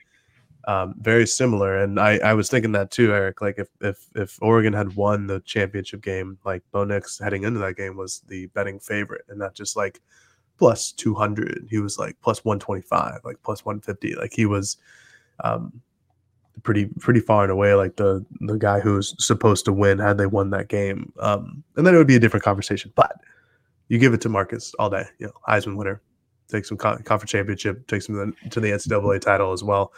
um, 0.67 0.95
very 0.99 1.27
similar 1.27 1.83
and 1.83 1.99
I, 1.99 2.17
I 2.17 2.33
was 2.33 2.49
thinking 2.49 2.71
that 2.71 2.89
too 2.89 3.13
eric 3.13 3.41
like 3.41 3.59
if, 3.59 3.67
if 3.81 4.07
if 4.15 4.39
oregon 4.41 4.73
had 4.73 4.95
won 4.95 5.27
the 5.27 5.41
championship 5.41 6.01
game 6.01 6.39
like 6.43 6.63
bo 6.71 6.85
nix 6.85 7.19
heading 7.19 7.43
into 7.43 7.59
that 7.59 7.75
game 7.75 7.97
was 7.97 8.23
the 8.27 8.47
betting 8.47 8.79
favorite 8.79 9.25
and 9.29 9.39
that 9.41 9.53
just 9.53 9.75
like 9.75 10.01
plus 10.57 10.91
200. 10.93 11.67
He 11.69 11.79
was 11.79 11.97
like 11.97 12.15
plus 12.21 12.43
125, 12.45 13.21
like 13.23 13.37
plus 13.43 13.65
150. 13.65 14.15
Like 14.15 14.33
he 14.33 14.45
was 14.45 14.77
um, 15.43 15.81
pretty 16.63 16.85
pretty 16.99 17.19
far 17.19 17.43
and 17.43 17.51
away 17.51 17.73
like 17.73 17.95
the 17.95 18.25
the 18.41 18.57
guy 18.57 18.79
who's 18.79 19.15
supposed 19.23 19.65
to 19.65 19.73
win 19.73 19.99
had 19.99 20.17
they 20.17 20.25
won 20.25 20.49
that 20.51 20.67
game. 20.67 21.11
Um, 21.19 21.63
and 21.75 21.85
then 21.85 21.93
it 21.93 21.97
would 21.97 22.07
be 22.07 22.15
a 22.15 22.19
different 22.19 22.43
conversation. 22.43 22.91
But 22.95 23.19
you 23.87 23.99
give 23.99 24.13
it 24.13 24.21
to 24.21 24.29
Marcus 24.29 24.73
all 24.79 24.89
day. 24.89 25.05
You 25.19 25.27
know, 25.27 25.33
Heisman 25.47 25.77
winner, 25.77 26.01
takes 26.47 26.69
some 26.69 26.77
conference 26.77 27.31
championship, 27.31 27.87
takes 27.87 28.07
him 28.07 28.35
to 28.49 28.59
the 28.59 28.71
NCAA 28.71 29.21
title 29.21 29.51
as 29.51 29.63
well 29.63 29.93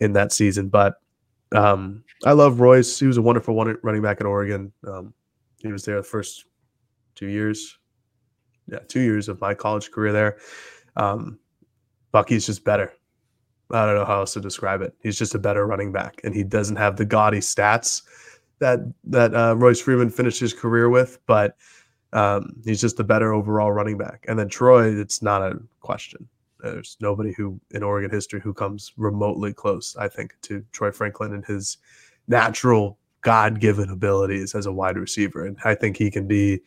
in 0.00 0.12
that 0.14 0.32
season. 0.32 0.68
But 0.68 0.94
um, 1.54 2.04
I 2.24 2.32
love 2.32 2.60
Royce. 2.60 2.98
He 2.98 3.06
was 3.06 3.16
a 3.16 3.22
wonderful 3.22 3.54
one 3.54 3.76
running 3.82 4.02
back 4.02 4.20
at 4.20 4.26
Oregon. 4.26 4.72
Um, 4.86 5.14
he 5.58 5.72
was 5.72 5.84
there 5.84 5.96
the 5.96 6.02
first 6.02 6.44
two 7.14 7.26
years. 7.26 7.78
Yeah, 8.66 8.80
two 8.86 9.00
years 9.00 9.28
of 9.28 9.40
my 9.40 9.54
college 9.54 9.90
career 9.90 10.12
there. 10.12 10.38
Um, 10.96 11.38
Bucky's 12.12 12.46
just 12.46 12.64
better. 12.64 12.92
I 13.70 13.86
don't 13.86 13.96
know 13.96 14.04
how 14.04 14.20
else 14.20 14.32
to 14.34 14.40
describe 14.40 14.80
it. 14.80 14.94
He's 15.02 15.18
just 15.18 15.34
a 15.34 15.38
better 15.38 15.66
running 15.66 15.92
back, 15.92 16.20
and 16.24 16.34
he 16.34 16.42
doesn't 16.42 16.76
have 16.76 16.96
the 16.96 17.04
gaudy 17.04 17.40
stats 17.40 18.02
that 18.58 18.80
that 19.04 19.34
uh, 19.34 19.54
Royce 19.56 19.80
Freeman 19.80 20.10
finished 20.10 20.40
his 20.40 20.54
career 20.54 20.88
with, 20.88 21.18
but 21.26 21.56
um, 22.12 22.54
he's 22.64 22.80
just 22.80 23.00
a 23.00 23.04
better 23.04 23.32
overall 23.32 23.72
running 23.72 23.98
back. 23.98 24.24
And 24.28 24.38
then 24.38 24.48
Troy, 24.48 24.98
it's 24.98 25.22
not 25.22 25.42
a 25.42 25.60
question. 25.80 26.26
There's 26.60 26.96
nobody 27.00 27.32
who 27.32 27.60
in 27.70 27.82
Oregon 27.82 28.10
history 28.10 28.40
who 28.40 28.52
comes 28.52 28.92
remotely 28.96 29.52
close, 29.52 29.94
I 29.96 30.08
think, 30.08 30.34
to 30.42 30.64
Troy 30.72 30.90
Franklin 30.90 31.32
and 31.34 31.44
his 31.44 31.78
natural 32.26 32.98
God 33.20 33.60
given 33.60 33.90
abilities 33.90 34.54
as 34.54 34.66
a 34.66 34.72
wide 34.72 34.96
receiver. 34.96 35.44
And 35.44 35.56
I 35.64 35.74
think 35.74 35.96
he 35.96 36.10
can 36.10 36.26
be, 36.26 36.60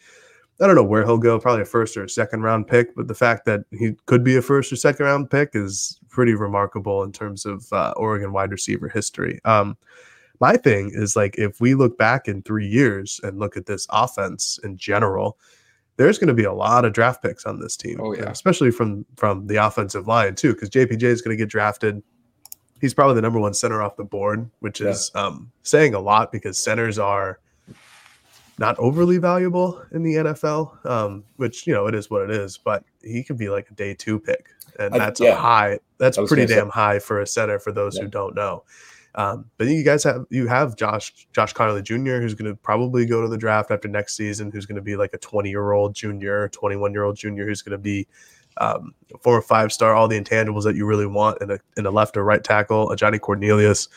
I 0.62 0.68
don't 0.68 0.76
know 0.76 0.84
where 0.84 1.04
he'll 1.04 1.18
go, 1.18 1.39
probably 1.39 1.64
a 1.64 1.66
first 1.66 1.97
or 1.97 2.04
a 2.04 2.10
second 2.10 2.43
round 2.43 2.68
pick. 2.68 2.95
But 2.95 3.08
the 3.08 3.16
fact 3.16 3.45
that 3.45 3.66
he 3.72 3.93
could 4.06 4.24
be 4.24 4.36
a 4.38 4.41
first 4.41 4.72
or 4.72 4.76
second 4.76 5.06
round 5.06 5.30
pick 5.30 5.52
is 5.54 5.99
pretty 6.12 6.36
remarkable 6.36 7.03
in 7.03 7.12
terms 7.12 7.45
of 7.45 7.72
uh, 7.74 7.93
Oregon 7.97 8.32
wide 8.34 8.51
receiver 8.51 8.88
history. 8.88 9.39
Um, 9.45 9.78
my 10.39 10.57
thing 10.57 10.91
is 10.93 11.16
like 11.16 11.38
if 11.38 11.62
we 11.62 11.76
look 11.76 11.97
back 11.97 12.28
in 12.28 12.41
three 12.41 12.68
years 12.68 13.20
and 13.24 13.39
look 13.39 13.55
at 13.55 13.66
this 13.66 13.88
offense 13.89 14.59
in 14.64 14.76
general, 14.76 15.38
there's 15.97 16.18
going 16.18 16.28
to 16.30 16.34
be 16.34 16.43
a 16.43 16.53
lot 16.53 16.84
of 16.84 16.93
draft 16.93 17.22
picks 17.22 17.45
on 17.45 17.59
this 17.59 17.78
team. 17.78 17.99
Oh 18.01 18.14
yeah, 18.14 18.30
especially 18.30 18.72
from 18.72 19.05
from 19.16 19.47
the 19.47 19.57
offensive 19.57 20.07
line 20.07 20.36
too, 20.36 20.53
because 20.53 20.70
JPJ 20.70 21.03
is 21.03 21.22
going 21.22 21.36
to 21.36 21.41
get 21.41 21.49
drafted. 21.49 22.01
He's 22.80 22.95
probably 22.95 23.16
the 23.16 23.22
number 23.22 23.39
one 23.39 23.53
center 23.53 23.84
off 23.84 23.95
the 23.95 24.03
board, 24.03 24.49
which 24.59 24.82
is 24.82 25.12
um, 25.14 25.51
saying 25.62 25.93
a 25.93 25.99
lot 25.99 26.32
because 26.32 26.57
centers 26.57 26.97
are 26.97 27.39
not 28.62 28.78
overly 28.78 29.18
valuable 29.18 29.84
in 29.91 30.03
the 30.03 30.14
NFL. 30.14 30.86
Um, 30.86 31.26
which 31.36 31.68
you 31.68 31.74
know 31.74 31.88
it 31.88 31.95
is 31.95 32.09
what 32.09 32.22
it 32.22 32.30
is, 32.30 32.57
but 32.57 32.86
he 33.03 33.24
could 33.24 33.38
be 33.38 33.49
like 33.49 33.70
a 33.70 33.74
day 33.74 33.93
two 33.93 34.20
pick, 34.20 34.47
and 34.80 34.93
that's 34.93 35.20
I, 35.20 35.26
yeah. 35.26 35.32
a 35.34 35.36
high. 35.36 35.80
That's 35.97 36.18
pretty 36.18 36.45
damn 36.45 36.68
say. 36.68 36.72
high 36.72 36.99
for 36.99 37.20
a 37.20 37.28
center. 37.28 37.59
For 37.59 37.74
those 37.74 37.97
yeah. 37.97 38.03
who 38.03 38.07
don't 38.09 38.36
know, 38.36 38.64
um, 39.16 39.45
but 39.57 39.68
you 39.68 39.84
guys 39.84 40.03
have 40.03 40.26
you 40.30 40.47
have 40.47 40.78
Josh 40.78 41.28
Josh 41.34 41.53
Conerly 41.53 41.84
Jr. 41.84 42.22
who's 42.22 42.36
going 42.36 42.49
to 42.49 42.55
probably 42.55 43.05
go 43.05 43.20
to 43.20 43.28
the 43.28 43.38
draft 43.38 43.72
after 43.72 43.88
next 43.88 44.16
season, 44.16 44.51
who's 44.51 44.68
going 44.68 44.78
to 44.78 44.82
be 44.82 44.95
like 44.95 45.14
a 45.14 45.18
20 45.18 45.49
year 45.49 45.72
old 45.72 45.95
junior, 45.95 46.47
21 46.49 46.93
year 46.93 47.03
old 47.03 47.18
junior, 47.18 47.45
who's 47.45 47.64
going 47.64 47.78
to 47.78 47.82
be 47.82 48.07
um, 48.57 48.93
four 49.22 49.36
or 49.36 49.41
five 49.41 49.74
star, 49.74 49.95
all 49.95 50.07
the 50.07 50.20
intangibles 50.20 50.64
that 50.64 50.76
you 50.76 50.86
really 50.86 51.07
want 51.07 51.41
in 51.41 51.49
a 51.49 51.57
in 51.78 51.86
a 51.88 51.91
left 51.91 52.16
or 52.16 52.24
right 52.24 52.43
tackle. 52.43 52.89
Ajani 52.89 53.20
Cornelius. 53.20 53.89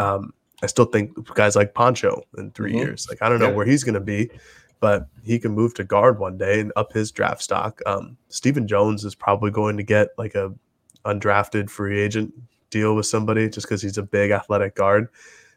Um, 0.00 0.32
I 0.62 0.66
still 0.66 0.86
think 0.86 1.34
guys 1.34 1.54
like 1.56 1.74
Poncho 1.74 2.22
in 2.36 2.50
3 2.50 2.70
mm-hmm. 2.70 2.78
years. 2.78 3.06
Like 3.08 3.22
I 3.22 3.28
don't 3.28 3.38
know 3.38 3.48
yeah. 3.48 3.54
where 3.54 3.66
he's 3.66 3.84
going 3.84 3.94
to 3.94 4.00
be, 4.00 4.30
but 4.80 5.06
he 5.22 5.38
can 5.38 5.52
move 5.52 5.74
to 5.74 5.84
guard 5.84 6.18
one 6.18 6.36
day 6.36 6.60
and 6.60 6.72
up 6.76 6.92
his 6.92 7.12
draft 7.12 7.42
stock. 7.42 7.80
Um, 7.86 8.16
Stephen 8.28 8.66
Jones 8.66 9.04
is 9.04 9.14
probably 9.14 9.50
going 9.50 9.76
to 9.76 9.82
get 9.82 10.08
like 10.18 10.34
a 10.34 10.52
undrafted 11.04 11.70
free 11.70 12.00
agent 12.00 12.34
deal 12.70 12.94
with 12.94 13.06
somebody 13.06 13.48
just 13.48 13.66
because 13.66 13.82
he's 13.82 13.98
a 13.98 14.02
big 14.02 14.30
athletic 14.30 14.74
guard. 14.74 15.08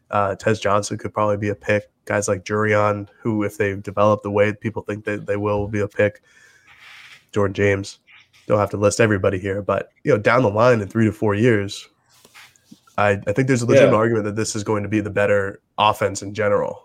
Uh, 0.09 0.35
Tez 0.35 0.59
Johnson 0.59 0.97
could 0.97 1.13
probably 1.13 1.37
be 1.37 1.49
a 1.49 1.55
pick. 1.55 1.89
Guys 2.05 2.27
like 2.27 2.43
Jurrion, 2.43 3.07
who, 3.19 3.43
if 3.43 3.57
they 3.57 3.75
develop 3.75 4.23
the 4.23 4.31
way 4.31 4.53
people 4.53 4.81
think 4.83 5.05
that 5.05 5.25
they 5.25 5.37
will, 5.37 5.59
will 5.59 5.67
be 5.67 5.79
a 5.79 5.87
pick. 5.87 6.21
Jordan 7.31 7.53
James. 7.53 7.99
Don't 8.47 8.59
have 8.59 8.71
to 8.71 8.77
list 8.77 8.99
everybody 8.99 9.39
here, 9.39 9.61
but 9.61 9.91
you 10.03 10.11
know, 10.11 10.17
down 10.17 10.41
the 10.41 10.49
line 10.49 10.81
in 10.81 10.87
three 10.87 11.05
to 11.05 11.11
four 11.11 11.35
years, 11.35 11.87
I, 13.01 13.21
I 13.27 13.33
think 13.33 13.47
there's 13.47 13.61
a 13.61 13.65
legitimate 13.65 13.91
yeah. 13.91 13.97
argument 13.97 14.25
that 14.25 14.35
this 14.35 14.55
is 14.55 14.63
going 14.63 14.83
to 14.83 14.89
be 14.89 14.99
the 14.99 15.09
better 15.09 15.61
offense 15.77 16.21
in 16.21 16.33
general. 16.33 16.83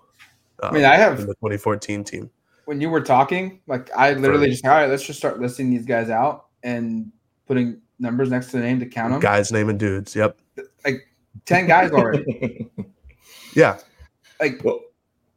Um, 0.63 0.71
I 0.71 0.73
mean, 0.73 0.85
I 0.85 0.97
have 0.97 1.19
the 1.19 1.35
2014 1.35 2.05
team. 2.05 2.31
When 2.65 2.81
you 2.81 2.91
were 2.91 3.01
talking, 3.01 3.61
like 3.67 3.91
I 3.97 4.13
literally 4.15 4.51
just 4.51 4.65
all 4.65 4.73
right, 4.73 4.89
let's 4.89 5.05
just 5.05 5.19
start 5.19 5.41
listing 5.41 5.71
these 5.71 5.87
guys 5.87 6.11
out 6.11 6.47
and 6.63 7.13
putting 7.47 7.81
numbers 7.99 8.31
next 8.31 8.47
to 8.47 8.59
the 8.59 8.63
name 8.63 8.81
to 8.81 8.87
count 8.87 9.13
them. 9.13 9.21
Guys, 9.21 9.53
name, 9.53 9.69
and 9.69 9.79
dudes. 9.79 10.17
Yep. 10.17 10.37
Like 10.85 11.07
ten 11.45 11.67
guys 11.67 11.93
already. 11.93 12.69
yeah. 13.55 13.79
Like 14.41 14.63
well, 14.65 14.81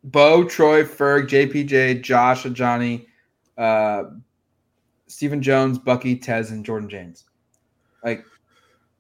Bo, 0.04 0.44
Troy, 0.44 0.84
Ferg, 0.84 1.28
JPJ, 1.28 2.02
Josh, 2.02 2.44
Johnny, 2.54 3.08
uh, 3.58 4.06
Stephen 5.08 5.42
Jones, 5.42 5.78
Bucky, 5.78 6.16
Tez, 6.16 6.52
and 6.52 6.66
Jordan 6.66 6.90
James. 6.90 7.26
Like, 8.04 8.26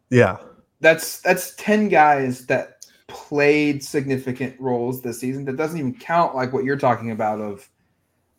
yeah, 0.10 0.38
that's 0.82 1.22
that's 1.22 1.56
ten 1.56 1.90
guys 1.90 2.46
that 2.48 2.86
played 3.08 3.84
significant 3.84 4.60
roles 4.60 5.02
this 5.02 5.20
season. 5.20 5.46
That 5.46 5.58
doesn't 5.58 5.78
even 5.78 5.96
count 5.96 6.36
like 6.36 6.54
what 6.54 6.64
you're 6.64 6.78
talking 6.78 7.12
about. 7.12 7.40
Of 7.40 7.70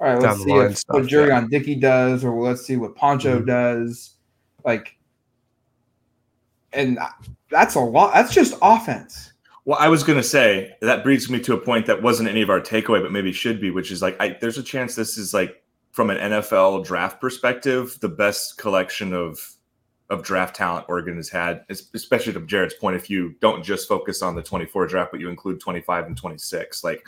all 0.00 0.08
right, 0.08 0.20
let's 0.20 0.42
see 0.42 0.52
if, 0.52 0.78
stuff, 0.78 0.94
what 0.94 1.04
Jurrion 1.04 1.42
yeah. 1.42 1.58
Dickey 1.58 1.74
does, 1.74 2.24
or 2.24 2.40
let's 2.40 2.64
see 2.64 2.76
what 2.76 2.94
Poncho 2.94 3.38
mm-hmm. 3.38 3.46
does. 3.46 4.14
Like 4.64 4.96
and 6.72 6.98
that's 7.50 7.74
a 7.74 7.80
lot. 7.80 8.14
That's 8.14 8.32
just 8.32 8.54
offense. 8.62 9.32
Well, 9.64 9.78
I 9.78 9.88
was 9.88 10.02
going 10.02 10.18
to 10.18 10.24
say 10.24 10.74
that 10.80 11.04
brings 11.04 11.28
me 11.28 11.38
to 11.40 11.54
a 11.54 11.58
point 11.58 11.86
that 11.86 12.02
wasn't 12.02 12.28
any 12.28 12.42
of 12.42 12.50
our 12.50 12.60
takeaway, 12.60 13.02
but 13.02 13.12
maybe 13.12 13.32
should 13.32 13.60
be, 13.60 13.70
which 13.70 13.90
is 13.90 14.02
like, 14.02 14.16
I, 14.20 14.36
there's 14.40 14.58
a 14.58 14.62
chance 14.62 14.94
this 14.94 15.18
is 15.18 15.34
like 15.34 15.62
from 15.92 16.10
an 16.10 16.16
NFL 16.16 16.84
draft 16.84 17.20
perspective, 17.20 17.98
the 18.00 18.08
best 18.08 18.56
collection 18.56 19.12
of 19.12 19.54
of 20.10 20.22
draft 20.24 20.56
talent 20.56 20.86
Oregon 20.88 21.16
has 21.16 21.28
had, 21.28 21.64
especially 21.70 22.32
to 22.32 22.40
Jared's 22.40 22.74
point. 22.74 22.96
If 22.96 23.08
you 23.08 23.36
don't 23.40 23.62
just 23.62 23.88
focus 23.88 24.22
on 24.22 24.34
the 24.34 24.42
24 24.42 24.88
draft, 24.88 25.12
but 25.12 25.20
you 25.20 25.30
include 25.30 25.60
25 25.60 26.06
and 26.06 26.16
26, 26.16 26.84
like 26.84 27.04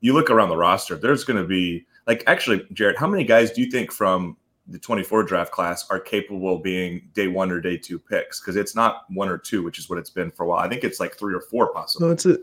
you 0.00 0.12
look 0.12 0.30
around 0.30 0.48
the 0.48 0.56
roster, 0.56 0.96
there's 0.96 1.24
going 1.24 1.40
to 1.40 1.46
be 1.46 1.86
like 2.06 2.24
actually, 2.26 2.66
Jared, 2.72 2.96
how 2.96 3.06
many 3.06 3.24
guys 3.24 3.52
do 3.52 3.62
you 3.62 3.70
think 3.70 3.92
from 3.92 4.36
the 4.66 4.78
24 4.78 5.24
draft 5.24 5.52
class 5.52 5.88
are 5.90 6.00
capable 6.00 6.56
of 6.56 6.62
being 6.62 7.08
day 7.14 7.28
one 7.28 7.50
or 7.50 7.60
day 7.60 7.76
two 7.76 7.98
picks 7.98 8.40
because 8.40 8.56
it's 8.56 8.74
not 8.74 9.04
one 9.10 9.28
or 9.28 9.38
two, 9.38 9.62
which 9.62 9.78
is 9.78 9.88
what 9.88 9.98
it's 9.98 10.10
been 10.10 10.30
for 10.30 10.44
a 10.44 10.46
while. 10.46 10.58
I 10.58 10.68
think 10.68 10.84
it's 10.84 11.00
like 11.00 11.16
three 11.16 11.34
or 11.34 11.40
four 11.40 11.72
possible. 11.72 12.06
No, 12.06 12.12
it's 12.12 12.26
a 12.26 12.38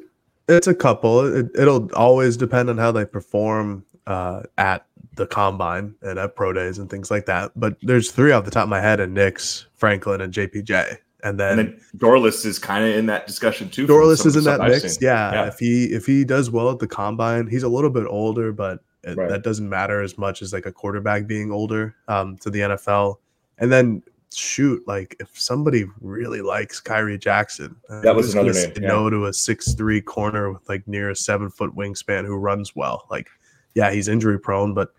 it's 0.50 0.68
a 0.68 0.76
couple. 0.76 1.26
It, 1.36 1.52
will 1.56 1.90
always 1.94 2.38
depend 2.38 2.70
on 2.70 2.78
how 2.78 2.92
they 2.92 3.06
perform 3.06 3.86
uh, 4.06 4.44
at 4.58 4.87
the 5.18 5.28
combine 5.28 5.96
and 6.02 6.18
at 6.18 6.36
pro 6.36 6.54
days 6.54 6.78
and 6.80 6.90
things 6.90 7.12
like 7.12 7.26
that. 7.26 7.52
But 7.56 7.78
there's 7.82 8.12
three 8.12 8.32
off 8.32 8.46
the 8.46 8.52
top 8.52 8.64
of 8.64 8.70
my 8.70 8.82
head: 8.82 9.00
and 9.00 9.14
Nix, 9.14 9.66
Franklin, 9.76 10.22
and 10.22 10.34
JPJ. 10.34 10.98
And 11.24 11.40
then, 11.40 11.60
and 11.60 11.70
then 11.70 11.82
Dorlus 11.98 12.46
is 12.46 12.60
kind 12.60 12.86
of 12.86 12.96
in 12.96 13.08
that 13.08 13.28
discussion 13.28 13.70
too. 13.70 13.88
Dorlus 13.88 14.26
is 14.26 14.36
in 14.36 14.44
that 14.46 14.62
mix. 14.62 15.02
Yeah, 15.02 15.34
yeah. 15.34 15.48
If 15.48 15.60
he 15.60 15.86
if 15.86 16.06
he 16.06 16.24
does 16.24 16.50
well 16.50 16.70
at 16.70 16.80
the 16.80 16.88
combine, 16.88 17.48
he's 17.48 17.64
a 17.64 17.70
little 17.70 17.90
bit 17.90 18.06
older, 18.08 18.52
but 18.54 18.80
right. 19.16 19.30
that 19.30 19.44
doesn't 19.44 19.68
matter 19.68 20.02
as 20.02 20.18
much 20.18 20.42
as 20.42 20.54
like 20.54 20.66
a 20.66 20.72
quarterback 20.72 21.28
being 21.28 21.52
older 21.52 21.96
um, 22.08 22.38
to 22.38 22.50
the 22.50 22.60
NFL. 22.60 23.18
And 23.58 23.72
then 23.72 24.04
shoot, 24.34 24.86
like 24.88 25.16
if 25.20 25.40
somebody 25.40 25.86
really 26.02 26.42
likes 26.42 26.82
Khyree 26.82 27.20
Jackson, 27.20 27.76
uh, 27.90 28.02
that 28.02 28.16
was 28.16 28.34
another 28.34 28.54
name. 28.54 28.74
Yeah. 28.80 28.88
No 28.88 29.10
to 29.10 29.26
a 29.26 29.34
six 29.34 29.74
three 29.74 30.02
corner 30.02 30.52
with 30.52 30.68
like 30.68 30.88
near 30.88 31.10
a 31.10 31.16
seven 31.16 31.50
foot 31.50 31.76
wingspan 31.76 32.26
who 32.26 32.38
runs 32.38 32.76
well. 32.76 33.08
Like, 33.10 33.30
yeah, 33.74 33.92
he's 33.92 34.08
injury 34.08 34.40
prone, 34.40 34.74
but 34.74 34.94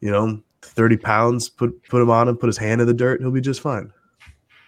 you 0.00 0.10
know, 0.10 0.40
thirty 0.62 0.96
pounds, 0.96 1.48
put 1.48 1.82
put 1.88 2.02
him 2.02 2.10
on 2.10 2.28
and 2.28 2.38
put 2.38 2.46
his 2.46 2.58
hand 2.58 2.80
in 2.80 2.86
the 2.86 2.94
dirt, 2.94 3.20
he'll 3.20 3.30
be 3.30 3.40
just 3.40 3.60
fine. 3.60 3.92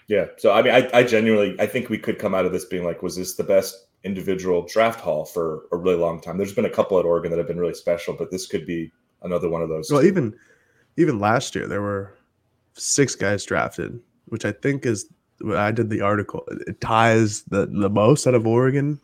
Yeah. 0.08 0.26
So 0.38 0.52
I 0.52 0.62
mean, 0.62 0.72
I, 0.72 0.88
I 0.92 1.02
genuinely 1.02 1.56
I 1.60 1.66
think 1.66 1.88
we 1.88 1.98
could 1.98 2.18
come 2.18 2.34
out 2.34 2.46
of 2.46 2.52
this 2.52 2.64
being 2.64 2.84
like, 2.84 3.02
was 3.02 3.16
this 3.16 3.34
the 3.34 3.44
best 3.44 3.86
individual 4.04 4.66
draft 4.66 5.00
haul 5.00 5.24
for 5.24 5.64
a 5.72 5.76
really 5.76 5.96
long 5.96 6.20
time. 6.20 6.38
There's 6.38 6.54
been 6.54 6.64
a 6.64 6.70
couple 6.70 6.98
at 6.98 7.04
Oregon 7.04 7.30
that 7.32 7.38
have 7.38 7.48
been 7.48 7.58
really 7.58 7.74
special, 7.74 8.14
but 8.14 8.30
this 8.30 8.46
could 8.46 8.64
be 8.64 8.92
another 9.22 9.48
one 9.48 9.62
of 9.62 9.68
those. 9.68 9.90
Well, 9.90 10.04
even 10.04 10.34
even 10.96 11.18
last 11.18 11.54
year 11.54 11.66
there 11.66 11.82
were 11.82 12.14
six 12.74 13.14
guys 13.14 13.44
drafted, 13.44 14.00
which 14.26 14.44
I 14.44 14.52
think 14.52 14.86
is 14.86 15.06
I 15.54 15.72
did 15.72 15.90
the 15.90 16.00
article. 16.00 16.44
It 16.66 16.80
ties 16.80 17.42
the 17.42 17.66
the 17.66 17.90
most 17.90 18.26
out 18.26 18.34
of 18.34 18.46
Oregon 18.46 19.00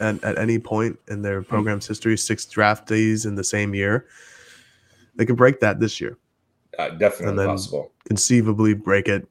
at, 0.00 0.22
at 0.24 0.38
any 0.38 0.58
point 0.58 0.98
in 1.08 1.22
their 1.22 1.42
hmm. 1.42 1.48
program's 1.48 1.86
history. 1.86 2.16
Six 2.16 2.46
draftees 2.46 3.26
in 3.26 3.34
the 3.34 3.44
same 3.44 3.74
year. 3.74 4.06
They 5.16 5.26
could 5.26 5.36
break 5.36 5.60
that 5.60 5.80
this 5.80 6.00
year. 6.00 6.18
Uh, 6.78 6.90
definitely 6.90 7.46
possible. 7.46 7.92
Conceivably 8.06 8.74
break 8.74 9.08
it 9.08 9.28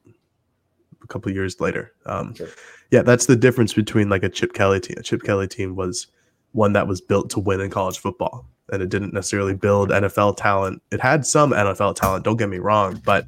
a 1.02 1.06
couple 1.06 1.30
years 1.30 1.60
later. 1.60 1.92
Um, 2.06 2.34
sure 2.34 2.48
yeah, 2.94 3.02
that's 3.02 3.26
the 3.26 3.34
difference 3.34 3.74
between 3.74 4.08
like 4.08 4.22
a 4.22 4.28
Chip 4.28 4.52
Kelly 4.52 4.78
team. 4.78 4.96
A 4.98 5.02
Chip 5.02 5.24
Kelly 5.24 5.48
team 5.48 5.74
was 5.74 6.06
one 6.52 6.74
that 6.74 6.86
was 6.86 7.00
built 7.00 7.28
to 7.30 7.40
win 7.40 7.60
in 7.60 7.68
college 7.68 7.98
football, 7.98 8.46
and 8.70 8.82
it 8.82 8.88
didn't 8.88 9.12
necessarily 9.12 9.52
build 9.52 9.90
NFL 9.90 10.36
talent. 10.36 10.80
It 10.92 11.00
had 11.00 11.26
some 11.26 11.50
NFL 11.50 11.96
talent, 11.96 12.24
don't 12.24 12.36
get 12.36 12.48
me 12.48 12.58
wrong, 12.58 13.00
but 13.04 13.26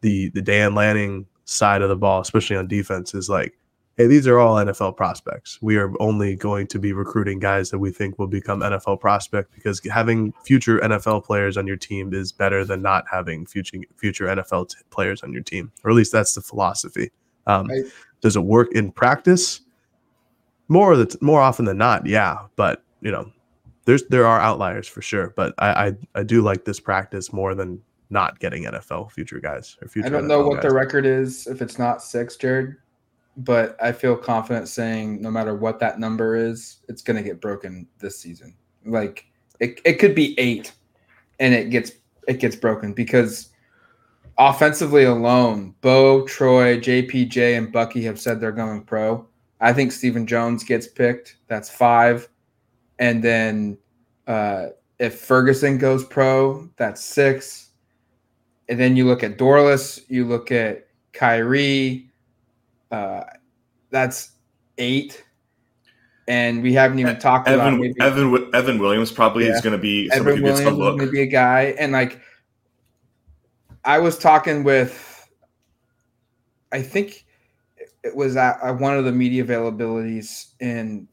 the 0.00 0.30
the 0.30 0.40
Dan 0.40 0.74
Lanning 0.74 1.26
side 1.44 1.82
of 1.82 1.90
the 1.90 1.96
ball, 1.96 2.22
especially 2.22 2.56
on 2.56 2.68
defense, 2.68 3.14
is 3.14 3.28
like, 3.28 3.52
hey, 3.96 4.06
these 4.06 4.26
are 4.26 4.38
all 4.38 4.56
NFL 4.56 4.96
prospects. 4.96 5.58
We 5.62 5.76
are 5.76 5.90
only 6.00 6.36
going 6.36 6.66
to 6.68 6.78
be 6.78 6.92
recruiting 6.92 7.38
guys 7.38 7.70
that 7.70 7.78
we 7.78 7.90
think 7.90 8.18
will 8.18 8.26
become 8.26 8.60
NFL 8.60 9.00
prospect 9.00 9.54
because 9.54 9.80
having 9.90 10.32
future 10.44 10.78
NFL 10.80 11.24
players 11.24 11.56
on 11.56 11.66
your 11.66 11.76
team 11.76 12.12
is 12.12 12.30
better 12.30 12.64
than 12.64 12.82
not 12.82 13.04
having 13.10 13.46
future 13.46 13.78
future 13.96 14.26
NFL 14.26 14.70
t- 14.70 14.76
players 14.90 15.22
on 15.22 15.32
your 15.32 15.42
team, 15.42 15.72
or 15.82 15.90
at 15.90 15.96
least 15.96 16.12
that's 16.12 16.34
the 16.34 16.42
philosophy. 16.42 17.10
Um, 17.46 17.66
Right. 17.68 17.84
Does 18.20 18.36
it 18.36 18.40
work 18.40 18.72
in 18.72 18.90
practice? 18.90 19.60
More 20.68 20.92
of 20.92 20.98
the 20.98 21.18
more 21.20 21.40
often 21.40 21.64
than 21.64 21.78
not, 21.78 22.06
yeah. 22.06 22.38
But 22.56 22.82
you 23.00 23.10
know, 23.10 23.30
there's 23.84 24.04
there 24.06 24.26
are 24.26 24.40
outliers 24.40 24.88
for 24.88 25.00
sure. 25.00 25.32
But 25.36 25.54
I 25.58 25.86
I, 25.86 25.92
I 26.16 26.22
do 26.22 26.42
like 26.42 26.64
this 26.64 26.80
practice 26.80 27.32
more 27.32 27.54
than 27.54 27.80
not 28.10 28.38
getting 28.40 28.64
NFL 28.64 29.12
future 29.12 29.38
guys 29.38 29.76
or 29.80 29.88
future. 29.88 30.06
I 30.06 30.10
don't 30.10 30.26
know 30.26 30.46
what 30.46 30.56
guys. 30.56 30.70
the 30.70 30.74
record 30.74 31.06
is 31.06 31.46
if 31.46 31.62
it's 31.62 31.78
not 31.78 32.02
six, 32.02 32.36
Jared, 32.36 32.76
but 33.36 33.76
I 33.82 33.92
feel 33.92 34.16
confident 34.16 34.68
saying 34.68 35.20
no 35.20 35.30
matter 35.30 35.54
what 35.54 35.78
that 35.80 36.00
number 36.00 36.36
is, 36.36 36.78
it's 36.88 37.02
going 37.02 37.16
to 37.16 37.22
get 37.22 37.40
broken 37.40 37.86
this 37.98 38.18
season. 38.18 38.54
Like 38.84 39.26
it, 39.60 39.80
it 39.84 39.94
could 39.94 40.14
be 40.14 40.38
eight, 40.38 40.72
and 41.38 41.54
it 41.54 41.70
gets 41.70 41.92
it 42.28 42.40
gets 42.40 42.56
broken 42.56 42.92
because 42.92 43.50
offensively 44.38 45.04
alone, 45.04 45.74
Bo, 45.80 46.26
Troy, 46.26 46.78
JPJ, 46.78 47.56
and 47.56 47.72
Bucky 47.72 48.02
have 48.04 48.20
said 48.20 48.40
they're 48.40 48.52
going 48.52 48.82
pro. 48.82 49.26
I 49.60 49.72
think 49.72 49.92
Stephen 49.92 50.26
Jones 50.26 50.64
gets 50.64 50.86
picked. 50.86 51.36
That's 51.48 51.70
five, 51.70 52.28
and 52.98 53.22
then 53.22 53.78
uh, 54.26 54.68
if 54.98 55.20
Ferguson 55.20 55.78
goes 55.78 56.04
pro, 56.04 56.68
that's 56.76 57.04
six. 57.04 57.70
And 58.68 58.80
then 58.80 58.96
you 58.96 59.06
look 59.06 59.22
at 59.22 59.38
Dorlus, 59.38 60.02
you 60.08 60.24
look 60.24 60.50
at 60.50 60.88
Khyree, 61.12 62.05
uh, 62.90 63.24
that's 63.90 64.32
eight. 64.78 65.24
And 66.28 66.62
we 66.62 66.72
haven't 66.72 66.98
even 66.98 67.18
talked 67.18 67.48
about 67.48 67.68
Evan 67.68 67.80
maybe 67.80 67.94
Evan 68.00 68.50
Evan 68.54 68.78
Williams 68.80 69.12
probably 69.12 69.46
Yeah. 69.46 69.54
is 69.54 69.60
going 69.60 69.72
to 69.76 69.78
be 69.78 70.08
somebody 70.10 70.36
Evan 70.36 70.42
who 70.42 70.48
gets 70.48 70.60
a 70.60 70.64
Williams 70.64 70.78
is 70.78 70.84
look. 70.84 70.96
going 70.98 71.08
to 71.08 71.12
be 71.12 71.22
a 71.22 71.26
guy. 71.26 71.74
And 71.78 71.92
like, 71.92 72.20
I 73.84 73.98
was 74.00 74.18
talking 74.18 74.64
with, 74.64 75.28
I 76.72 76.82
think 76.82 77.24
it 78.02 78.14
was 78.16 78.36
at 78.36 78.58
at 78.62 78.78
one 78.80 78.96
of 78.96 79.04
the 79.04 79.12
media 79.12 79.44
availabilities 79.44 80.52
in 80.60 81.06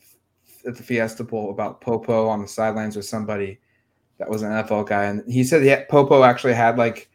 at 0.65 0.75
the 0.75 0.83
Fiesta 0.83 1.23
Bowl 1.23 1.51
about 1.51 1.81
Popo 1.81 2.27
on 2.27 2.41
the 2.41 2.47
sidelines 2.47 2.95
with 2.95 3.05
somebody 3.05 3.59
that 4.17 4.29
was 4.29 4.41
an 4.41 4.51
NFL 4.51 4.87
guy, 4.87 5.03
and 5.05 5.23
he 5.31 5.43
said 5.43 5.63
had, 5.63 5.89
Popo 5.89 6.23
actually 6.23 6.53
had 6.53 6.77
like 6.77 7.09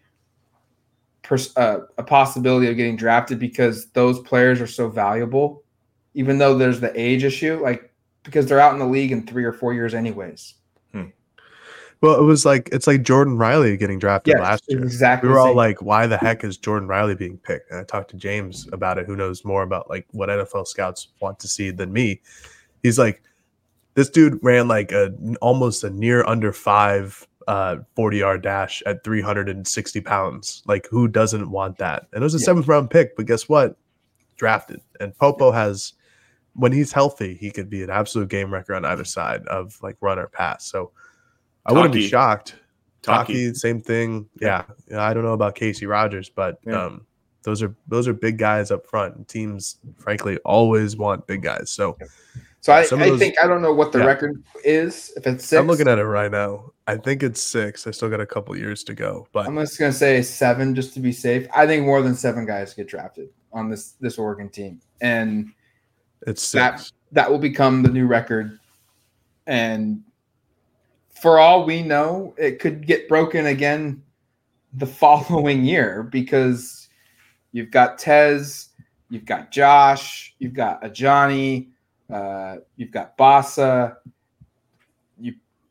pers- 1.29 1.57
uh, 1.57 1.81
a 1.99 2.03
possibility 2.03 2.68
of 2.68 2.76
getting 2.76 2.97
drafted 2.97 3.39
because 3.39 3.87
those 3.91 4.18
players 4.20 4.61
are 4.61 4.66
so 4.66 4.89
valuable, 4.89 5.62
even 6.14 6.39
though 6.39 6.57
there's 6.57 6.81
the 6.81 6.99
age 6.99 7.22
issue, 7.22 7.61
like 7.62 7.93
because 8.24 8.47
they're 8.47 8.59
out 8.61 8.72
in 8.72 8.79
the 8.79 8.87
league 8.87 9.12
in 9.12 9.26
three 9.26 9.45
or 9.45 9.53
four 9.53 9.74
years 9.74 9.95
anyways. 9.95 10.55
Well, 12.01 12.20
it 12.20 12.22
was 12.22 12.47
like 12.47 12.68
it's 12.70 12.87
like 12.87 13.03
Jordan 13.03 13.39
Riley 13.39 13.76
getting 13.76 13.99
drafted 13.99 14.35
Yes, 14.37 14.41
last 14.41 14.64
year. 14.68 14.81
exactly 14.85 15.29
We 15.29 15.33
were 15.33 15.41
all 15.41 15.55
like, 15.57 15.83
"Why 15.83 16.07
the 16.07 16.16
heck 16.16 16.45
is 16.45 16.57
Jordan 16.57 16.87
Riley 16.87 17.16
being 17.16 17.39
picked?" 17.39 17.72
And 17.72 17.81
I 17.81 17.83
talked 17.83 18.11
to 18.11 18.16
James 18.16 18.68
about 18.72 18.99
it, 18.99 19.07
who 19.07 19.16
knows 19.16 19.45
more 19.45 19.64
about 19.64 19.91
like 19.91 20.07
what 20.12 20.29
NFL 20.29 20.68
scouts 20.68 21.09
want 21.18 21.41
to 21.41 21.49
see 21.49 21.72
than 21.72 21.93
me. 21.93 22.20
He's 22.85 23.01
like, 23.01 23.20
"This 23.95 24.09
dude 24.09 24.39
ran 24.45 24.68
like 24.68 24.93
a 24.93 25.12
almost 25.41 25.83
a 25.83 25.91
near 25.91 26.24
under 26.24 26.53
five 26.53 27.26
uh 27.49 27.78
40 27.96 28.16
yard 28.18 28.42
dash 28.42 28.80
at 28.86 29.03
360 29.03 30.01
pounds. 30.03 30.62
Like, 30.66 30.86
who 30.90 31.09
doesn't 31.09 31.51
want 31.51 31.78
that?" 31.78 32.07
And 32.12 32.22
it 32.22 32.24
was 32.24 32.34
a 32.34 32.38
Yeah. 32.38 32.44
seventh 32.44 32.68
round 32.68 32.90
pick, 32.90 33.16
but 33.16 33.26
guess 33.26 33.49
what? 33.49 33.76
Drafted. 34.36 34.80
And 35.01 35.16
Popo 35.18 35.51
has, 35.51 35.94
when 36.55 36.70
he's 36.72 36.92
healthy, 36.92 37.34
he 37.34 37.51
could 37.51 37.68
be 37.68 37.82
an 37.82 37.90
absolute 37.90 38.28
game 38.28 38.53
wrecker 38.55 38.74
on 38.74 38.84
either 38.84 39.05
side 39.05 39.44
of 39.49 39.76
like 39.82 39.96
run 40.01 40.18
or 40.20 40.28
pass. 40.28 40.64
So. 40.66 40.92
I 41.66 41.72
wouldn't 41.72 41.92
be 41.92 42.09
shocked. 42.09 42.55
Taki. 43.03 43.34
Taki, 43.34 43.55
same 43.55 43.80
thing. 43.82 44.26
Yeah. 44.40 44.64
yeah, 44.90 45.03
I 45.03 45.12
don't 45.12 45.22
know 45.22 45.34
about 45.34 45.55
Casey 45.55 45.84
Rogers, 45.84 46.30
but 46.30 46.59
Yeah. 46.64 46.82
um, 46.86 47.07
those 47.42 47.62
are 47.62 47.74
those 47.88 48.09
are 48.09 48.14
big 48.14 48.38
guys 48.38 48.70
up 48.70 48.86
front. 48.86 49.28
Teams, 49.28 49.76
frankly, 49.99 50.38
always 50.46 50.96
want 50.96 51.26
big 51.26 51.42
guys. 51.42 51.68
So 51.70 51.99
So 52.61 52.72
I, 52.72 52.80
I 52.80 52.86
those- 52.86 53.18
think 53.18 53.34
I 53.42 53.46
don't 53.46 53.61
know 53.61 53.74
what 53.74 53.92
the 53.92 53.99
yeah. 53.99 54.07
record 54.07 54.42
is. 54.64 55.12
If 55.16 55.26
it's 55.26 55.44
6 55.44 55.61
I'm 55.61 55.66
looking 55.66 55.88
at 55.88 55.99
it 55.99 56.05
right 56.07 56.30
now. 56.30 56.72
I 56.89 56.97
think 56.97 57.22
it's 57.22 57.43
six. 57.43 57.86
I 57.86 57.91
still 57.91 58.09
got 58.09 58.22
a 58.22 58.26
couple 58.26 58.57
years 58.57 58.82
to 58.84 58.95
go, 58.95 59.28
but 59.32 59.47
I'm 59.47 59.57
just 59.57 59.78
gonna 59.78 59.93
say 59.93 60.22
seven 60.22 60.74
just 60.74 60.95
to 60.95 61.01
be 61.01 61.12
safe. 61.12 61.47
I 61.55 61.66
think 61.66 61.84
more 61.84 62.01
than 62.01 62.14
seven 62.14 62.47
guys 62.47 62.72
get 62.72 62.89
drafted 62.89 63.28
on 63.53 63.68
this 63.68 63.93
this 64.01 64.16
Oregon 64.16 64.49
team, 64.49 64.80
and 65.03 65.53
it's 66.26 66.51
that 66.53 66.80
six. 66.80 66.93
that 67.12 67.30
will 67.30 67.39
become 67.39 67.82
the 67.82 67.91
new 67.91 68.07
record. 68.07 68.59
And 69.47 70.03
for 71.20 71.39
all 71.39 71.66
we 71.66 71.82
know, 71.82 72.34
it 72.39 72.59
could 72.59 72.86
get 72.86 73.07
broken 73.07 73.45
again 73.45 74.03
the 74.72 74.86
following 75.03 75.66
year 75.66 76.03
because 76.03 76.89
you've 77.53 77.70
got 77.70 77.99
Tez, 77.99 78.70
you've 79.11 79.26
got 79.26 79.51
Josh, 79.51 80.34
you've 80.39 80.55
got 80.55 80.82
Ajani, 80.82 81.68
uh, 82.11 82.57
you've 82.76 82.93
got 82.93 83.18
Bassa, 83.18 83.97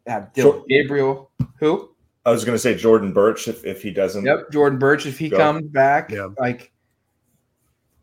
have 0.08 0.34
Dillon 0.34 0.60
Sure. 0.60 0.66
Gabriel, 0.68 1.32
who 1.60 1.90
I 2.26 2.32
was 2.32 2.44
going 2.44 2.56
to 2.56 2.60
say 2.60 2.76
Jordan 2.76 3.14
Burch 3.14 3.48
if, 3.48 3.64
if 3.66 3.82
he 3.82 3.92
doesn't. 3.92 4.26
Yep, 4.26 4.52
Jordan 4.52 4.80
Burch 4.80 5.06
if 5.06 5.18
he 5.18 5.30
Go. 5.30 5.38
comes 5.38 5.66
back, 5.68 6.12
Yeah. 6.12 6.28
like 6.40 6.72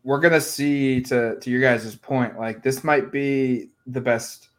we're 0.03 0.19
gonna 0.19 0.41
see 0.41 1.01
to 1.01 1.39
to 1.39 1.49
your 1.49 1.61
guys' 1.61 1.95
point, 1.95 2.37
like 2.39 2.61
this 2.63 2.83
might 2.83 3.11
be 3.11 3.69
the 3.87 4.01
best 4.01 4.49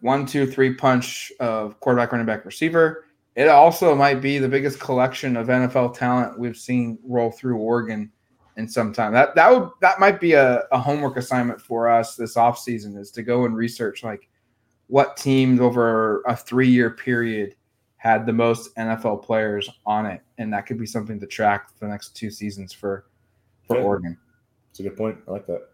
one, 0.00 0.24
two, 0.26 0.46
three 0.46 0.74
punch 0.74 1.30
of 1.40 1.78
quarterback, 1.80 2.12
running 2.12 2.26
back, 2.26 2.44
receiver. 2.44 3.04
It 3.36 3.48
also 3.48 3.94
might 3.94 4.20
be 4.20 4.38
the 4.38 4.48
biggest 4.48 4.80
collection 4.80 5.36
of 5.36 5.46
NFL 5.48 5.94
talent 5.96 6.38
we've 6.38 6.56
seen 6.56 6.98
roll 7.04 7.30
through 7.30 7.56
Oregon 7.58 8.10
in 8.56 8.66
some 8.68 8.92
time. 8.92 9.12
That 9.12 9.34
that 9.34 9.50
would 9.50 9.70
that 9.82 10.00
might 10.00 10.20
be 10.20 10.32
a, 10.32 10.64
a 10.72 10.78
homework 10.78 11.16
assignment 11.16 11.60
for 11.60 11.88
us 11.88 12.16
this 12.16 12.34
offseason 12.36 12.96
is 12.98 13.10
to 13.12 13.22
go 13.22 13.44
and 13.44 13.54
research 13.54 14.02
like 14.02 14.28
what 14.90 15.16
teams 15.16 15.60
over 15.60 16.22
a 16.22 16.36
three 16.36 16.68
year 16.68 16.90
period 16.90 17.54
had 17.96 18.26
the 18.26 18.32
most 18.32 18.74
NFL 18.76 19.22
players 19.22 19.70
on 19.86 20.04
it, 20.04 20.20
and 20.38 20.52
that 20.52 20.66
could 20.66 20.78
be 20.78 20.86
something 20.86 21.20
to 21.20 21.26
track 21.26 21.70
for 21.70 21.84
the 21.84 21.90
next 21.90 22.16
two 22.16 22.30
seasons 22.30 22.72
for 22.72 23.06
for. 23.66 23.78
Oregon. 23.78 24.18
It's 24.70 24.80
a 24.80 24.82
good 24.82 24.96
point. 24.96 25.18
I 25.28 25.30
like 25.30 25.46
that. 25.46 25.68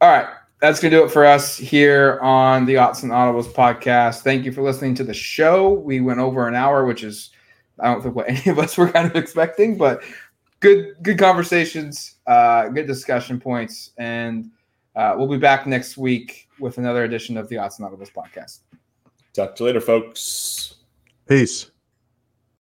All 0.00 0.10
right, 0.10 0.28
that's 0.60 0.80
gonna 0.80 0.96
do 0.96 1.04
it 1.04 1.10
for 1.10 1.26
us 1.26 1.56
here 1.56 2.18
on 2.20 2.64
the 2.64 2.74
Autzen 2.74 3.10
Audibles 3.10 3.52
podcast. 3.52 4.22
Thank 4.22 4.44
you 4.44 4.52
for 4.52 4.62
listening 4.62 4.94
to 4.96 5.04
the 5.04 5.14
show. 5.14 5.72
We 5.72 6.00
went 6.00 6.18
over 6.18 6.48
an 6.48 6.54
hour, 6.54 6.86
which 6.86 7.04
is 7.04 7.30
I 7.78 7.92
don't 7.92 8.02
think 8.02 8.14
what 8.14 8.28
any 8.28 8.50
of 8.50 8.58
us 8.58 8.78
were 8.78 8.90
kind 8.90 9.06
of 9.06 9.16
expecting, 9.16 9.76
but 9.76 10.02
good 10.60 10.94
good 11.02 11.18
conversations, 11.18 12.14
uh, 12.26 12.68
good 12.68 12.86
discussion 12.86 13.38
points, 13.38 13.90
and 13.98 14.50
uh, 14.98 15.14
we'll 15.16 15.28
be 15.28 15.38
back 15.38 15.64
next 15.64 15.96
week 15.96 16.48
with 16.58 16.78
another 16.78 17.04
edition 17.04 17.36
of 17.36 17.48
the 17.48 17.54
Autzen 17.54 17.80
Audibles 17.80 18.12
podcast. 18.12 18.60
Talk 19.32 19.54
to 19.56 19.62
you 19.62 19.66
later, 19.68 19.80
folks. 19.80 20.74
Peace. 21.28 21.70